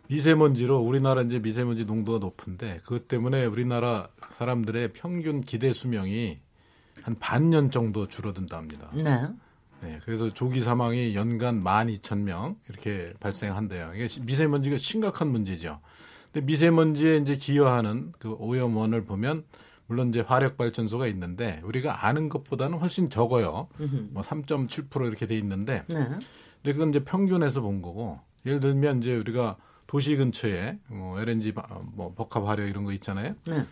미세먼지로 0.08 0.80
우리나라 0.80 1.22
이제 1.22 1.40
미세먼지 1.40 1.86
농도가 1.86 2.18
높은데 2.18 2.80
그것 2.84 3.08
때문에 3.08 3.46
우리나라 3.46 4.08
사람들의 4.38 4.94
평균 4.94 5.42
기대 5.42 5.72
수명이 5.72 6.40
한 7.04 7.20
반년 7.20 7.70
정도 7.70 8.08
줄어든다 8.08 8.58
합니다. 8.58 8.90
네. 8.94 9.28
네, 9.82 10.00
그래서 10.06 10.32
조기 10.34 10.62
사망이 10.62 11.14
연간 11.14 11.64
12,000명 11.64 12.56
이렇게 12.70 13.14
발생한대요. 13.20 13.92
이게 13.96 14.08
미세먼지가 14.22 14.78
심각한 14.78 15.28
문제죠. 15.30 15.80
근데 16.34 16.46
미세먼지에 16.46 17.18
이제 17.18 17.36
기여하는 17.36 18.12
그 18.18 18.34
오염원을 18.34 19.06
보면 19.06 19.44
물론 19.86 20.10
이제 20.10 20.22
화력 20.22 20.58
발전소가 20.58 21.08
있는데 21.08 21.62
우리가 21.64 22.08
아는 22.08 22.28
것보다는 22.28 22.80
훨씬 22.80 23.10
적어요. 23.10 23.68
뭐 24.10 24.24
3.7% 24.24 25.08
이렇게 25.08 25.28
돼 25.28 25.38
있는데. 25.38 25.84
네. 25.88 25.96
근데 26.06 26.74
그건 26.74 26.90
이제 26.90 27.04
평균에서 27.04 27.62
본 27.62 27.82
거고 27.82 28.20
예를 28.46 28.60
들면 28.60 29.00
이제 29.00 29.16
우리가 29.16 29.58
도시 29.86 30.16
근처에 30.16 30.80
뭐 30.88 31.20
LNG 31.20 31.54
뭐 31.94 32.14
복합 32.16 32.46
화력 32.46 32.68
이런 32.68 32.84
거 32.84 32.94
있잖아요. 32.94 33.36
네. 33.48 33.66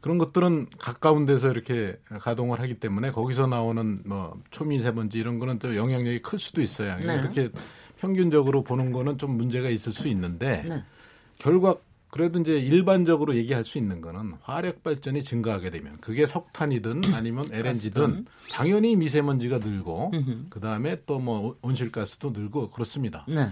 그런 0.00 0.18
것들은 0.18 0.66
가까운 0.78 1.24
데서 1.24 1.50
이렇게 1.50 1.96
가동을 2.20 2.60
하기 2.60 2.78
때문에 2.78 3.10
거기서 3.10 3.46
나오는 3.46 4.02
뭐 4.04 4.38
초미세먼지 4.50 5.18
이런 5.18 5.38
거는 5.38 5.58
또 5.58 5.74
영향력이 5.74 6.20
클 6.20 6.38
수도 6.38 6.60
있어요. 6.60 6.96
네. 6.96 7.14
이렇게 7.14 7.48
평균적으로 7.98 8.62
보는 8.62 8.92
거는 8.92 9.16
좀 9.16 9.36
문제가 9.36 9.70
있을 9.70 9.92
수 9.92 10.08
있는데 10.08 10.64
네. 10.68 10.84
결과 11.38 11.76
그래도 12.10 12.38
이제 12.40 12.58
일반적으로 12.58 13.34
얘기할 13.34 13.64
수 13.64 13.78
있는 13.78 14.00
거는 14.00 14.34
화력 14.40 14.82
발전이 14.82 15.22
증가하게 15.22 15.70
되면 15.70 15.98
그게 16.00 16.26
석탄이든 16.26 17.02
아니면 17.14 17.44
LNG든 17.52 18.26
당연히 18.50 18.96
미세먼지가 18.96 19.58
늘고 19.58 20.12
그 20.48 20.60
다음에 20.60 21.02
또 21.04 21.18
뭐 21.18 21.56
온실가스도 21.62 22.30
늘고 22.30 22.70
그렇습니다. 22.70 23.26
네. 23.28 23.50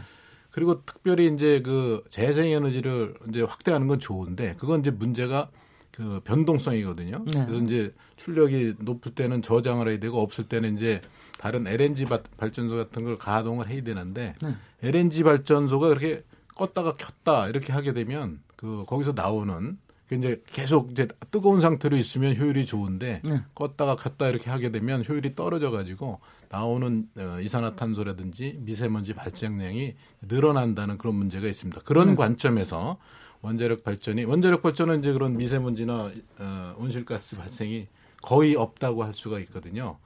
그리고 0.51 0.85
특별히 0.87 1.27
이제 1.35 1.61
그 1.63 2.05
재생에너지를 2.11 3.15
이제 3.29 3.43
확대하는 3.43 3.89
건 3.89 3.99
좋은데 3.99 4.55
그건 4.59 4.81
이제 4.81 4.91
문제가 4.93 5.51
그 5.91 6.21
변동성이거든요. 6.25 7.25
네. 7.27 7.47
그래서 7.47 7.65
이제 7.65 7.93
출력이 8.17 8.75
높을 8.79 9.15
때는 9.15 9.43
저장을 9.43 9.89
해야 9.89 9.99
되고 9.99 10.21
없을 10.21 10.45
때는 10.45 10.75
이제 10.77 11.01
다른 11.39 11.67
LNG 11.67 12.07
발전소 12.37 12.77
같은 12.77 13.05
걸 13.05 13.19
가동을 13.19 13.69
해야 13.69 13.83
되는데 13.83 14.35
네. 14.43 14.55
LNG 14.83 15.25
발전소가 15.25 15.89
그렇게 15.89 16.23
껐다가 16.57 16.97
켰다 16.97 17.49
이렇게 17.49 17.73
하게 17.73 17.93
되면 17.93 18.41
그 18.57 18.85
거기서 18.87 19.13
나오는 19.13 19.79
그 20.09 20.15
이제 20.15 20.43
계속 20.47 20.91
이제 20.91 21.09
뜨거운 21.31 21.61
상태로 21.61 21.97
있으면 21.97 22.37
효율이 22.37 22.67
좋은데 22.67 23.23
네. 23.25 23.43
껐다가 23.55 23.99
켰다 23.99 24.29
이렇게 24.29 24.51
하게 24.51 24.71
되면 24.71 25.05
효율이 25.07 25.35
떨어져 25.35 25.71
가지고 25.71 26.21
나오는 26.51 27.09
어, 27.17 27.39
이산화탄소라든지 27.41 28.59
미세먼지 28.61 29.15
발생량이 29.15 29.95
늘어난다는 30.23 30.99
그런 30.99 31.15
문제가 31.17 31.49
있습니다. 31.49 31.81
그런 31.83 32.11
네. 32.11 32.15
관점에서 32.17 32.99
원자력 33.41 33.83
발전이 33.83 34.25
원자력 34.25 34.63
발전은 34.63 35.01
이제 35.01 35.13
그런 35.13 35.37
미세먼지나 35.37 36.11
어, 36.39 36.75
온실가스 36.79 37.37
발생이 37.37 37.89
거의 38.23 38.57
없다고 38.57 39.05
할 39.05 39.15
수가 39.15 39.39
있거든요. 39.41 39.99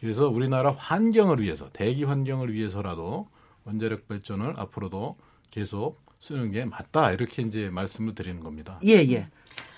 그래서 0.00 0.28
우리나라 0.28 0.72
환경을 0.72 1.40
위해서 1.40 1.68
대기 1.72 2.04
환경을 2.04 2.52
위해서라도 2.52 3.28
원자력 3.64 4.06
발전을 4.08 4.54
앞으로도 4.56 5.16
계속 5.54 6.00
쓰는 6.18 6.50
게 6.50 6.64
맞다 6.64 7.12
이렇게 7.12 7.42
이제 7.42 7.70
말씀을 7.70 8.16
드리는 8.16 8.42
겁니다. 8.42 8.80
예 8.84 8.94
예. 8.94 9.28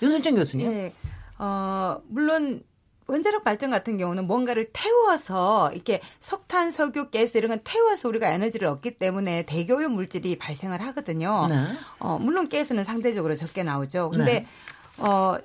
윤순정 0.01 0.33
교수님. 0.35 0.71
예. 0.71 0.93
어 1.37 2.01
물론 2.07 2.63
원자력 3.05 3.43
발전 3.43 3.69
같은 3.69 3.97
경우는 3.97 4.25
뭔가를 4.25 4.69
태워서 4.73 5.71
이렇게 5.71 6.01
석탄, 6.19 6.71
석유, 6.71 7.09
가스 7.11 7.37
이런 7.37 7.49
건 7.49 7.61
태워서 7.63 8.09
우리가 8.09 8.29
에너지를 8.31 8.67
얻기 8.67 8.97
때문에 8.97 9.45
대기오염 9.45 9.91
물질이 9.91 10.39
발생을 10.39 10.81
하거든요. 10.87 11.45
네. 11.47 11.67
어, 11.99 12.17
물론 12.19 12.49
가스는 12.49 12.83
상대적으로 12.83 13.35
적게 13.35 13.61
나오죠. 13.63 14.09
근데 14.09 14.39
네. 14.39 14.47
어 14.97 15.37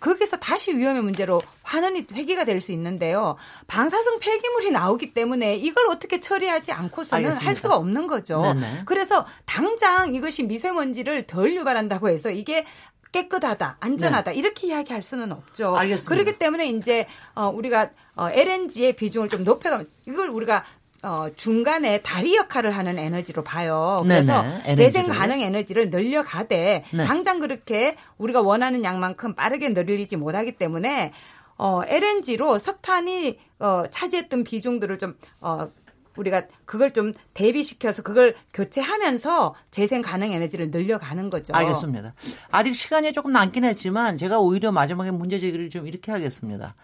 거기서 0.00 0.36
다시 0.38 0.76
위험의 0.76 1.02
문제로 1.02 1.42
환원이 1.62 2.06
회귀가 2.12 2.44
될 2.44 2.60
수 2.60 2.72
있는데요. 2.72 3.36
방사성 3.66 4.18
폐기물이 4.20 4.70
나오기 4.70 5.14
때문에 5.14 5.56
이걸 5.56 5.88
어떻게 5.90 6.18
처리하지 6.20 6.72
않고서는 6.72 7.24
알겠습니다. 7.24 7.46
할 7.48 7.56
수가 7.56 7.76
없는 7.76 8.06
거죠. 8.08 8.40
네네. 8.42 8.82
그래서 8.84 9.26
당장 9.44 10.14
이것이 10.14 10.42
미세먼지를 10.44 11.26
덜 11.26 11.54
유발한다고 11.54 12.08
해서 12.08 12.30
이게 12.30 12.64
깨끗하다, 13.12 13.78
안전하다 13.80 14.32
네. 14.32 14.36
이렇게 14.36 14.66
이야기할 14.66 15.02
수는 15.02 15.32
없죠. 15.32 15.76
알겠습니다. 15.76 16.08
그렇기 16.10 16.38
때문에 16.38 16.66
이제 16.68 17.06
어, 17.34 17.48
우리가 17.48 17.90
어, 18.16 18.28
LNG의 18.30 18.96
비중을 18.96 19.28
좀 19.28 19.44
높여가면 19.44 19.88
이걸 20.06 20.28
우리가 20.28 20.64
어, 21.08 21.30
중간에 21.34 22.02
다리 22.02 22.36
역할을 22.36 22.70
하는 22.70 22.98
에너지로 22.98 23.42
봐요. 23.42 24.02
그래서 24.04 24.42
네네, 24.42 24.74
재생 24.74 25.08
가능 25.08 25.40
에너지를 25.40 25.88
늘려가되 25.88 26.84
네. 26.92 27.04
당장 27.06 27.40
그렇게 27.40 27.96
우리가 28.18 28.42
원하는 28.42 28.84
양만큼 28.84 29.34
빠르게 29.34 29.70
늘리지 29.70 30.16
못하기 30.16 30.52
때문에 30.56 31.12
어, 31.56 31.80
LNG로 31.86 32.58
석탄이 32.58 33.38
어, 33.58 33.84
차지했던 33.90 34.44
비중들을 34.44 34.98
좀 34.98 35.16
어, 35.40 35.70
우리가 36.16 36.42
그걸 36.66 36.92
좀 36.92 37.14
대비시켜서 37.32 38.02
그걸 38.02 38.34
교체하면서 38.52 39.54
재생 39.70 40.02
가능 40.02 40.32
에너지를 40.32 40.70
늘려가는 40.70 41.30
거죠. 41.30 41.54
알겠습니다. 41.54 42.12
아직 42.50 42.74
시간이 42.74 43.14
조금 43.14 43.32
남긴 43.32 43.64
했지만 43.64 44.18
제가 44.18 44.40
오히려 44.40 44.72
마지막에 44.72 45.10
문제 45.10 45.38
제기를 45.38 45.70
좀 45.70 45.86
이렇게 45.86 46.12
하겠습니다. 46.12 46.74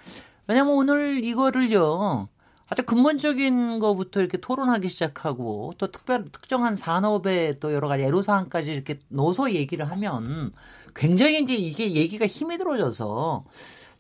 왜냐면 0.47 0.75
오늘 0.75 1.23
이거를요. 1.25 2.29
아주 2.69 2.83
근본적인 2.83 3.79
것부터 3.79 4.21
이렇게 4.21 4.39
토론하기 4.39 4.89
시작하고 4.89 5.75
또 5.79 5.89
특별 5.89 6.25
특정한 6.31 6.77
산업의 6.77 7.57
또 7.61 7.75
여러 7.75 7.89
가지 7.89 8.05
애로 8.05 8.23
사항까지 8.23 8.73
이렇게 8.73 8.97
넣어서 9.09 9.53
얘기를 9.53 9.91
하면 9.91 10.53
굉장히 10.95 11.43
이제 11.43 11.55
이게 11.55 11.93
얘기가 11.93 12.27
힘이 12.27 12.57
들어져서 12.57 13.45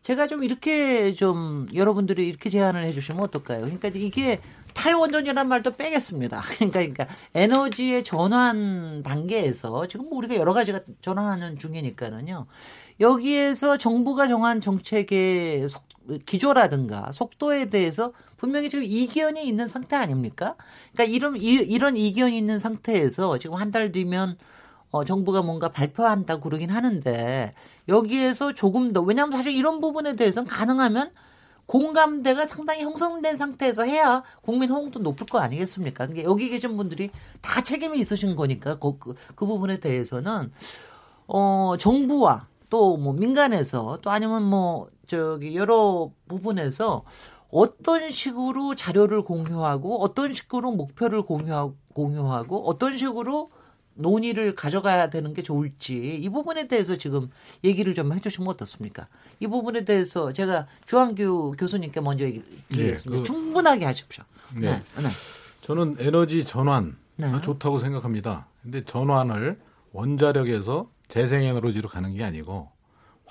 제가 0.03 0.27
좀 0.27 0.45
이렇게 0.45 1.13
좀 1.13 1.67
여러분들이 1.75 2.29
이렇게 2.29 2.51
제안을 2.51 2.85
해주시면 2.85 3.23
어떨까요? 3.23 3.63
그러니까 3.63 3.89
이게 3.95 4.41
탈원전이라는 4.75 5.49
말도 5.49 5.77
빼겠습니다. 5.77 6.43
그러니까, 6.59 6.81
그러니까 6.81 7.07
에너지의 7.35 8.05
전환 8.05 9.03
단계에서 9.03 9.87
지금 9.87 10.11
뭐 10.11 10.19
우리가 10.19 10.37
여러 10.37 10.53
가지가 10.53 10.81
전환하는 11.01 11.59
중이니까는요. 11.59 12.47
여기에서 13.01 13.79
정부가 13.79 14.27
정한 14.27 14.61
정책의 14.61 15.69
속, 15.71 15.85
기조라든가 16.27 17.13
속도에 17.13 17.67
대해서 17.67 18.13
분명히 18.37 18.69
지금 18.71 18.85
이견이 18.85 19.47
있는 19.47 19.69
상태 19.69 19.97
아닙니까? 19.97 20.57
그러니까 20.93 21.15
이런 21.15 21.37
이런 21.37 21.97
이견이 21.97 22.37
있는 22.37 22.59
상태에서 22.59 23.39
지금 23.39 23.57
한 23.57 23.71
달 23.73 23.91
뒤면 23.93 24.37
어, 24.91 25.05
정부가 25.05 25.43
뭔가 25.43 25.71
발표한다고 25.71 26.43
그러긴 26.43 26.71
하는데 26.71 27.53
여기에서 27.89 28.53
조금 28.55 28.93
더 28.93 29.01
왜냐하면 29.03 29.37
사실 29.37 29.53
이런 29.55 29.81
부분에 29.81 30.15
대해서는 30.17 30.47
가능하면 30.49 31.11
공감대가 31.67 32.47
상당히 32.47 32.83
형성된 32.83 33.37
상태에서 33.37 33.83
해야 33.85 34.23
국민 34.43 34.71
호응도 34.71 35.01
높을 35.01 35.27
거 35.27 35.39
아니겠습니까? 35.39 36.07
그러니까 36.07 36.31
여기 36.31 36.49
계신 36.49 36.77
분들이 36.77 37.11
다 37.41 37.63
책임이 37.63 37.99
있으신 37.99 38.37
거니까 38.37 38.79
그, 38.79 38.99
그, 38.99 39.15
그 39.35 39.47
부분에 39.47 39.81
대해서는 39.81 40.53
어 41.27 41.75
정부와 41.79 42.47
또 42.71 42.97
뭐 42.99 43.13
민간에서 43.15 43.99
또 44.03 44.11
아니면 44.11 44.43
뭐 44.45 44.89
저기 45.07 45.57
여러 45.57 46.11
부분에서 46.29 47.05
어떤 47.51 48.11
식으로 48.11 48.75
자료를 48.75 49.23
공유하고 49.23 50.03
어떤 50.03 50.33
식으로 50.33 50.73
목표를 50.73 51.23
공유하고 51.23 51.77
공유하고 51.93 52.69
어떤 52.69 52.97
식으로 52.97 53.51
논의를 53.95 54.55
가져가야 54.55 55.09
되는 55.09 55.33
게 55.35 55.43
좋을지 55.43 56.17
이 56.17 56.29
부분에 56.29 56.67
대해서 56.67 56.97
지금 56.97 57.31
얘기를 57.63 57.95
좀 57.95 58.13
해주시면 58.13 58.49
어떻습니까? 58.49 59.07
이 59.39 59.47
부분에 59.47 59.85
대해서 59.85 60.33
제가 60.33 60.67
주한규 60.87 61.55
교수님께 61.57 62.01
먼저 62.01 62.25
얘기 62.25 62.43
드리겠습니다. 62.71 63.11
네, 63.11 63.17
그, 63.19 63.23
충분하게 63.23 63.85
하십시오. 63.85 64.25
네. 64.57 64.71
네. 64.73 65.03
네. 65.03 65.09
저는 65.61 65.97
에너지 66.01 66.45
전환 66.45 66.97
네. 67.17 67.41
좋다고 67.41 67.79
생각합니다. 67.79 68.49
근데 68.63 68.85
전환을 68.85 69.61
원자력에서 69.93 70.91
재생에너지로 71.07 71.89
가는 71.89 72.13
게 72.15 72.25
아니고 72.25 72.74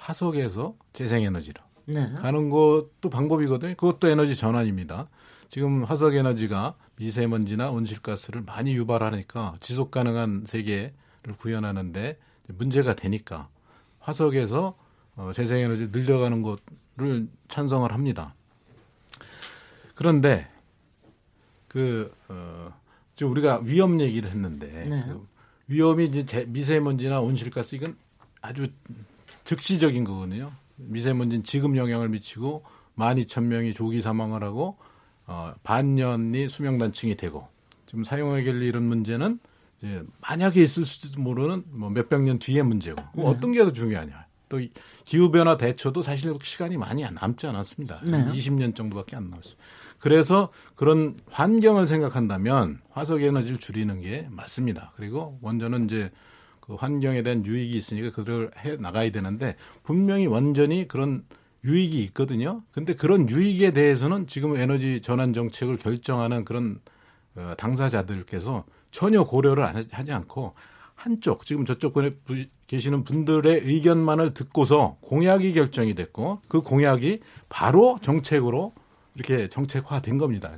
화석에서 0.03 0.75
재생에너지로 0.91 1.61
네. 1.85 2.11
가는 2.15 2.49
것도 2.49 3.09
방법이거든요. 3.09 3.75
그것도 3.75 4.09
에너지 4.09 4.35
전환입니다. 4.35 5.07
지금 5.49 5.83
화석 5.83 6.15
에너지가 6.15 6.75
미세먼지나 6.97 7.69
온실가스를 7.71 8.41
많이 8.41 8.73
유발하니까 8.73 9.55
지속 9.59 9.91
가능한 9.91 10.45
세계를 10.47 11.35
구현하는데 11.37 12.19
문제가 12.47 12.95
되니까 12.95 13.49
화석에서 13.99 14.75
어, 15.15 15.31
재생에너지를 15.33 15.91
늘려가는 15.91 16.41
것을 16.41 17.27
찬성을 17.47 17.91
합니다. 17.91 18.35
그런데 19.95 20.49
그 21.67 22.13
어, 22.27 22.73
지금 23.15 23.31
우리가 23.31 23.61
위험 23.63 24.01
얘기를 24.01 24.29
했는데 24.29 24.67
네. 24.89 25.03
그 25.07 25.25
위험이 25.67 26.05
이제 26.05 26.45
미세먼지나 26.47 27.21
온실가스 27.21 27.75
이건 27.75 27.95
아주 28.41 28.67
즉시적인 29.45 30.03
거거든요. 30.03 30.51
미세먼지는 30.75 31.43
지금 31.43 31.77
영향을 31.77 32.09
미치고 32.09 32.63
12,000명이 32.97 33.75
조기 33.75 34.01
사망을 34.01 34.43
하고 34.43 34.77
어, 35.25 35.53
반년이 35.63 36.49
수명 36.49 36.77
단층이 36.77 37.15
되고 37.15 37.47
지금 37.85 38.03
사용하길 38.03 38.61
이런 38.61 38.83
문제는 38.83 39.39
이제 39.81 40.03
만약에 40.21 40.63
있을 40.63 40.85
수도 40.85 41.21
모르는 41.21 41.63
뭐 41.69 41.89
몇백 41.89 42.21
년 42.21 42.39
뒤의 42.39 42.63
문제고 42.63 43.01
뭐 43.13 43.29
네. 43.31 43.37
어떤 43.37 43.51
게 43.51 43.63
더 43.63 43.71
중요하냐. 43.71 44.25
또 44.49 44.59
기후 45.03 45.31
변화 45.31 45.57
대처도 45.57 46.03
사실 46.03 46.31
시간이 46.41 46.77
많이 46.77 47.01
남지 47.01 47.47
않았습니다. 47.47 48.01
네. 48.05 48.25
20년 48.31 48.75
정도밖에 48.75 49.15
안 49.15 49.29
남았어요. 49.31 49.55
그래서 49.99 50.49
그런 50.75 51.17
환경을 51.31 51.87
생각한다면 51.87 52.81
화석 52.91 53.21
에너지를 53.23 53.57
줄이는 53.57 54.01
게 54.01 54.27
맞습니다. 54.29 54.91
그리고 54.95 55.39
원전은 55.41 55.85
이제 55.85 56.11
그 56.65 56.75
환경에 56.75 57.23
대한 57.23 57.45
유익이 57.45 57.77
있으니까 57.77 58.11
그걸 58.11 58.49
해 58.59 58.77
나가야 58.77 59.11
되는데 59.11 59.57
분명히 59.83 60.27
원전이 60.27 60.87
그런 60.87 61.25
유익이 61.65 62.01
있거든요. 62.05 62.61
근데 62.71 62.93
그런 62.93 63.29
유익에 63.29 63.71
대해서는 63.71 64.27
지금 64.27 64.55
에너지 64.55 65.01
전환 65.01 65.33
정책을 65.33 65.75
결정하는 65.75 66.45
그런 66.45 66.79
어, 67.35 67.53
당사자들께서 67.57 68.63
전혀 68.91 69.25
고려를 69.25 69.65
안, 69.65 69.85
하지 69.91 70.11
않고 70.13 70.53
한쪽 70.95 71.45
지금 71.45 71.65
저쪽에 71.65 72.15
계시는 72.67 73.03
분들의 73.03 73.61
의견만을 73.65 74.33
듣고서 74.33 74.95
공약이 75.01 75.51
결정이 75.53 75.95
됐고 75.95 76.39
그 76.47 76.61
공약이 76.61 77.19
바로 77.49 77.99
정책으로 78.01 78.73
이렇게 79.15 79.49
정책화된 79.49 80.17
겁니다. 80.17 80.53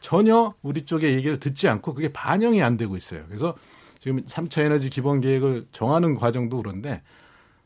전혀 0.00 0.54
우리 0.62 0.84
쪽의 0.84 1.14
얘기를 1.14 1.40
듣지 1.40 1.68
않고 1.68 1.94
그게 1.94 2.12
반영이 2.12 2.62
안 2.62 2.76
되고 2.76 2.96
있어요. 2.96 3.24
그래서 3.26 3.56
지금 3.98 4.24
3차 4.24 4.62
에너지 4.62 4.90
기본 4.90 5.20
계획을 5.20 5.66
정하는 5.72 6.14
과정도 6.14 6.58
그런데 6.58 7.02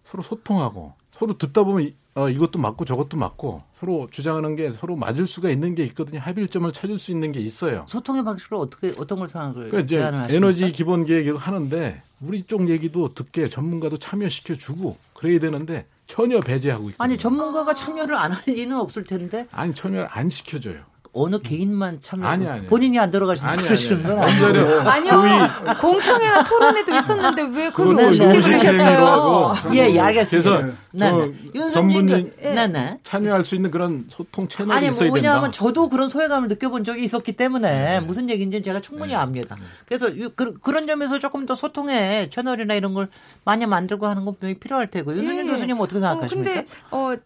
서로 0.05 0.23
소통하고 0.23 0.95
서로 1.13 1.37
듣다 1.39 1.65
보면 1.65 1.93
어, 2.15 2.29
이것도 2.29 2.59
맞고 2.59 2.85
저것도 2.85 3.17
맞고 3.17 3.63
서로 3.79 4.07
주장하는 4.11 4.55
게 4.55 4.71
서로 4.71 4.97
맞을 4.97 5.27
수가 5.27 5.49
있는 5.51 5.75
게 5.75 5.85
있거든요. 5.87 6.21
합일점을 6.21 6.71
찾을 6.73 6.99
수 6.99 7.11
있는 7.11 7.33
게 7.33 7.41
있어요. 7.41 7.87
소통의 7.89 8.23
방식으로 8.25 8.61
어떻게 8.61 8.93
어떤 8.99 9.19
걸 9.19 9.29
생각을 9.31 9.71
그러니까 9.71 9.81
이제 9.81 10.35
에너지 10.37 10.71
기본 10.73 11.07
계획을 11.07 11.37
하는데 11.37 12.03
우리 12.21 12.43
쪽 12.43 12.69
얘기도 12.69 13.15
듣게 13.15 13.49
전문가도 13.49 13.97
참여시켜 13.99 14.57
주고 14.57 14.97
그래야 15.15 15.39
되는데 15.39 15.87
전혀 16.07 16.41
배제하고 16.41 16.91
있고 16.91 17.03
아니 17.03 17.17
전문가가 17.17 17.73
참여를 17.75 18.15
안 18.17 18.33
할 18.33 18.43
리는 18.47 18.77
없을 18.77 19.05
텐데 19.05 19.47
아니 19.51 19.75
참여를 19.75 20.09
안 20.11 20.29
시켜줘요. 20.29 20.81
어느 21.15 21.39
개인만 21.39 22.01
참여 22.01 22.27
아니, 22.27 22.49
아니. 22.49 22.67
본인이 22.67 22.99
안 22.99 23.11
들어가셔서 23.11 23.57
그러시는 23.67 24.03
건 24.03 24.19
아니에요. 24.19 24.81
아니요. 24.81 25.49
공청회와 25.79 26.45
토론회도 26.45 26.99
있었는데 26.99 27.43
왜 27.55 27.71
거기 27.71 27.95
오시게 28.03 28.41
그러셨어요? 28.41 29.55
예, 29.75 29.91
예, 29.91 30.01
알겠습니다. 30.01 30.51
그래서 30.51 30.73
네, 30.93 31.13
네. 31.53 31.71
전문인 31.71 32.33
네, 32.41 32.67
네. 32.67 32.99
참여할 33.05 33.45
수 33.45 33.55
있는 33.55 33.71
그런 33.71 34.07
소통 34.09 34.49
채널이 34.49 34.79
아니, 34.79 34.89
있어야 34.89 35.09
뭐, 35.11 35.17
왜냐하면 35.17 35.51
된다. 35.51 35.59
저도 35.59 35.91
그런 35.91 36.09
소외감을 36.09 36.49
느껴본 36.49 36.85
적이 36.85 37.05
있었기 37.05 37.33
때문에 37.33 37.71
네. 37.71 38.01
무슨 38.01 38.31
얘기인지 38.31 38.63
제가 38.63 38.81
충분히 38.81 39.11
네. 39.11 39.17
압니다. 39.17 39.57
그래서 39.87 40.09
그, 40.35 40.71
런 40.71 40.87
점에서 40.87 41.19
조금 41.19 41.45
더 41.45 41.55
소통의 41.55 42.31
채널이나 42.31 42.73
이런 42.73 42.95
걸 42.95 43.09
많이 43.45 43.67
만들고 43.67 44.07
하는 44.07 44.25
건 44.25 44.35
분명히 44.39 44.59
필요할 44.59 44.91
테고 44.91 45.15
윤석열 45.15 45.45
예. 45.47 45.51
교수님 45.51 45.79
어떻게 45.79 46.01
생각하십니까? 46.01 46.51
어, 46.51 46.55
근데 46.55 46.67
어, 46.91 47.13
어, 47.13 47.17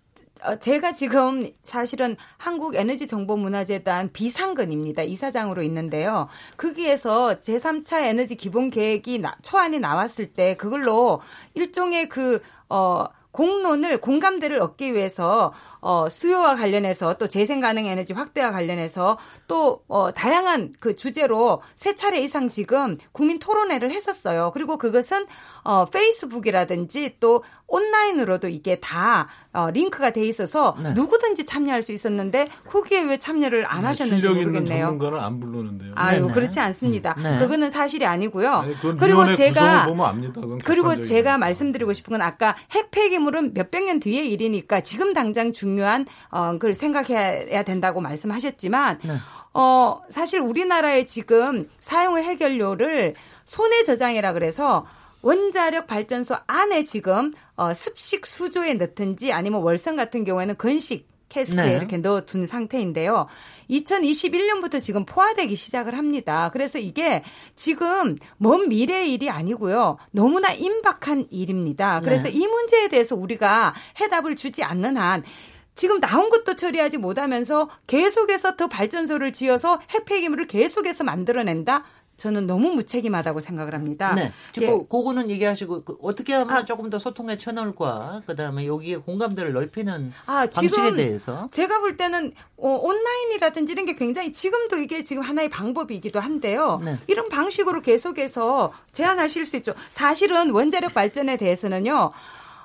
제가 0.60 0.92
지금 0.92 1.50
사실은 1.62 2.16
한국에너지정보문화재단 2.38 4.12
비상근입니다. 4.12 5.02
이사장으로 5.02 5.62
있는데요. 5.62 6.28
거기에서 6.56 7.38
제3차 7.38 8.02
에너지 8.02 8.36
기본 8.36 8.70
계획이 8.70 9.22
초안이 9.42 9.80
나왔을 9.80 10.32
때 10.32 10.56
그걸로 10.56 11.20
일종의 11.54 12.08
그, 12.08 12.40
어, 12.68 13.06
공론을 13.36 14.00
공감대를 14.00 14.60
얻기 14.60 14.94
위해서 14.94 15.52
어, 15.80 16.08
수요와 16.08 16.54
관련해서 16.54 17.18
또 17.18 17.28
재생 17.28 17.60
가능 17.60 17.84
에너지 17.84 18.14
확대와 18.14 18.50
관련해서 18.50 19.18
또 19.46 19.84
어, 19.88 20.10
다양한 20.10 20.72
그 20.80 20.96
주제로 20.96 21.60
세 21.76 21.94
차례 21.94 22.18
이상 22.20 22.48
지금 22.48 22.96
국민 23.12 23.38
토론회를 23.38 23.90
했었어요. 23.90 24.52
그리고 24.54 24.78
그것은 24.78 25.26
어, 25.66 25.84
페이스북이라든지 25.86 27.16
또 27.18 27.42
온라인으로도 27.66 28.46
이게 28.46 28.78
다 28.78 29.26
어, 29.52 29.68
링크가 29.70 30.10
돼 30.10 30.24
있어서 30.24 30.76
네. 30.80 30.92
누구든지 30.92 31.44
참여할 31.44 31.82
수 31.82 31.90
있었는데 31.90 32.46
거기에 32.70 33.00
왜 33.02 33.16
참여를 33.16 33.66
안 33.66 33.80
네, 33.80 33.88
하셨는지 33.88 34.28
모르겠네요. 34.28 34.58
있는 34.60 34.66
전문가는 34.66 35.18
안 35.18 35.40
부르는데요. 35.40 35.92
아유 35.96 36.20
네네. 36.20 36.32
그렇지 36.34 36.60
않습니다. 36.60 37.16
음. 37.18 37.22
네. 37.24 37.38
그거는 37.40 37.70
사실이 37.70 38.06
아니고요. 38.06 38.48
아니, 38.48 38.74
그리고 38.96 39.32
제가 39.34 39.88
그리고 40.64 41.02
제가 41.02 41.36
말씀드리고 41.38 41.92
싶은 41.92 42.12
건 42.12 42.22
아까 42.22 42.54
핵 42.70 42.92
폐기물은 42.92 43.54
몇백 43.54 43.86
년 43.86 43.98
뒤의 43.98 44.30
일이니까 44.30 44.82
지금 44.82 45.14
당장 45.14 45.52
중요한 45.52 46.06
어, 46.30 46.52
그걸 46.52 46.74
생각해야 46.74 47.64
된다고 47.64 48.00
말씀하셨지만 48.00 49.00
네. 49.02 49.16
어, 49.52 50.00
사실 50.10 50.38
우리나라의 50.40 51.06
지금 51.06 51.68
사용 51.80 52.18
해결료를 52.18 53.14
손해 53.44 53.82
저장이라 53.84 54.32
그래서 54.32 54.86
원자력 55.26 55.88
발전소 55.88 56.36
안에 56.46 56.84
지금 56.84 57.32
어, 57.56 57.74
습식 57.74 58.26
수조에 58.26 58.74
넣든지 58.74 59.32
아니면 59.32 59.62
월성 59.62 59.96
같은 59.96 60.22
경우에는 60.24 60.56
건식 60.56 61.08
캐스크에 61.28 61.66
네. 61.66 61.74
이렇게 61.74 61.96
넣어둔 61.96 62.46
상태인데요. 62.46 63.26
2021년부터 63.68 64.80
지금 64.80 65.04
포화되기 65.04 65.56
시작을 65.56 65.98
합니다. 65.98 66.50
그래서 66.52 66.78
이게 66.78 67.24
지금 67.56 68.16
먼 68.36 68.68
미래의 68.68 69.12
일이 69.12 69.28
아니고요. 69.28 69.96
너무나 70.12 70.52
임박한 70.52 71.26
일입니다. 71.30 72.00
그래서 72.02 72.28
네. 72.28 72.30
이 72.30 72.46
문제에 72.46 72.86
대해서 72.86 73.16
우리가 73.16 73.74
해답을 74.00 74.36
주지 74.36 74.62
않는 74.62 74.96
한 74.96 75.24
지금 75.74 75.98
나온 75.98 76.30
것도 76.30 76.54
처리하지 76.54 76.98
못하면서 76.98 77.68
계속해서 77.88 78.56
더 78.56 78.68
발전소를 78.68 79.32
지어서 79.32 79.80
핵폐기물을 79.90 80.46
계속해서 80.46 81.02
만들어낸다? 81.02 81.84
저는 82.16 82.46
너무 82.46 82.70
무책임하다고 82.70 83.40
생각을 83.40 83.74
합니다. 83.74 84.14
네. 84.14 84.32
예. 84.60 84.66
그, 84.66 84.88
그거는 84.88 85.30
얘기하시고 85.30 85.84
그 85.84 85.96
어떻게 86.00 86.32
하면 86.32 86.50
아, 86.50 86.64
조금 86.64 86.88
더 86.88 86.98
소통의 86.98 87.38
채널과 87.38 88.22
그다음에 88.26 88.66
여기에 88.66 88.98
공감대를 88.98 89.52
넓히는 89.52 90.12
아, 90.26 90.46
방식에 90.46 90.94
대해서 90.94 91.48
제가 91.52 91.80
볼 91.80 91.96
때는 91.96 92.32
어, 92.56 92.68
온라인이라든지 92.68 93.72
이런 93.72 93.84
게 93.84 93.94
굉장히 93.94 94.32
지금도 94.32 94.78
이게 94.78 95.04
지금 95.04 95.22
하나의 95.22 95.50
방법이기도 95.50 96.20
한데요. 96.20 96.78
네. 96.82 96.98
이런 97.06 97.28
방식으로 97.28 97.82
계속해서 97.82 98.72
제안하실 98.92 99.44
수 99.44 99.56
있죠. 99.56 99.74
사실은 99.92 100.50
원자력 100.50 100.94
발전에 100.94 101.36
대해서는요. 101.36 102.12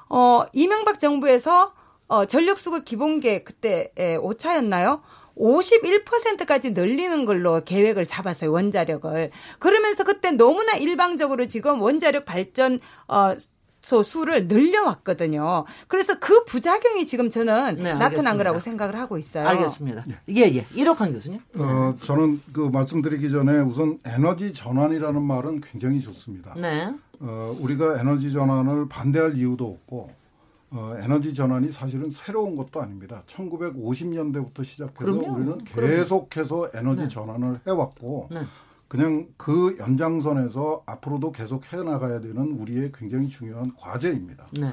어, 0.09 0.45
이명박 0.53 0.99
정부에서 0.99 1.73
어, 2.07 2.25
전력 2.25 2.57
수급 2.57 2.83
기본계 2.83 3.43
그때 3.43 3.91
에, 3.97 4.15
오차였나요? 4.17 5.01
51%까지 5.37 6.71
늘리는 6.71 7.25
걸로 7.25 7.63
계획을 7.63 8.05
잡았어요, 8.05 8.51
원자력을. 8.51 9.31
그러면서 9.59 10.03
그때 10.03 10.31
너무나 10.31 10.73
일방적으로 10.73 11.47
지금 11.47 11.81
원자력 11.81 12.25
발전, 12.25 12.79
어, 13.07 13.35
소 13.81 14.03
수를 14.03 14.47
늘려왔거든요. 14.47 15.65
그래서 15.87 16.19
그 16.19 16.43
부작용이 16.45 17.07
지금 17.07 17.29
저는 17.29 17.75
네, 17.75 17.93
나타난 17.93 18.37
거라고 18.37 18.59
생각을 18.59 18.95
하고 18.95 19.17
있어요. 19.17 19.47
알겠습니다. 19.47 20.05
예, 20.29 20.41
예. 20.41 20.65
이덕환 20.75 21.13
교수님. 21.13 21.39
어, 21.55 21.95
저는 22.03 22.41
그 22.53 22.69
말씀드리기 22.71 23.31
전에 23.31 23.59
우선 23.59 23.99
에너지 24.05 24.53
전환이라는 24.53 25.21
말은 25.21 25.61
굉장히 25.61 25.99
좋습니다. 25.99 26.53
네. 26.55 26.93
어, 27.19 27.55
우리가 27.59 27.99
에너지 27.99 28.31
전환을 28.31 28.87
반대할 28.87 29.35
이유도 29.35 29.65
없고 29.65 30.11
어, 30.71 30.95
에너지 30.99 31.33
전환이 31.33 31.71
사실은 31.71 32.09
새로운 32.09 32.55
것도 32.55 32.81
아닙니다. 32.81 33.23
1950년대부터 33.27 34.63
시작해서 34.63 35.11
그럼요. 35.11 35.35
우리는 35.35 35.57
계속해서 35.65 36.71
에너지 36.73 37.03
네. 37.03 37.07
전환을 37.09 37.59
해왔고 37.67 38.29
네. 38.31 38.41
그냥 38.87 39.27
그 39.37 39.75
연장선에서 39.79 40.83
앞으로도 40.85 41.31
계속 41.31 41.71
해나가야 41.71 42.19
되는 42.21 42.37
우리의 42.59 42.91
굉장히 42.93 43.27
중요한 43.27 43.73
과제입니다. 43.75 44.47
네. 44.59 44.71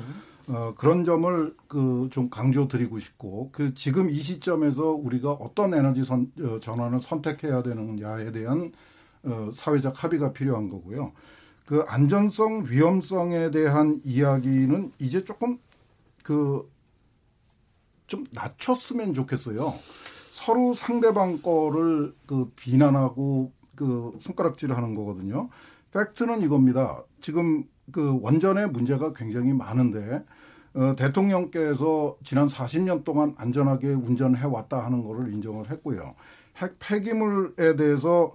어, 0.48 0.72
그런 0.76 1.04
점을 1.04 1.54
그 1.66 2.08
좀 2.10 2.30
강조드리고 2.30 2.98
싶고 2.98 3.50
그 3.52 3.74
지금 3.74 4.08
이 4.08 4.14
시점에서 4.18 4.92
우리가 4.92 5.32
어떤 5.32 5.74
에너지 5.74 6.04
선, 6.04 6.30
어, 6.40 6.58
전환을 6.60 7.00
선택해야 7.00 7.62
되느냐에 7.62 8.32
대한 8.32 8.72
어, 9.24 9.50
사회적 9.52 10.02
합의가 10.02 10.32
필요한 10.32 10.68
거고요. 10.68 11.12
그 11.66 11.84
안전성, 11.86 12.64
위험성에 12.66 13.50
대한 13.50 14.00
이야기는 14.04 14.92
이제 15.00 15.22
조금 15.22 15.58
그 16.28 16.78
좀 18.08 18.24
낮췄으면 18.32 19.14
좋겠어요. 19.14 19.74
서로 20.30 20.74
상대방 20.74 21.40
거를 21.40 22.14
그 22.26 22.50
비난하고 22.56 23.52
그 23.76 24.12
손가락질을 24.18 24.76
하는 24.76 24.94
거거든요. 24.94 25.48
팩트는 25.92 26.42
이겁니다. 26.42 27.04
지금 27.20 27.64
그 27.92 28.18
원전의 28.20 28.70
문제가 28.70 29.12
굉장히 29.12 29.52
많은데 29.52 30.24
어, 30.74 30.94
대통령께서 30.96 32.16
지난 32.24 32.46
40년 32.46 33.04
동안 33.04 33.34
안전하게 33.38 33.88
운전해 33.88 34.44
왔다 34.44 34.84
하는 34.84 35.04
거를 35.04 35.32
인정을 35.32 35.70
했고요. 35.70 36.14
핵 36.56 36.76
폐기물에 36.78 37.76
대해서 37.76 38.32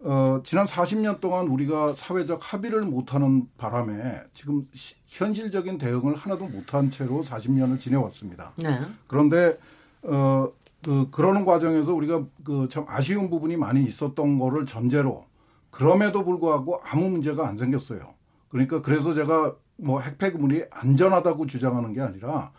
어, 0.00 0.40
지난 0.44 0.66
40년 0.66 1.20
동안 1.20 1.46
우리가 1.48 1.94
사회적 1.94 2.40
합의를 2.42 2.82
못하는 2.82 3.48
바람에 3.56 4.22
지금 4.34 4.68
시, 4.72 4.94
현실적인 5.06 5.78
대응을 5.78 6.14
하나도 6.16 6.46
못한 6.46 6.90
채로 6.90 7.22
40년을 7.22 7.80
지내왔습니다. 7.80 8.52
네. 8.56 8.80
그런데 9.06 9.58
어, 10.02 10.48
그 10.84 11.08
그러는 11.10 11.44
과정에서 11.44 11.94
우리가 11.94 12.24
그 12.44 12.68
참 12.70 12.84
아쉬운 12.88 13.30
부분이 13.30 13.56
많이 13.56 13.82
있었던 13.84 14.38
거를 14.38 14.66
전제로 14.66 15.24
그럼에도 15.70 16.24
불구하고 16.24 16.80
아무 16.84 17.08
문제가 17.08 17.48
안 17.48 17.56
생겼어요. 17.56 18.14
그러니까 18.48 18.82
그래서 18.82 19.14
제가 19.14 19.54
뭐 19.76 20.00
핵폐기물이 20.00 20.64
안전하다고 20.70 21.46
주장하는 21.46 21.92
게 21.92 22.00
아니라 22.02 22.52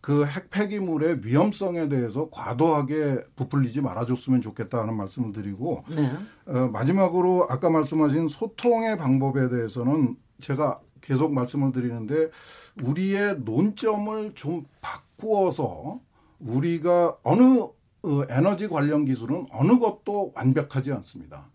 그 0.00 0.24
핵폐기물의 0.24 1.20
위험성에 1.24 1.88
대해서 1.88 2.30
과도하게 2.30 3.20
부풀리지 3.36 3.82
말아줬으면 3.82 4.40
좋겠다는 4.40 4.96
말씀을 4.96 5.32
드리고 5.32 5.84
네. 5.90 6.10
어, 6.46 6.70
마지막으로 6.72 7.46
아까 7.50 7.68
말씀하신 7.68 8.28
소통의 8.28 8.96
방법에 8.96 9.48
대해서는 9.50 10.16
제가 10.40 10.80
계속 11.02 11.34
말씀을 11.34 11.72
드리는데 11.72 12.30
우리의 12.82 13.40
논점을 13.40 14.34
좀 14.34 14.64
바꾸어서 14.80 16.00
우리가 16.38 17.18
어느 17.22 17.60
어, 18.02 18.22
에너지 18.30 18.68
관련 18.68 19.04
기술은 19.04 19.48
어느 19.52 19.78
것도 19.78 20.32
완벽하지 20.34 20.92
않습니다. 20.92 21.50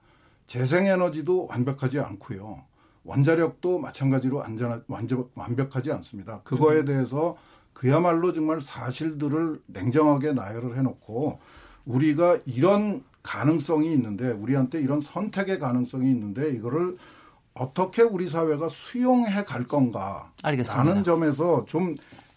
재생에너지도 0.45 1.47
완벽하지 1.47 1.99
않고요. 1.99 2.63
원자력도 3.03 3.79
마찬가지로 3.79 4.43
안전 4.43 4.83
완전 4.87 5.27
완벽하지 5.33 5.91
않습니다. 5.91 6.41
그거에 6.43 6.79
음. 6.79 6.85
대해서 6.85 7.35
그야말로 7.75 8.33
정말 8.33 8.61
사실들을 8.61 9.61
냉정하게 9.67 10.31
나열을 10.31 10.77
해놓고 10.77 11.39
우리가 11.85 12.39
이런 12.45 13.03
가능성이 13.21 13.91
있는데 13.93 14.31
우리한테 14.31 14.79
이런 14.79 15.01
선택의 15.01 15.59
가능성이 15.59 16.09
있는데 16.09 16.51
이거를 16.51 16.97
어떻게 17.53 18.01
우리 18.01 18.27
사회가 18.27 18.69
수용해 18.69 19.43
갈 19.43 19.65
건가 19.65 20.31
알겠습니다. 20.41 20.83
라는 20.83 21.03
점에서 21.03 21.65
좀 21.65 21.95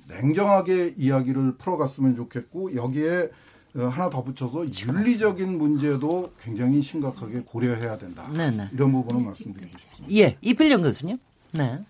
냉정하게 0.09 0.95
이야기를 0.99 1.57
풀어갔으면 1.57 2.17
좋겠고 2.17 2.75
여기에 2.75 3.31
어, 3.77 3.83
하나 3.87 4.11
덧붙여서 4.11 4.67
윤리적인 4.67 5.57
문제도 5.57 6.33
굉장히 6.43 6.83
심각하게 6.83 7.43
고려해야 7.43 7.97
된다. 7.97 8.29
네네. 8.33 8.71
이런 8.73 8.91
부분은 8.91 9.25
말씀드리고 9.25 9.79
싶습니다. 9.79 10.15
예, 10.17 10.37
이필령 10.41 10.83
교수님. 10.83 11.19
네. 11.53 11.85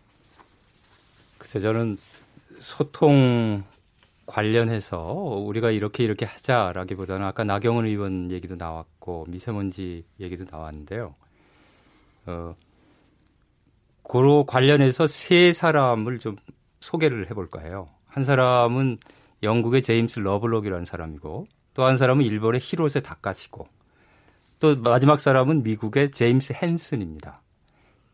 글쎄 1.39 1.61
저는 1.61 1.97
소통 2.61 3.65
관련해서 4.27 4.99
우리가 4.99 5.71
이렇게 5.71 6.05
이렇게 6.05 6.27
하자라기보다는 6.27 7.27
아까 7.27 7.45
나경원 7.45 7.87
의원 7.87 8.31
얘기도 8.31 8.57
나왔고 8.57 9.25
미세먼지 9.29 10.05
얘기도 10.21 10.45
나왔는데요. 10.51 11.15
어, 12.27 12.55
고로 14.03 14.45
관련해서 14.45 15.07
세 15.07 15.53
사람을 15.53 16.19
좀 16.19 16.37
소개를 16.81 17.31
해볼까 17.31 17.61
해요. 17.61 17.89
한 18.07 18.25
사람은 18.25 18.99
영국의 19.43 19.83
제임스 19.83 20.21
러블록이라는 20.21 20.85
사람이고 20.85 21.47
또 21.75 21.85
한 21.85 21.97
사람은 21.97 22.25
일본의 22.25 22.61
히로세 22.63 23.01
다카시고 23.01 23.67
또 24.59 24.77
마지막 24.77 25.21
사람은 25.21 25.63
미국의 25.63 26.11
제임스 26.11 26.55
헨슨입니다. 26.61 27.41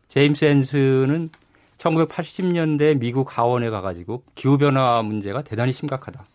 제임스 0.07 0.45
헨슨은 0.45 1.29
1980년대 1.77 2.97
미국 2.97 3.37
하원에 3.37 3.69
가가지고 3.69 4.23
기후변화 4.35 5.01
문제가 5.03 5.41
대단히 5.41 5.73
심각하다. 5.73 6.25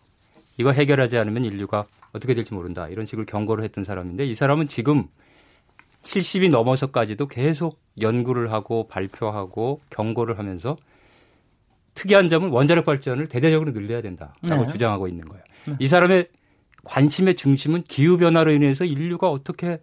이거 0.57 0.71
해결하지 0.71 1.17
않으면 1.17 1.45
인류가 1.45 1.85
어떻게 2.13 2.33
될지 2.33 2.53
모른다. 2.53 2.87
이런 2.87 3.05
식으로 3.05 3.25
경고를 3.25 3.63
했던 3.63 3.83
사람인데 3.83 4.25
이 4.25 4.35
사람은 4.35 4.67
지금 4.67 5.07
70이 6.03 6.49
넘어서까지도 6.49 7.27
계속 7.27 7.79
연구를 7.99 8.51
하고 8.51 8.87
발표하고 8.87 9.81
경고를 9.89 10.37
하면서 10.39 10.77
특이한 11.93 12.29
점은 12.29 12.49
원자력 12.49 12.85
발전을 12.85 13.27
대대적으로 13.27 13.73
늘려야 13.73 14.01
된다라고 14.01 14.65
네. 14.65 14.67
주장하고 14.67 15.07
있는 15.07 15.25
거예요. 15.25 15.43
네. 15.67 15.75
이 15.79 15.87
사람의 15.87 16.27
관심의 16.83 17.35
중심은 17.35 17.83
기후 17.83 18.17
변화로 18.17 18.51
인해서 18.51 18.85
인류가 18.85 19.29
어떻게 19.29 19.79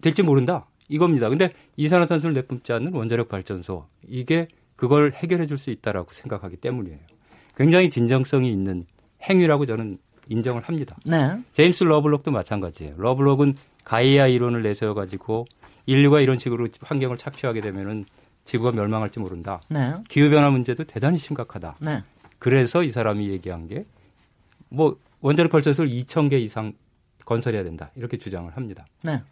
될지 0.00 0.22
모른다 0.22 0.66
이겁니다. 0.92 1.28
근데 1.28 1.52
이산화탄소를 1.76 2.34
내뿜지 2.34 2.72
않는 2.72 2.92
원자력 2.94 3.28
발전소 3.28 3.86
이게 4.06 4.48
그걸 4.76 5.12
해결해 5.14 5.46
줄 5.46 5.58
수 5.58 5.70
있다라고 5.70 6.12
생각하기 6.12 6.56
때문이에요. 6.56 6.98
굉장히 7.56 7.90
진정성이 7.90 8.52
있는 8.52 8.84
행위라고 9.22 9.66
저는 9.66 9.98
인정을 10.28 10.62
합니다. 10.62 10.96
네. 11.04 11.40
제임스 11.52 11.84
러블록도 11.84 12.30
마찬가지예요. 12.30 12.94
러블록은 12.98 13.54
가이아 13.84 14.26
이론을 14.28 14.62
내세워 14.62 14.94
가지고 14.94 15.46
인류가 15.86 16.20
이런 16.20 16.38
식으로 16.38 16.68
환경을 16.80 17.16
착취하게 17.16 17.60
되면은 17.60 18.04
지구가 18.44 18.72
멸망할지 18.72 19.18
모른다. 19.20 19.60
네. 19.68 19.94
기후 20.08 20.30
변화 20.30 20.50
문제도 20.50 20.82
대단히 20.84 21.18
심각하다. 21.18 21.76
네. 21.80 22.02
그래서 22.38 22.82
이 22.82 22.90
사람이 22.90 23.28
얘기한 23.30 23.68
게 23.68 23.84
뭐 24.68 24.96
원자력 25.20 25.52
발전소를 25.52 25.90
2,000개 25.90 26.40
이상 26.40 26.72
건설해야 27.26 27.62
된다. 27.62 27.90
이렇게 27.94 28.16
주장을 28.16 28.50
합니다. 28.56 28.86
네. 29.04 29.22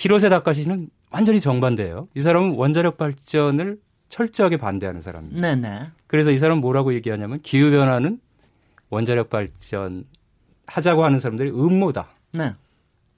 히로세 0.00 0.30
다카시는 0.30 0.88
완전히 1.10 1.40
정반대예요. 1.40 2.08
이 2.14 2.22
사람은 2.22 2.54
원자력 2.54 2.96
발전을 2.96 3.78
철저하게 4.08 4.56
반대하는 4.56 5.02
사람입니다. 5.02 5.42
네네. 5.42 5.68
네. 5.68 5.86
그래서 6.06 6.30
이 6.30 6.38
사람은 6.38 6.62
뭐라고 6.62 6.94
얘기하냐면 6.94 7.38
기후 7.42 7.70
변화는 7.70 8.18
원자력 8.88 9.28
발전 9.28 10.04
하자고 10.66 11.04
하는 11.04 11.20
사람들이 11.20 11.50
음모다. 11.50 12.08
네. 12.32 12.54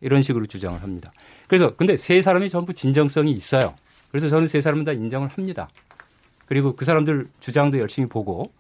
이런 0.00 0.22
식으로 0.22 0.46
주장을 0.46 0.82
합니다. 0.82 1.12
그래서 1.46 1.76
근데 1.76 1.96
세 1.96 2.20
사람이 2.20 2.50
전부 2.50 2.74
진정성이 2.74 3.30
있어요. 3.30 3.76
그래서 4.10 4.28
저는 4.28 4.48
세 4.48 4.60
사람은 4.60 4.84
다 4.84 4.90
인정을 4.90 5.28
합니다. 5.28 5.68
그리고 6.46 6.74
그 6.74 6.84
사람들 6.84 7.28
주장도 7.38 7.78
열심히 7.78 8.08
보고 8.08 8.52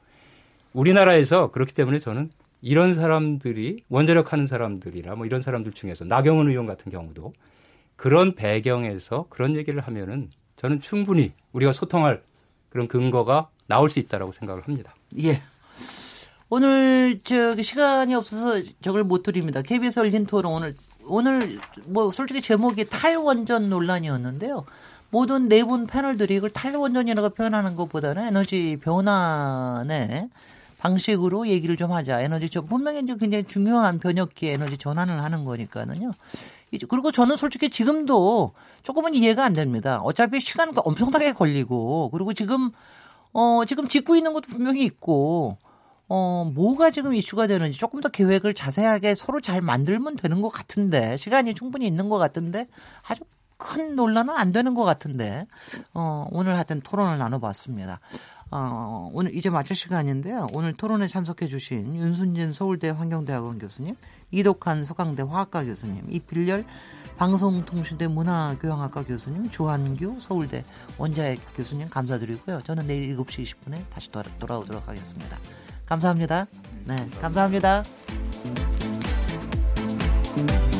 우리나라에서 0.74 1.50
그렇기 1.50 1.74
때문에 1.74 1.98
저는 1.98 2.30
이런 2.60 2.94
사람들이 2.94 3.82
원자력 3.88 4.32
하는 4.32 4.46
사람들이나 4.46 5.16
뭐 5.16 5.26
이런 5.26 5.42
사람들 5.42 5.72
중에서 5.72 6.04
나경원 6.04 6.48
의원 6.50 6.66
같은 6.66 6.92
경우도 6.92 7.32
그런 8.02 8.34
배경에서 8.34 9.26
그런 9.28 9.54
얘기를 9.54 9.80
하면은 9.80 10.28
저는 10.56 10.80
충분히 10.80 11.34
우리가 11.52 11.72
소통할 11.72 12.20
그런 12.68 12.88
근거가 12.88 13.48
나올 13.68 13.88
수 13.88 14.00
있다라고 14.00 14.32
생각을 14.32 14.64
합니다. 14.64 14.92
예. 15.22 15.40
오늘 16.50 17.20
저기 17.22 17.62
시간이 17.62 18.12
없어서 18.16 18.60
저걸 18.80 19.04
못 19.04 19.22
드립니다. 19.22 19.62
KBS 19.62 20.00
열린 20.00 20.26
토론 20.26 20.52
오늘 20.52 20.74
오늘 21.06 21.60
뭐 21.86 22.10
솔직히 22.10 22.40
제목이 22.40 22.86
탈원전 22.86 23.70
논란이었는데요. 23.70 24.64
모든 25.10 25.46
네 25.48 25.62
분 25.62 25.86
패널들이 25.86 26.34
이걸 26.34 26.50
탈원전이라고 26.50 27.28
표현하는 27.28 27.76
것보다는 27.76 28.26
에너지 28.26 28.78
변환의 28.82 30.28
방식으로 30.78 31.46
얘기를 31.46 31.76
좀 31.76 31.92
하자. 31.92 32.20
에너지 32.20 32.50
전 32.50 32.66
분명히 32.66 33.00
이제 33.00 33.14
굉장히 33.16 33.44
중요한 33.44 34.00
변혁기 34.00 34.48
에너지 34.48 34.76
전환을 34.76 35.22
하는 35.22 35.44
거니까는요. 35.44 36.10
그리고 36.88 37.12
저는 37.12 37.36
솔직히 37.36 37.70
지금도 37.70 38.52
조금은 38.82 39.14
이해가 39.14 39.44
안 39.44 39.52
됩니다. 39.52 40.00
어차피 40.02 40.40
시간가 40.40 40.82
엄청나게 40.84 41.32
걸리고 41.32 42.10
그리고 42.12 42.32
지금 42.32 42.70
어 43.32 43.64
지금 43.66 43.88
짓고 43.88 44.16
있는 44.16 44.32
것도 44.32 44.48
분명히 44.48 44.84
있고 44.84 45.58
어, 46.14 46.44
뭐가 46.52 46.90
지금 46.90 47.14
이슈가 47.14 47.46
되는지 47.46 47.78
조금 47.78 48.02
더 48.02 48.10
계획을 48.10 48.52
자세하게 48.52 49.14
서로 49.14 49.40
잘 49.40 49.62
만들면 49.62 50.16
되는 50.16 50.42
것 50.42 50.50
같은데, 50.50 51.16
시간이 51.16 51.54
충분히 51.54 51.86
있는 51.86 52.10
것 52.10 52.18
같은데, 52.18 52.66
아주 53.08 53.22
큰 53.56 53.96
논란은 53.96 54.34
안 54.34 54.52
되는 54.52 54.74
것 54.74 54.84
같은데, 54.84 55.46
어, 55.94 56.26
오늘 56.30 56.56
하여튼 56.56 56.82
토론을 56.82 57.16
나눠봤습니다. 57.16 58.00
어, 58.54 59.10
오늘 59.14 59.34
이제 59.34 59.48
마칠 59.48 59.74
시간인데요. 59.74 60.46
오늘 60.52 60.74
토론에 60.74 61.08
참석해 61.08 61.46
주신 61.46 61.94
윤순진 61.94 62.52
서울대 62.52 62.90
환경대학원 62.90 63.58
교수님, 63.58 63.96
이덕한 64.30 64.84
서강대 64.84 65.22
화학과 65.22 65.64
교수님, 65.64 66.04
이필열 66.10 66.66
방송통신대 67.16 68.08
문화교양학과 68.08 69.04
교수님, 69.04 69.48
주한규 69.48 70.18
서울대 70.20 70.64
원자의 70.98 71.40
교수님 71.56 71.88
감사드리고요. 71.88 72.60
저는 72.62 72.86
내일 72.86 73.16
7시 73.16 73.42
20분에 73.42 73.88
다시 73.88 74.10
돌아오도록 74.38 74.86
하겠습니다. 74.86 75.38
감사합니다. 75.86 76.46
네, 76.84 76.96
감사합니다. 77.20 77.84
감사합니다. 80.34 80.71